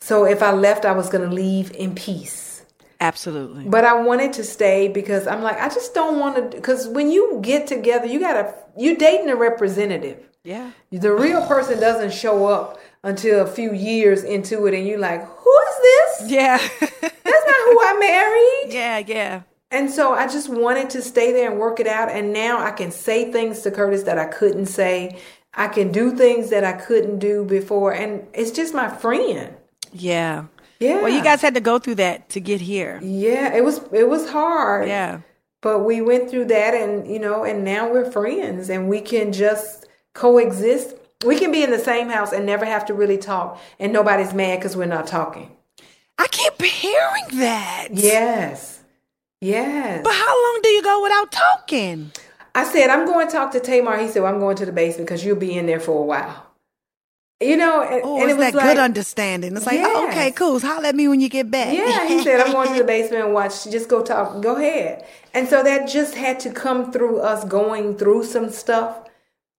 So 0.00 0.24
if 0.24 0.42
I 0.42 0.52
left, 0.52 0.86
I 0.86 0.92
was 0.92 1.10
going 1.10 1.28
to 1.28 1.34
leave 1.34 1.70
in 1.72 1.94
peace. 1.94 2.64
Absolutely. 3.00 3.64
But 3.64 3.84
I 3.84 4.00
wanted 4.00 4.32
to 4.34 4.44
stay 4.44 4.88
because 4.88 5.26
I'm 5.26 5.42
like, 5.42 5.60
I 5.60 5.68
just 5.68 5.92
don't 5.92 6.18
want 6.20 6.36
to. 6.36 6.56
Because 6.56 6.88
when 6.88 7.10
you 7.10 7.40
get 7.42 7.66
together, 7.66 8.06
you 8.06 8.18
gotta, 8.18 8.54
you're 8.78 8.96
dating 8.96 9.28
a 9.28 9.36
representative. 9.36 10.24
Yeah. 10.44 10.70
The 10.90 11.12
real 11.12 11.46
person 11.46 11.80
doesn't 11.80 12.14
show 12.14 12.46
up 12.46 12.80
until 13.02 13.44
a 13.44 13.46
few 13.46 13.72
years 13.74 14.22
into 14.22 14.66
it, 14.66 14.74
and 14.74 14.86
you're 14.86 14.98
like, 14.98 15.22
who 15.26 15.58
is 15.68 15.76
this? 15.82 16.30
Yeah. 16.30 16.56
That's 16.56 17.46
not 17.46 17.60
who 17.66 17.80
I 17.80 17.96
married. 17.98 18.74
yeah. 18.74 18.98
Yeah. 18.98 19.42
And 19.72 19.90
so 19.90 20.12
I 20.12 20.28
just 20.28 20.50
wanted 20.50 20.90
to 20.90 21.02
stay 21.02 21.32
there 21.32 21.50
and 21.50 21.58
work 21.58 21.80
it 21.80 21.86
out. 21.86 22.10
And 22.10 22.32
now 22.32 22.62
I 22.62 22.70
can 22.70 22.90
say 22.90 23.32
things 23.32 23.62
to 23.62 23.70
Curtis 23.70 24.02
that 24.02 24.18
I 24.18 24.26
couldn't 24.26 24.66
say. 24.66 25.18
I 25.54 25.68
can 25.68 25.90
do 25.90 26.14
things 26.14 26.50
that 26.50 26.62
I 26.62 26.72
couldn't 26.72 27.18
do 27.18 27.44
before. 27.44 27.92
And 27.92 28.26
it's 28.34 28.50
just 28.50 28.74
my 28.74 28.88
friend. 28.88 29.54
Yeah. 29.92 30.44
Yeah. 30.78 31.00
Well, 31.00 31.08
you 31.08 31.22
guys 31.22 31.40
had 31.40 31.54
to 31.54 31.60
go 31.60 31.78
through 31.78 31.96
that 31.96 32.28
to 32.30 32.40
get 32.40 32.60
here. 32.60 33.00
Yeah, 33.02 33.54
it 33.54 33.64
was 33.64 33.80
it 33.92 34.08
was 34.08 34.28
hard. 34.28 34.88
Yeah. 34.88 35.20
But 35.60 35.80
we 35.80 36.00
went 36.00 36.28
through 36.28 36.46
that 36.46 36.74
and 36.74 37.06
you 37.10 37.20
know, 37.20 37.44
and 37.44 37.64
now 37.64 37.90
we're 37.90 38.10
friends 38.10 38.68
and 38.68 38.88
we 38.88 39.00
can 39.00 39.32
just 39.32 39.86
coexist. 40.12 40.96
We 41.24 41.38
can 41.38 41.52
be 41.52 41.62
in 41.62 41.70
the 41.70 41.78
same 41.78 42.08
house 42.08 42.32
and 42.32 42.44
never 42.44 42.64
have 42.64 42.84
to 42.86 42.94
really 42.94 43.16
talk 43.16 43.60
and 43.78 43.92
nobody's 43.92 44.34
mad 44.34 44.58
because 44.58 44.76
we're 44.76 44.86
not 44.86 45.06
talking. 45.06 45.56
I 46.18 46.26
keep 46.26 46.60
hearing 46.60 47.38
that. 47.38 47.88
Yes. 47.92 48.71
Yes. 49.42 50.02
But 50.04 50.14
how 50.14 50.42
long 50.44 50.60
do 50.62 50.68
you 50.68 50.82
go 50.82 51.02
without 51.02 51.32
talking? 51.32 52.12
I 52.54 52.62
said, 52.62 52.90
I'm 52.90 53.06
going 53.06 53.26
to 53.26 53.32
talk 53.32 53.50
to 53.52 53.60
Tamar. 53.60 53.98
He 53.98 54.06
said, 54.06 54.22
well, 54.22 54.32
I'm 54.32 54.38
going 54.38 54.56
to 54.56 54.66
the 54.66 54.72
basement 54.72 55.08
because 55.08 55.24
you'll 55.24 55.36
be 55.36 55.58
in 55.58 55.66
there 55.66 55.80
for 55.80 56.00
a 56.00 56.04
while. 56.04 56.46
You 57.40 57.56
know, 57.56 57.82
and, 57.82 58.02
Oh, 58.04 58.20
and 58.20 58.30
it's 58.30 58.34
it 58.34 58.36
was 58.36 58.52
that 58.52 58.54
like, 58.54 58.76
good 58.76 58.78
understanding. 58.78 59.56
It's 59.56 59.66
like, 59.66 59.80
oh, 59.82 60.08
okay, 60.08 60.30
cool. 60.30 60.60
So 60.60 60.68
holler 60.68 60.86
at 60.86 60.94
me 60.94 61.08
when 61.08 61.20
you 61.20 61.28
get 61.28 61.50
back. 61.50 61.74
Yeah, 61.74 62.06
he 62.06 62.22
said, 62.22 62.40
I'm 62.40 62.52
going 62.52 62.68
to 62.72 62.78
the 62.78 62.84
basement 62.84 63.24
and 63.24 63.34
watch. 63.34 63.64
Just 63.64 63.88
go 63.88 64.00
talk. 64.04 64.40
Go 64.40 64.54
ahead. 64.54 65.04
And 65.34 65.48
so 65.48 65.64
that 65.64 65.88
just 65.88 66.14
had 66.14 66.38
to 66.40 66.52
come 66.52 66.92
through 66.92 67.18
us 67.18 67.44
going 67.44 67.96
through 67.96 68.22
some 68.24 68.48
stuff. 68.48 68.96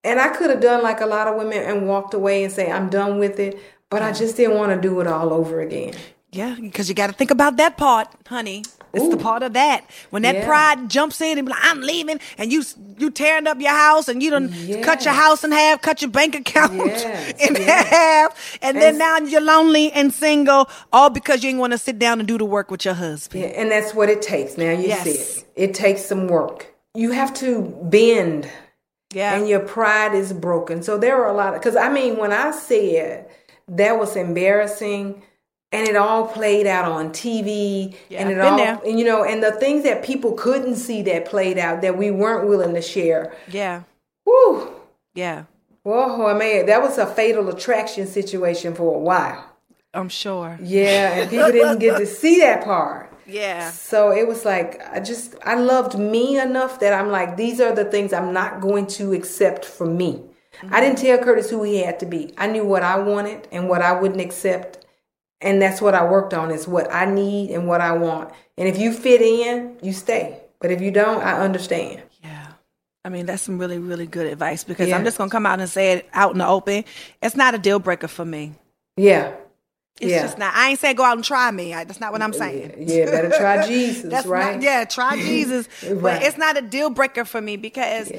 And 0.06 0.18
I 0.18 0.30
could 0.30 0.50
have 0.50 0.62
done 0.62 0.82
like 0.82 1.02
a 1.02 1.06
lot 1.06 1.28
of 1.28 1.36
women 1.36 1.58
and 1.58 1.90
walked 1.90 2.14
away 2.14 2.46
and 2.46 2.54
say, 2.54 2.72
I'm 2.72 2.90
done 2.90 3.20
with 3.20 3.38
it. 3.38 3.60
But 3.90 4.02
I 4.02 4.14
just 4.14 4.38
didn't 4.38 4.56
want 4.56 4.72
to 4.74 4.80
do 4.80 5.02
it 5.02 5.08
all 5.08 5.34
over 5.34 5.60
again. 5.60 5.94
Yeah, 6.32 6.56
because 6.60 6.88
you 6.88 6.96
got 6.96 7.08
to 7.08 7.14
think 7.14 7.32
about 7.32 7.58
that 7.58 7.76
part, 7.76 8.08
honey. 8.28 8.64
It's 8.94 9.10
the 9.10 9.18
part 9.18 9.42
of 9.42 9.54
that 9.54 9.86
when 10.12 10.22
that 10.22 10.36
Yeah. 10.36 10.46
pride 10.46 10.88
jumps 10.88 11.20
in 11.20 11.40
and 11.40 11.48
be 11.48 11.52
like, 11.52 11.66
"I'm 11.66 11.82
leaving," 11.82 12.20
and 12.38 12.52
you 12.54 12.64
you 13.00 13.10
tearing 13.10 13.48
up 13.48 13.60
your 13.60 13.72
house 13.72 14.08
and 14.08 14.22
you 14.22 14.30
done 14.30 14.54
cut 14.84 15.04
your 15.04 15.16
house 15.16 15.44
in 15.44 15.52
half, 15.52 15.82
cut 15.82 16.02
your 16.04 16.12
bank 16.12 16.36
account 16.36 16.74
Yes, 16.76 17.34
in 17.50 17.56
yes. 17.56 17.88
half, 17.88 18.58
and, 18.62 18.78
then 18.78 18.90
And- 18.90 18.98
now 19.00 19.18
you're 19.18 19.42
lonely 19.42 19.92
and 19.92 20.14
single, 20.14 20.70
all 20.94 21.10
because 21.10 21.44
you 21.44 21.50
didn't 21.50 21.60
want 21.62 21.72
to 21.74 21.80
sit 21.80 21.98
down 21.98 22.20
and 22.20 22.28
do 22.28 22.38
the 22.38 22.46
work 22.46 22.70
with 22.70 22.86
your 22.86 22.94
husband. 22.94 23.42
Yeah, 23.44 23.50
and 23.50 23.72
that's 23.72 23.96
what 23.96 24.10
it 24.10 24.22
takes. 24.22 24.58
Now 24.60 24.70
you 24.72 24.92
see 24.98 25.10
it. 25.12 25.44
It 25.56 25.74
takes 25.74 26.06
some 26.06 26.28
work. 26.28 26.68
You 26.94 27.12
have 27.12 27.34
to 27.36 27.62
bend 27.82 28.48
Yeah, 29.12 29.34
and 29.36 29.48
your 29.50 29.60
pride 29.60 30.14
is 30.14 30.34
broken. 30.34 30.84
So 30.84 30.98
there 31.00 31.16
are 31.24 31.30
a 31.30 31.34
lot 31.34 31.56
of 31.56 31.62
because 31.62 31.76
I 31.76 31.90
mean 31.90 32.18
when 32.18 32.32
I 32.32 32.52
said 32.52 33.26
that 33.70 33.98
was 34.00 34.16
embarrassing 34.16 35.24
and 35.74 35.88
it 35.88 35.96
all 35.96 36.28
played 36.28 36.68
out 36.68 36.90
on 36.90 37.10
TV 37.10 37.96
Yeah, 38.08 38.22
and 38.22 38.32
it 38.32 38.40
all 38.40 38.56
there. 38.58 38.80
and 38.86 39.00
you 39.00 39.06
know 39.06 39.24
and 39.26 39.44
the 39.44 39.52
things 39.52 39.84
that 39.84 40.04
people 40.04 40.34
couldn't 40.34 40.76
see 40.76 41.02
that 41.04 41.26
played 41.26 41.58
out 41.58 41.82
that 41.82 41.98
we 41.98 42.12
weren't 42.12 42.48
willing 42.48 42.76
to 42.76 42.82
share. 42.82 43.36
Yeah. 43.50 43.84
Whew. 44.24 44.72
Yeah. 45.16 45.46
Whoa, 45.82 46.28
I 46.28 46.34
mean 46.38 46.68
that 46.68 46.82
was 46.82 46.98
a 46.98 47.08
fatal 47.08 47.50
attraction 47.50 48.08
situation 48.08 48.76
for 48.76 48.96
a 48.96 49.00
while. 49.00 49.50
I'm 49.96 50.10
sure. 50.10 50.58
Yeah, 50.62 51.20
and 51.20 51.30
people 51.30 51.52
didn't 51.52 51.80
get 51.80 51.98
to 51.98 52.06
see 52.06 52.40
that 52.40 52.64
part. 52.64 53.12
Yeah. 53.26 53.70
So 53.72 54.12
it 54.12 54.28
was 54.28 54.46
like 54.46 54.82
I 54.92 55.00
just 55.00 55.36
I 55.44 55.56
loved 55.56 55.98
me 55.98 56.40
enough 56.40 56.80
that 56.80 56.94
I'm 56.94 57.10
like 57.10 57.36
these 57.36 57.60
are 57.60 57.74
the 57.74 57.86
things 57.86 58.14
I'm 58.14 58.32
not 58.32 58.62
going 58.62 58.88
to 58.88 59.14
accept 59.14 59.66
for 59.66 59.88
me. 59.88 60.22
I 60.70 60.80
didn't 60.80 60.98
mm-hmm. 60.98 61.08
tell 61.08 61.18
Curtis 61.18 61.50
who 61.50 61.64
he 61.64 61.80
had 61.80 62.00
to 62.00 62.06
be. 62.06 62.34
I 62.38 62.48
knew 62.48 62.64
what 62.64 62.84
I 62.84 63.00
wanted 63.00 63.48
and 63.52 63.68
what 63.68 63.82
I 63.82 64.00
wouldn't 64.00 64.22
accept. 64.22 64.83
And 65.44 65.62
that's 65.62 65.82
what 65.82 65.94
I 65.94 66.06
worked 66.06 66.34
on 66.34 66.50
is 66.52 66.68
what 66.68 66.92
I 66.92 67.06
need 67.06 67.52
and 67.52 67.68
what 67.68 67.82
I 67.82 67.92
want. 67.92 68.34
And 68.58 68.68
if 68.68 68.78
you 68.78 68.94
fit 68.94 69.22
in, 69.22 69.78
you 69.82 69.94
stay. 69.94 70.40
But 70.60 70.72
if 70.72 70.82
you 70.82 70.90
don't, 70.90 71.22
I 71.22 71.40
understand. 71.40 72.02
Yeah. 72.24 72.48
I 73.04 73.10
mean, 73.10 73.26
that's 73.26 73.44
some 73.44 73.60
really, 73.60 73.78
really 73.78 74.08
good 74.08 74.26
advice 74.26 74.64
because 74.64 74.88
Yeah. 74.88 74.98
I'm 74.98 75.04
just 75.04 75.18
going 75.18 75.30
to 75.30 75.32
come 75.32 75.46
out 75.46 75.60
and 75.60 75.70
say 75.70 75.92
it 75.94 76.10
out 76.14 76.32
in 76.32 76.38
the 76.38 76.48
open. 76.48 76.86
It's 77.22 77.36
not 77.36 77.54
a 77.54 77.58
deal 77.58 77.80
breaker 77.80 78.08
for 78.08 78.24
me. 78.24 78.54
Yeah. 78.96 79.34
It's 80.00 80.12
yeah. 80.12 80.22
just 80.24 80.38
not. 80.38 80.54
I 80.56 80.70
ain't 80.70 80.80
saying 80.80 80.96
go 80.96 81.04
out 81.04 81.18
and 81.18 81.24
try 81.24 81.52
me. 81.52 81.74
I, 81.74 81.84
that's 81.84 82.00
not 82.00 82.12
what 82.12 82.22
I'm 82.22 82.34
saying. 82.34 82.74
Yeah, 82.80 83.06
better 83.06 83.30
try 83.30 83.68
Jesus, 83.68 84.10
That's 84.10 84.26
right? 84.26 84.56
Not, 84.56 84.64
yeah, 84.64 84.86
try 84.86 85.18
Jesus. 85.22 85.68
Right. 85.84 86.02
But 86.02 86.24
it's 86.24 86.38
not 86.38 86.58
a 86.58 86.62
deal 86.62 86.90
breaker 86.90 87.26
for 87.26 87.40
me 87.42 87.58
because 87.58 88.12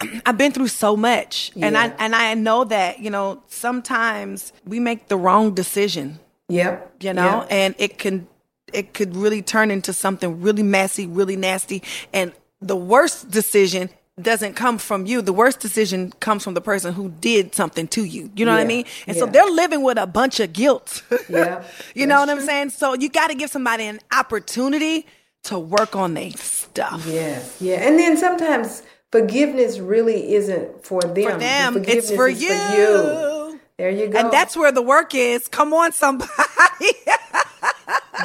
I've 0.26 0.38
been 0.38 0.52
through 0.52 0.68
so 0.68 0.96
much, 0.96 1.52
and 1.56 1.76
I 1.76 1.88
and 1.98 2.14
I 2.14 2.32
know 2.34 2.64
that 2.64 3.00
you 3.00 3.10
know 3.10 3.42
sometimes 3.48 4.52
we 4.64 4.80
make 4.80 5.08
the 5.08 5.16
wrong 5.16 5.54
decision, 5.54 6.18
Yep. 6.48 6.94
you 7.00 7.12
know, 7.12 7.40
Yep. 7.40 7.46
and 7.50 7.74
it 7.78 7.98
can 7.98 8.26
it 8.72 8.92
could 8.94 9.16
really 9.16 9.40
turn 9.42 9.70
into 9.70 9.92
something 9.94 10.40
really 10.42 10.62
messy, 10.62 11.06
really 11.06 11.36
nasty, 11.36 11.82
and 12.12 12.32
the 12.60 12.76
worst 12.76 13.30
decision 13.30 13.88
doesn't 14.20 14.54
come 14.54 14.78
from 14.78 15.06
you. 15.06 15.22
The 15.22 15.32
worst 15.32 15.60
decision 15.60 16.12
comes 16.20 16.42
from 16.44 16.54
the 16.54 16.60
person 16.60 16.92
who 16.92 17.08
did 17.08 17.54
something 17.54 17.86
to 17.88 18.02
you. 18.04 18.30
You 18.34 18.44
know 18.44 18.52
what 18.52 18.60
I 18.60 18.64
mean? 18.64 18.84
And 19.06 19.16
so 19.16 19.26
they're 19.26 19.46
living 19.46 19.82
with 19.82 19.96
a 19.96 20.06
bunch 20.08 20.40
of 20.40 20.52
guilt. 20.52 21.02
Yeah. 21.28 21.62
you 21.94 22.04
know 22.06 22.18
what 22.20 22.26
That's 22.26 22.40
I'm 22.40 22.46
saying? 22.46 22.70
So 22.70 22.94
you 22.94 23.08
got 23.10 23.28
to 23.28 23.34
give 23.36 23.48
somebody 23.50 23.84
an 23.84 24.00
opportunity 24.12 25.06
to 25.44 25.58
work 25.58 25.94
on 25.94 26.14
their 26.14 26.32
stuff. 26.32 27.04
Yes, 27.06 27.56
yeah, 27.60 27.76
and 27.76 27.96
then 27.98 28.16
sometimes 28.16 28.82
forgiveness 29.12 29.78
really 29.78 30.34
isn't 30.34 30.84
for 30.84 31.00
them. 31.00 31.14
For 31.14 31.32
The 31.34 31.38
them, 31.38 31.72
forgiveness 31.74 32.08
it's 32.10 32.16
for 32.16 32.28
you. 32.28 32.48
you. 32.52 33.37
There 33.78 33.90
you 33.90 34.08
go. 34.08 34.18
And 34.18 34.32
that's 34.32 34.56
where 34.56 34.72
the 34.72 34.82
work 34.82 35.14
is. 35.14 35.48
Come 35.48 35.72
on, 35.72 35.92
somebody. 35.92 36.30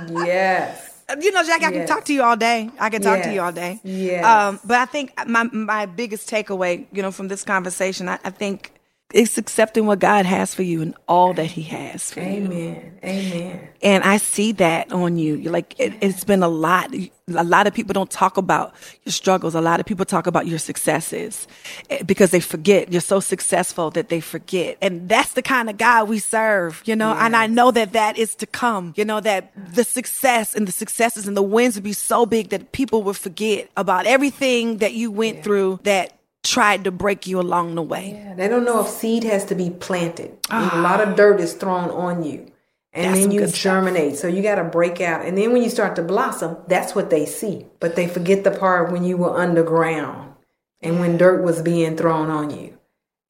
yes, 0.10 1.04
you 1.22 1.32
know, 1.32 1.44
Jack, 1.44 1.64
I 1.64 1.72
can 1.72 1.86
talk 1.86 2.06
to 2.06 2.14
you 2.14 2.24
all 2.24 2.36
day. 2.36 2.72
I 2.80 2.90
can 2.90 3.02
talk 3.04 3.22
to 3.24 3.32
you 3.34 3.42
all 3.42 3.52
day. 3.52 3.80
Yeah. 3.84 4.48
Um, 4.48 4.60
but 4.66 4.78
I 4.78 4.86
think 4.86 5.14
my 5.28 5.44
my 5.44 5.86
biggest 5.86 6.30
takeaway, 6.30 6.88
you 6.92 7.04
know, 7.04 7.12
from 7.12 7.28
this 7.28 7.44
conversation, 7.44 8.10
I, 8.10 8.20
I 8.24 8.32
think 8.32 8.73
it's 9.14 9.38
accepting 9.38 9.86
what 9.86 10.00
God 10.00 10.26
has 10.26 10.56
for 10.56 10.64
you 10.64 10.82
and 10.82 10.96
all 11.08 11.34
that 11.36 11.46
He 11.46 11.62
has 11.64 12.12
for 12.12 12.20
you. 12.20 12.26
Amen, 12.26 13.00
Amen. 13.04 13.70
And 13.84 14.04
I 14.04 14.18
see 14.18 14.54
that 14.54 14.92
on 14.92 15.18
you. 15.18 15.36
You're 15.36 15.54
Like 15.54 15.76
it, 15.80 15.94
it's 16.02 16.24
been 16.24 16.42
a 16.42 16.48
lot. 16.48 16.94
A 17.36 17.44
lot 17.44 17.68
of 17.68 17.74
people 17.74 17.94
don't 17.94 18.10
talk 18.10 18.38
about 18.38 18.74
your 19.04 19.14
struggles. 19.14 19.54
A 19.54 19.62
lot 19.62 19.80
of 19.80 19.86
people 19.86 20.04
talk 20.04 20.26
about 20.26 20.48
your 20.48 20.58
successes 20.58 21.48
eh, 21.92 22.02
because 22.04 22.32
they 22.32 22.40
forget. 22.40 22.92
You're 22.92 23.02
so 23.02 23.20
successful 23.20 23.92
that 23.92 24.10
they 24.10 24.20
forget. 24.20 24.78
And 24.82 25.08
that's 25.08 25.34
the 25.34 25.44
kind 25.44 25.70
of 25.70 25.78
God 25.78 26.10
we 26.10 26.18
serve, 26.18 26.82
you 26.86 26.96
know. 26.96 27.14
And 27.14 27.36
I 27.36 27.46
know 27.46 27.70
that 27.72 27.94
that 27.94 28.18
is 28.18 28.34
to 28.36 28.48
come. 28.48 28.94
You 28.98 29.06
know 29.06 29.20
that 29.20 29.52
the 29.76 29.84
success 29.84 30.56
and 30.56 30.68
the 30.68 30.72
successes 30.72 31.28
and 31.28 31.38
the 31.38 31.44
wins 31.44 31.76
would 31.76 31.84
be 31.84 31.94
so 31.94 32.26
big 32.26 32.50
that 32.50 32.72
people 32.72 33.04
would 33.04 33.18
forget 33.18 33.70
about 33.78 34.08
everything 34.08 34.78
that 34.78 34.94
you 34.94 35.12
went 35.12 35.44
through 35.44 35.80
that 35.84 36.14
tried 36.44 36.84
to 36.84 36.92
break 36.92 37.26
you 37.26 37.40
along 37.40 37.76
the 37.76 37.82
way. 37.82 38.14
Yeah, 38.14 38.36
they 38.36 38.48
don't 38.48 38.66
know 38.66 38.82
if 38.82 38.88
seed 38.88 39.24
has 39.24 39.46
to 39.46 39.56
be 39.56 39.70
planted. 39.70 40.32
a 40.50 40.56
ah. 40.74 40.82
lot 40.82 41.02
of 41.02 41.16
dirt 41.16 41.40
is 41.40 41.54
thrown 41.54 41.90
on 41.90 42.24
you. 42.24 42.52
And 42.96 43.06
That's 43.06 43.20
then 43.22 43.32
you 43.32 43.40
good 43.40 43.50
stuff. 43.50 43.62
germinate. 43.62 44.18
So 44.18 44.28
you 44.28 44.44
got 44.44 44.56
to 44.56 44.64
break 44.64 45.02
out. 45.02 45.26
And 45.26 45.36
then 45.36 45.52
when 45.52 45.64
you 45.64 45.70
start 45.70 45.96
to 45.96 46.04
blossom, 46.04 46.58
that's 46.68 46.94
what 46.94 47.10
they 47.10 47.26
see. 47.26 47.66
But 47.80 47.96
they 47.96 48.08
forget 48.08 48.44
the 48.44 48.52
part 48.52 48.92
when 48.92 49.04
you 49.04 49.18
were 49.18 49.36
underground 49.36 50.36
and 50.80 51.00
when 51.00 51.18
dirt 51.18 51.44
was 51.44 51.64
being 51.64 51.98
thrown 51.98 52.30
on 52.30 52.52
you. 52.52 52.78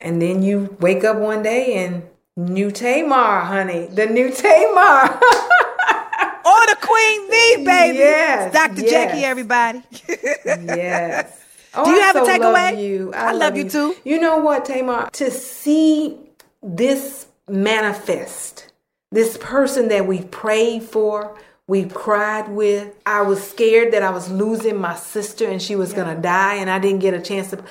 And 0.02 0.22
then 0.22 0.44
you 0.44 0.76
wake 0.82 1.06
up 1.06 1.16
one 1.16 1.44
day 1.44 1.86
and 1.86 2.04
new 2.36 2.72
Tamar, 2.72 3.46
honey. 3.46 3.86
The 3.86 4.08
new 4.08 4.32
Tamar. 4.32 5.20
Or 6.46 6.66
the 6.66 6.76
Queen 6.82 7.32
V, 7.32 7.64
baby. 7.64 7.98
Yes, 8.00 8.54
Dr. 8.54 8.82
yes. 8.82 8.92
Jackie, 8.92 9.24
everybody. 9.24 9.82
yes. 10.46 11.43
Oh, 11.76 11.86
Do 11.86 11.92
you 11.92 11.98
I 12.02 12.06
have 12.06 12.16
a 12.16 12.20
takeaway? 12.22 12.72
Love 12.72 12.80
you. 12.80 13.14
I 13.14 13.32
love 13.34 13.58
you 13.58 13.70
too. 13.70 13.96
You 14.04 14.20
know 14.20 14.38
what, 14.38 14.66
Tamar? 14.66 15.10
To 15.14 15.32
see 15.32 16.18
this 16.62 17.28
manifest, 17.48 18.72
this 19.12 19.38
person 19.38 19.88
that 19.90 20.06
we 20.08 20.22
prayed 20.24 20.84
for, 20.84 21.38
we 21.68 21.86
cried 21.86 22.50
with. 22.50 22.94
I 23.06 23.22
was 23.22 23.42
scared 23.46 23.94
that 23.94 24.04
I 24.04 24.10
was 24.12 24.30
losing 24.30 24.78
my 24.80 24.96
sister 24.96 25.48
and 25.50 25.62
she 25.62 25.76
was 25.76 25.94
gonna 25.94 26.20
die, 26.20 26.56
and 26.56 26.70
I 26.70 26.80
didn't 26.80 27.00
get 27.00 27.14
a 27.14 27.22
chance 27.22 27.50
to. 27.52 27.64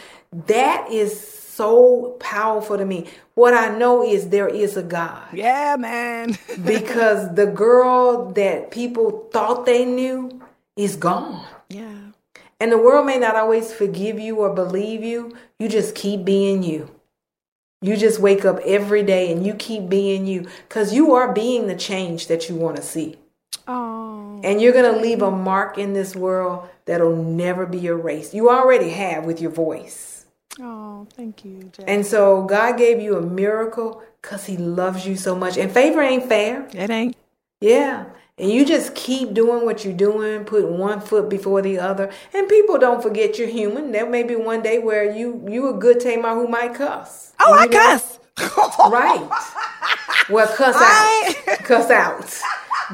That 0.47 0.91
is 0.91 1.29
so 1.29 2.17
powerful 2.19 2.79
to 2.79 2.85
me. 2.87 3.07
What 3.35 3.53
I 3.55 3.69
know 3.77 4.03
is 4.03 4.31
there 4.31 4.49
is 4.49 4.77
a 4.77 4.83
God 4.83 5.23
Yeah, 5.33 5.77
man. 5.79 6.37
because 6.65 7.35
the 7.35 7.47
girl 7.47 8.33
that 8.33 8.71
people 8.71 9.29
thought 9.33 9.67
they 9.67 9.85
knew 9.85 10.41
is 10.77 10.97
gone. 10.97 11.45
yeah. 11.69 12.02
And 12.63 12.71
the 12.71 12.79
world 12.79 13.07
may 13.07 13.19
not 13.19 13.35
always 13.35 13.73
forgive 13.73 14.21
you 14.21 14.37
or 14.37 14.55
believe 14.55 15.03
you. 15.03 15.35
You 15.59 15.69
just 15.69 15.97
keep 15.97 16.25
being 16.25 16.63
you. 16.63 16.89
You 17.81 17.97
just 17.97 18.21
wake 18.21 18.45
up 18.45 18.61
every 18.65 19.03
day 19.03 19.33
and 19.33 19.45
you 19.45 19.55
keep 19.55 19.89
being 19.89 20.29
you 20.29 20.47
because 20.69 20.95
you 20.95 21.13
are 21.13 21.33
being 21.33 21.67
the 21.67 21.75
change 21.75 22.29
that 22.29 22.49
you 22.49 22.55
want 22.55 22.77
to 22.77 22.83
see. 22.83 23.17
Oh. 23.67 24.41
And 24.45 24.63
you're 24.63 24.73
going 24.73 24.95
to 24.95 25.01
leave 25.01 25.23
a 25.23 25.31
mark 25.33 25.77
in 25.77 25.93
this 25.93 26.15
world 26.15 26.69
that'll 26.85 27.17
never 27.17 27.67
be 27.67 27.85
erased. 27.87 28.33
You 28.33 28.49
already 28.49 28.91
have 28.91 29.25
with 29.25 29.41
your 29.41 29.51
voice. 29.51 30.27
Oh, 30.61 31.09
thank 31.17 31.45
you, 31.45 31.69
Jack. 31.73 31.87
And 31.89 32.07
so 32.07 32.45
God 32.45 32.79
gave 32.79 33.01
you 33.01 33.17
a 33.17 33.23
miracle 33.23 34.05
because 34.21 34.47
He 34.47 34.57
loves 34.57 35.05
you 35.05 35.17
so 35.17 35.35
much. 35.35 35.57
And 35.57 35.73
favor 35.73 36.01
ain't 36.01 36.29
fair. 36.29 36.69
it 36.73 36.91
ain't. 36.91 37.17
Yeah. 37.61 38.05
And 38.39 38.51
you 38.51 38.65
just 38.65 38.95
keep 38.95 39.35
doing 39.35 39.65
what 39.65 39.85
you're 39.85 39.93
doing, 39.95 40.45
put 40.45 40.67
one 40.69 41.01
foot 41.01 41.29
before 41.29 41.61
the 41.63 41.79
other. 41.79 42.11
And 42.33 42.49
people 42.49 42.79
don't 42.79 43.03
forget 43.03 43.39
you're 43.39 43.47
human. 43.49 43.93
There 43.93 44.09
may 44.09 44.23
be 44.23 44.37
one 44.37 44.63
day 44.63 44.79
where 44.79 45.05
you 45.15 45.45
you 45.49 45.69
a 45.69 45.75
good 45.75 46.01
Tamar 46.01 46.35
who 46.35 46.49
might 46.49 46.75
cuss. 46.75 47.35
Oh, 47.41 47.53
I 47.55 47.67
know? 47.67 47.79
cuss. 47.79 48.19
Right. 48.91 49.29
Well, 50.31 50.47
cuss 50.57 50.75
I- 50.79 51.35
out. 51.49 51.59
cuss 51.59 51.91
out. 51.91 52.41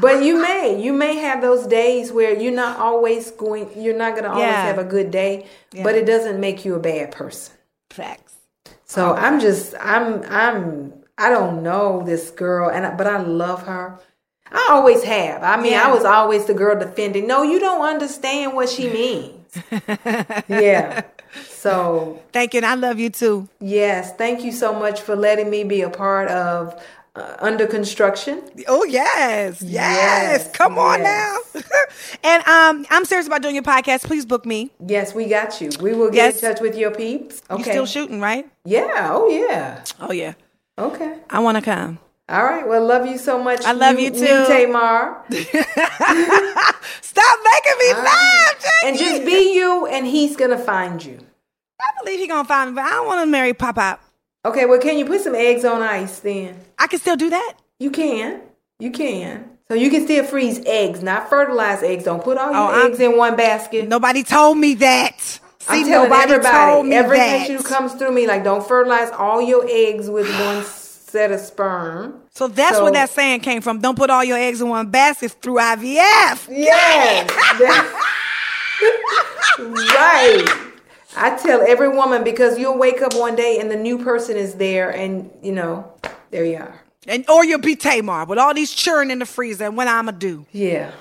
But 0.00 0.22
you 0.22 0.40
may. 0.40 0.80
You 0.80 0.92
may 0.92 1.16
have 1.16 1.40
those 1.40 1.66
days 1.66 2.12
where 2.12 2.38
you're 2.38 2.52
not 2.52 2.78
always 2.78 3.30
going 3.30 3.70
you're 3.80 3.96
not 3.96 4.14
gonna 4.16 4.28
always 4.28 4.42
Yeah. 4.42 4.64
have 4.66 4.78
a 4.78 4.84
good 4.84 5.10
day, 5.10 5.46
but 5.82 5.94
it 5.94 6.04
doesn't 6.06 6.40
make 6.40 6.64
you 6.64 6.74
a 6.74 6.80
bad 6.80 7.12
person. 7.12 7.54
Facts. 7.90 8.34
So 8.84 9.14
I'm 9.14 9.38
just 9.40 9.74
I'm 9.80 10.22
I'm 10.28 10.92
I 11.16 11.30
don't 11.30 11.62
know 11.62 12.02
this 12.04 12.30
girl 12.30 12.68
and 12.70 12.96
but 12.98 13.06
I 13.06 13.20
love 13.22 13.62
her. 13.66 13.98
I 14.52 14.68
always 14.70 15.02
have. 15.04 15.42
I 15.42 15.56
mean, 15.60 15.72
Yeah. 15.72 15.88
I 15.88 15.92
was 15.92 16.04
always 16.04 16.44
the 16.46 16.54
girl 16.54 16.78
defending. 16.78 17.26
No, 17.26 17.42
you 17.42 17.58
don't 17.60 17.82
understand 17.86 18.54
what 18.54 18.68
she 18.68 18.88
means. 18.88 19.34
yeah. 20.48 21.02
So, 21.50 22.20
Thank 22.32 22.54
you, 22.54 22.58
and 22.58 22.66
I 22.66 22.74
love 22.74 22.98
you 22.98 23.10
too. 23.10 23.48
yes, 23.60 24.12
thank 24.14 24.42
you 24.44 24.52
so 24.52 24.72
much 24.72 25.00
for 25.00 25.14
letting 25.16 25.50
me 25.50 25.64
be 25.64 25.82
a 25.82 25.90
part 25.90 26.28
of 26.30 26.80
uh, 27.16 27.36
Under 27.40 27.66
Construction. 27.66 28.42
Oh 28.68 28.84
yes, 28.84 29.60
yes. 29.60 29.62
Yes, 30.44 30.50
Come 30.52 30.78
on 30.78 31.02
now. 31.02 31.36
and 32.24 32.46
um, 32.46 32.86
I'm 32.90 33.04
serious 33.04 33.26
about 33.26 33.42
doing 33.42 33.54
your 33.56 33.64
podcast. 33.64 34.04
Please 34.04 34.24
book 34.24 34.46
me. 34.46 34.70
Yes, 34.86 35.14
we 35.14 35.26
got 35.26 35.60
you. 35.60 35.70
We 35.80 35.92
will 35.94 36.10
get 36.10 36.34
Yes. 36.34 36.42
in 36.42 36.50
touch 36.52 36.60
with 36.62 36.76
your 36.76 36.90
peeps. 36.92 37.42
Okay. 37.50 37.58
You 37.58 37.64
still 37.64 37.86
shooting, 37.86 38.20
right? 38.20 38.48
Yeah. 38.64 39.10
Oh, 39.12 39.28
yeah. 39.28 39.84
Oh 40.00 40.12
yeah. 40.12 40.34
Okay. 40.78 41.18
I 41.28 41.40
want 41.40 41.56
to 41.56 41.62
come. 41.62 41.98
All 42.28 42.42
right. 42.44 42.66
Well, 42.66 42.84
love 42.84 43.06
you 43.06 43.18
so 43.18 43.42
much. 43.42 43.64
I 43.64 43.72
love 43.72 43.98
you 43.98 44.10
new 44.10 44.20
too. 44.20 44.44
Tamar. 44.46 45.22
Stop 45.30 47.38
making 47.44 47.78
me 47.78 47.94
laugh, 47.94 48.60
Jackie. 48.60 48.86
and 48.86 48.98
just 48.98 49.24
be 49.24 49.54
you, 49.54 49.86
and 49.86 50.06
he's 50.06 50.36
gonna 50.36 50.58
find 50.58 51.02
you. 51.04 51.18
I 51.80 51.84
believe 52.02 52.20
he 52.20 52.26
gonna 52.26 52.46
find 52.46 52.70
me, 52.70 52.74
but 52.76 52.84
I 52.84 52.90
don't 52.90 53.06
want 53.06 53.22
to 53.22 53.26
marry 53.30 53.54
Pop 53.54 53.78
Out. 53.78 54.00
Okay, 54.44 54.66
well, 54.66 54.80
can 54.80 54.98
you 54.98 55.04
put 55.06 55.20
some 55.22 55.34
eggs 55.34 55.64
on 55.64 55.82
ice 55.82 56.20
then? 56.20 56.56
I 56.78 56.86
can 56.86 56.98
still 57.00 57.16
do 57.16 57.30
that. 57.30 57.54
You 57.78 57.90
can. 57.90 58.40
You 58.78 58.90
can. 58.90 59.50
So 59.68 59.74
you 59.74 59.90
can 59.90 60.04
still 60.04 60.24
freeze 60.24 60.60
eggs, 60.66 61.02
not 61.02 61.28
fertilized 61.28 61.82
eggs. 61.84 62.04
Don't 62.04 62.22
put 62.22 62.38
all 62.38 62.50
your 62.52 62.60
Oh, 62.60 62.66
I'm- 62.68 62.86
eggs 62.90 63.00
in 63.00 63.16
one 63.16 63.36
basket. 63.36 63.88
Nobody 63.88 64.22
told 64.22 64.58
me 64.58 64.74
that. 64.74 65.20
See, 65.20 65.40
I'm 65.68 65.84
telling 65.86 66.08
nobody 66.10 66.32
told 66.32 66.44
everybody. 66.46 66.88
me 66.88 66.96
Every 66.96 67.16
that. 67.18 67.48
who 67.50 67.62
comes 67.62 67.94
through 67.94 68.12
me, 68.12 68.26
like, 68.26 68.44
don't 68.44 68.66
fertilize 68.66 69.10
all 69.10 69.42
your 69.42 69.66
eggs 69.68 70.08
with 70.08 70.26
one 70.46 70.64
set 71.08 71.32
of 71.32 71.40
sperm. 71.40 72.20
So 72.30 72.46
that's 72.48 72.76
So- 72.76 72.82
where 72.84 72.92
that 72.92 73.10
saying 73.10 73.40
came 73.40 73.60
from. 73.62 73.80
Don't 73.80 73.96
put 73.96 74.10
all 74.10 74.22
your 74.24 74.38
eggs 74.38 74.60
in 74.60 74.68
one 74.68 74.90
basket 74.90 75.32
through 75.42 75.58
IVF. 75.58 76.48
Yes. 76.50 77.30
right. 79.58 80.44
I 81.16 81.36
tell 81.36 81.62
every 81.66 81.88
woman 81.88 82.22
because 82.22 82.58
you'll 82.58 82.78
wake 82.78 83.02
up 83.02 83.14
one 83.14 83.34
day 83.34 83.58
and 83.58 83.70
the 83.70 83.76
new 83.76 84.02
person 84.04 84.36
is 84.36 84.54
there, 84.54 84.90
and 84.90 85.30
you 85.42 85.52
know, 85.52 85.92
there 86.30 86.44
you 86.44 86.58
are. 86.58 86.80
And 87.06 87.28
or 87.28 87.44
you'll 87.44 87.58
be 87.58 87.74
Tamar 87.74 88.26
with 88.26 88.38
all 88.38 88.54
these 88.54 88.72
churn 88.72 89.10
in 89.10 89.18
the 89.18 89.26
freezer. 89.26 89.64
And 89.64 89.76
what 89.76 89.88
I'ma 89.88 90.12
do? 90.12 90.46
Yeah. 90.52 90.92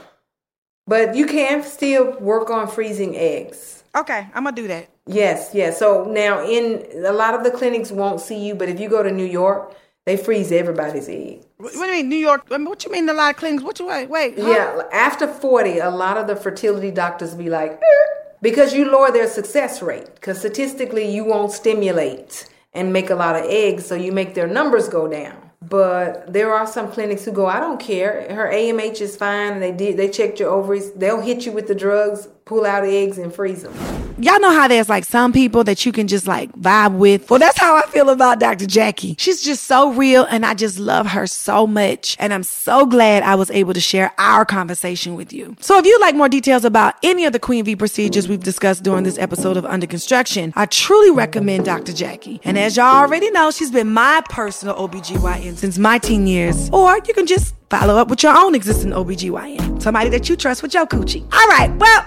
But 0.88 1.16
you 1.16 1.26
can 1.26 1.64
still 1.64 2.18
work 2.20 2.49
on 2.49 2.68
freezing 2.68 3.16
eggs. 3.18 3.84
Okay, 3.95 4.28
I'm 4.34 4.45
gonna 4.45 4.55
do 4.55 4.68
that. 4.70 4.88
Yes, 5.05 5.51
yes. 5.53 5.78
So 5.78 6.05
now 6.05 6.43
in 6.43 6.86
a 7.05 7.12
lot 7.12 7.34
of 7.34 7.43
the 7.43 7.51
clinics 7.51 7.91
won't 7.91 8.22
see 8.22 8.38
you, 8.47 8.55
but 8.55 8.70
if 8.70 8.80
you 8.80 8.89
go 8.89 9.03
to 9.03 9.12
New 9.12 9.26
York, 9.26 9.76
they 10.08 10.16
freeze 10.16 10.51
everybody's 10.53 11.10
egg. 11.10 11.38
What 11.58 11.74
do 11.74 11.80
you 11.80 11.91
mean, 11.91 12.08
New 12.08 12.24
York? 12.30 12.41
I 12.49 12.58
mean, 12.58 12.70
What 12.70 12.86
you 12.86 12.91
mean, 12.91 13.10
a 13.10 13.14
lot 13.14 13.32
of 13.32 13.38
clinics? 13.41 13.62
What 13.62 13.78
you 13.80 13.88
wait? 13.88 14.10
Wait. 14.10 14.39
huh? 14.39 14.49
Yeah, 14.49 14.82
after 15.08 15.28
40, 15.28 15.80
a 15.80 15.89
lot 15.89 16.16
of 16.18 16.28
the 16.28 16.36
fertility 16.45 16.91
doctors 16.91 17.36
be 17.36 17.49
like, 17.49 17.74
"Er," 17.74 18.05
because 18.41 18.74
you 18.74 18.84
lower 18.95 19.12
their 19.12 19.28
success 19.28 19.82
rate. 19.82 20.10
Because 20.16 20.38
statistically, 20.39 21.05
you 21.16 21.24
won't 21.26 21.51
stimulate 21.51 22.32
and 22.74 22.93
make 22.93 23.10
a 23.10 23.16
lot 23.16 23.36
of 23.36 23.43
eggs, 23.66 23.86
so 23.86 23.95
you 23.95 24.12
make 24.14 24.34
their 24.34 24.47
numbers 24.47 24.88
go 24.88 25.03
down. 25.10 25.38
But 25.62 26.32
there 26.32 26.53
are 26.53 26.68
some 26.76 26.88
clinics 26.95 27.26
who 27.26 27.32
go, 27.32 27.45
I 27.47 27.60
don't 27.60 27.80
care. 27.91 28.12
Her 28.39 28.47
AMH 28.60 29.01
is 29.01 29.18
fine. 29.18 29.53
And 29.53 29.62
they 29.62 29.74
did. 29.84 29.97
They 29.97 30.08
checked 30.08 30.39
your 30.39 30.51
ovaries. 30.58 30.91
They'll 31.01 31.20
hit 31.30 31.45
you 31.45 31.51
with 31.51 31.68
the 31.68 31.76
drugs, 31.76 32.30
pull 32.48 32.66
out 32.66 32.84
eggs, 32.86 33.18
and 33.18 33.34
freeze 33.34 33.64
them. 33.64 33.74
Y'all 34.20 34.39
know 34.39 34.52
how 34.52 34.68
there's 34.68 34.89
like 34.89 35.06
some 35.06 35.32
people 35.32 35.64
that 35.66 35.86
you 35.86 35.91
can 35.91 36.08
just 36.08 36.26
like 36.26 36.52
vibe 36.54 36.98
with. 36.98 37.30
Well, 37.30 37.39
that's 37.39 37.60
how 37.60 37.76
I 37.76 37.84
feel 37.84 38.10
about 38.10 38.39
Dr. 38.39 38.66
Jackie. 38.66 39.16
She's 39.20 39.43
just 39.43 39.66
so 39.66 39.91
real 39.91 40.24
and 40.24 40.43
I 40.43 40.56
just 40.56 40.80
love 40.80 41.06
her 41.08 41.28
so 41.28 41.68
much. 41.68 42.18
And 42.20 42.34
I'm 42.34 42.41
so 42.41 42.88
glad 42.88 43.22
I 43.22 43.36
was 43.36 43.52
able 43.52 43.76
to 43.76 43.80
share 43.80 44.12
our 44.18 44.43
conversation 44.43 45.14
with 45.14 45.32
you. 45.32 45.56
So 45.60 45.78
if 45.78 45.86
you'd 45.86 46.02
like 46.02 46.16
more 46.16 46.30
details 46.30 46.66
about 46.66 46.95
any 47.04 47.26
of 47.26 47.34
the 47.34 47.38
Queen 47.38 47.64
V 47.64 47.76
procedures 47.76 48.28
we've 48.28 48.41
discussed 48.41 48.82
during 48.82 49.04
this 49.04 49.20
episode 49.20 49.56
of 49.56 49.66
Under 49.68 49.86
Construction, 49.86 50.52
I 50.56 50.66
truly 50.66 51.12
recommend 51.12 51.66
Dr. 51.66 51.93
Jackie. 51.93 52.41
And 52.43 52.58
as 52.58 52.76
y'all 52.76 52.95
already 52.95 53.30
know, 53.30 53.52
she's 53.52 53.70
been 53.70 53.93
my 53.93 54.24
personal 54.30 54.74
OBGYN 54.78 55.58
since 55.58 55.78
my 55.78 56.00
teen 56.00 56.26
years. 56.26 56.72
Or 56.72 56.98
you 57.06 57.14
can 57.14 57.28
just 57.28 57.54
follow 57.70 57.98
up 57.98 58.08
with 58.08 58.24
your 58.24 58.36
own 58.36 58.56
existing 58.56 58.91
OBGYN. 58.91 59.80
Somebody 59.80 60.10
that 60.10 60.28
you 60.28 60.36
trust 60.36 60.64
with 60.64 60.74
your 60.74 60.88
coochie. 60.88 61.22
All 61.32 61.48
right, 61.50 61.72
well, 61.78 62.06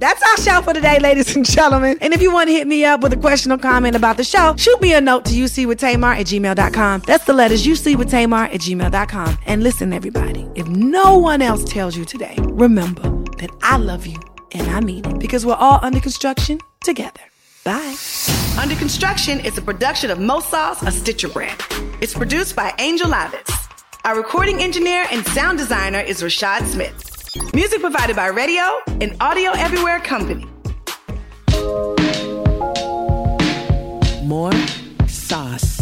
that's 0.00 0.22
our 0.22 0.36
show 0.38 0.62
for 0.62 0.72
today, 0.72 0.98
ladies 0.98 1.36
and 1.36 1.44
gentlemen. 1.44 1.98
And 2.00 2.12
if 2.12 2.22
you 2.22 2.32
want 2.32 2.48
to 2.48 2.52
hit 2.52 2.66
me 2.66 2.84
up 2.84 3.02
with 3.02 3.12
a 3.12 3.16
question 3.16 3.52
or 3.52 3.58
comment 3.58 3.94
about 3.94 4.16
the 4.16 4.24
show, 4.24 4.56
shoot 4.56 4.80
me 4.80 4.94
a 4.94 5.00
note 5.00 5.26
to 5.26 5.32
ucwithtamar 5.32 6.18
at 6.18 6.26
gmail.com. 6.26 7.02
That's 7.06 7.24
the 7.24 7.32
letters 7.32 7.64
ucwithtamar 7.66 8.52
at 8.54 8.60
gmail.com. 8.60 9.38
And 9.46 9.62
listen, 9.62 9.92
everybody, 9.92 10.48
if 10.54 10.66
no 10.68 11.18
one 11.18 11.42
else 11.42 11.64
tells 11.64 11.96
you 11.96 12.04
today, 12.04 12.36
remember 12.40 13.02
that 13.38 13.50
I 13.62 13.76
love 13.76 14.06
you 14.06 14.18
and 14.52 14.68
I 14.70 14.80
mean 14.80 15.04
it 15.04 15.18
because 15.18 15.46
we're 15.46 15.54
all 15.54 15.78
under 15.82 16.00
construction 16.00 16.58
together. 16.82 17.20
Bye. 17.62 17.94
Under 18.58 18.74
Construction 18.74 19.40
is 19.40 19.58
a 19.58 19.62
production 19.62 20.10
of 20.10 20.18
Mosauce, 20.18 20.86
a 20.86 20.90
Stitcher 20.90 21.28
brand. 21.28 21.62
It's 22.00 22.14
produced 22.14 22.56
by 22.56 22.72
Angel 22.78 23.06
Lavis. 23.08 23.50
Our 24.04 24.16
recording 24.16 24.62
engineer 24.62 25.06
and 25.10 25.26
sound 25.26 25.58
designer 25.58 26.00
is 26.00 26.22
Rashad 26.22 26.66
Smith. 26.66 27.09
Music 27.54 27.80
provided 27.80 28.16
by 28.16 28.26
Radio 28.26 28.62
and 29.00 29.16
Audio 29.20 29.52
Everywhere 29.52 30.00
Company. 30.00 30.46
More 34.24 34.52
sauce. 35.06 35.79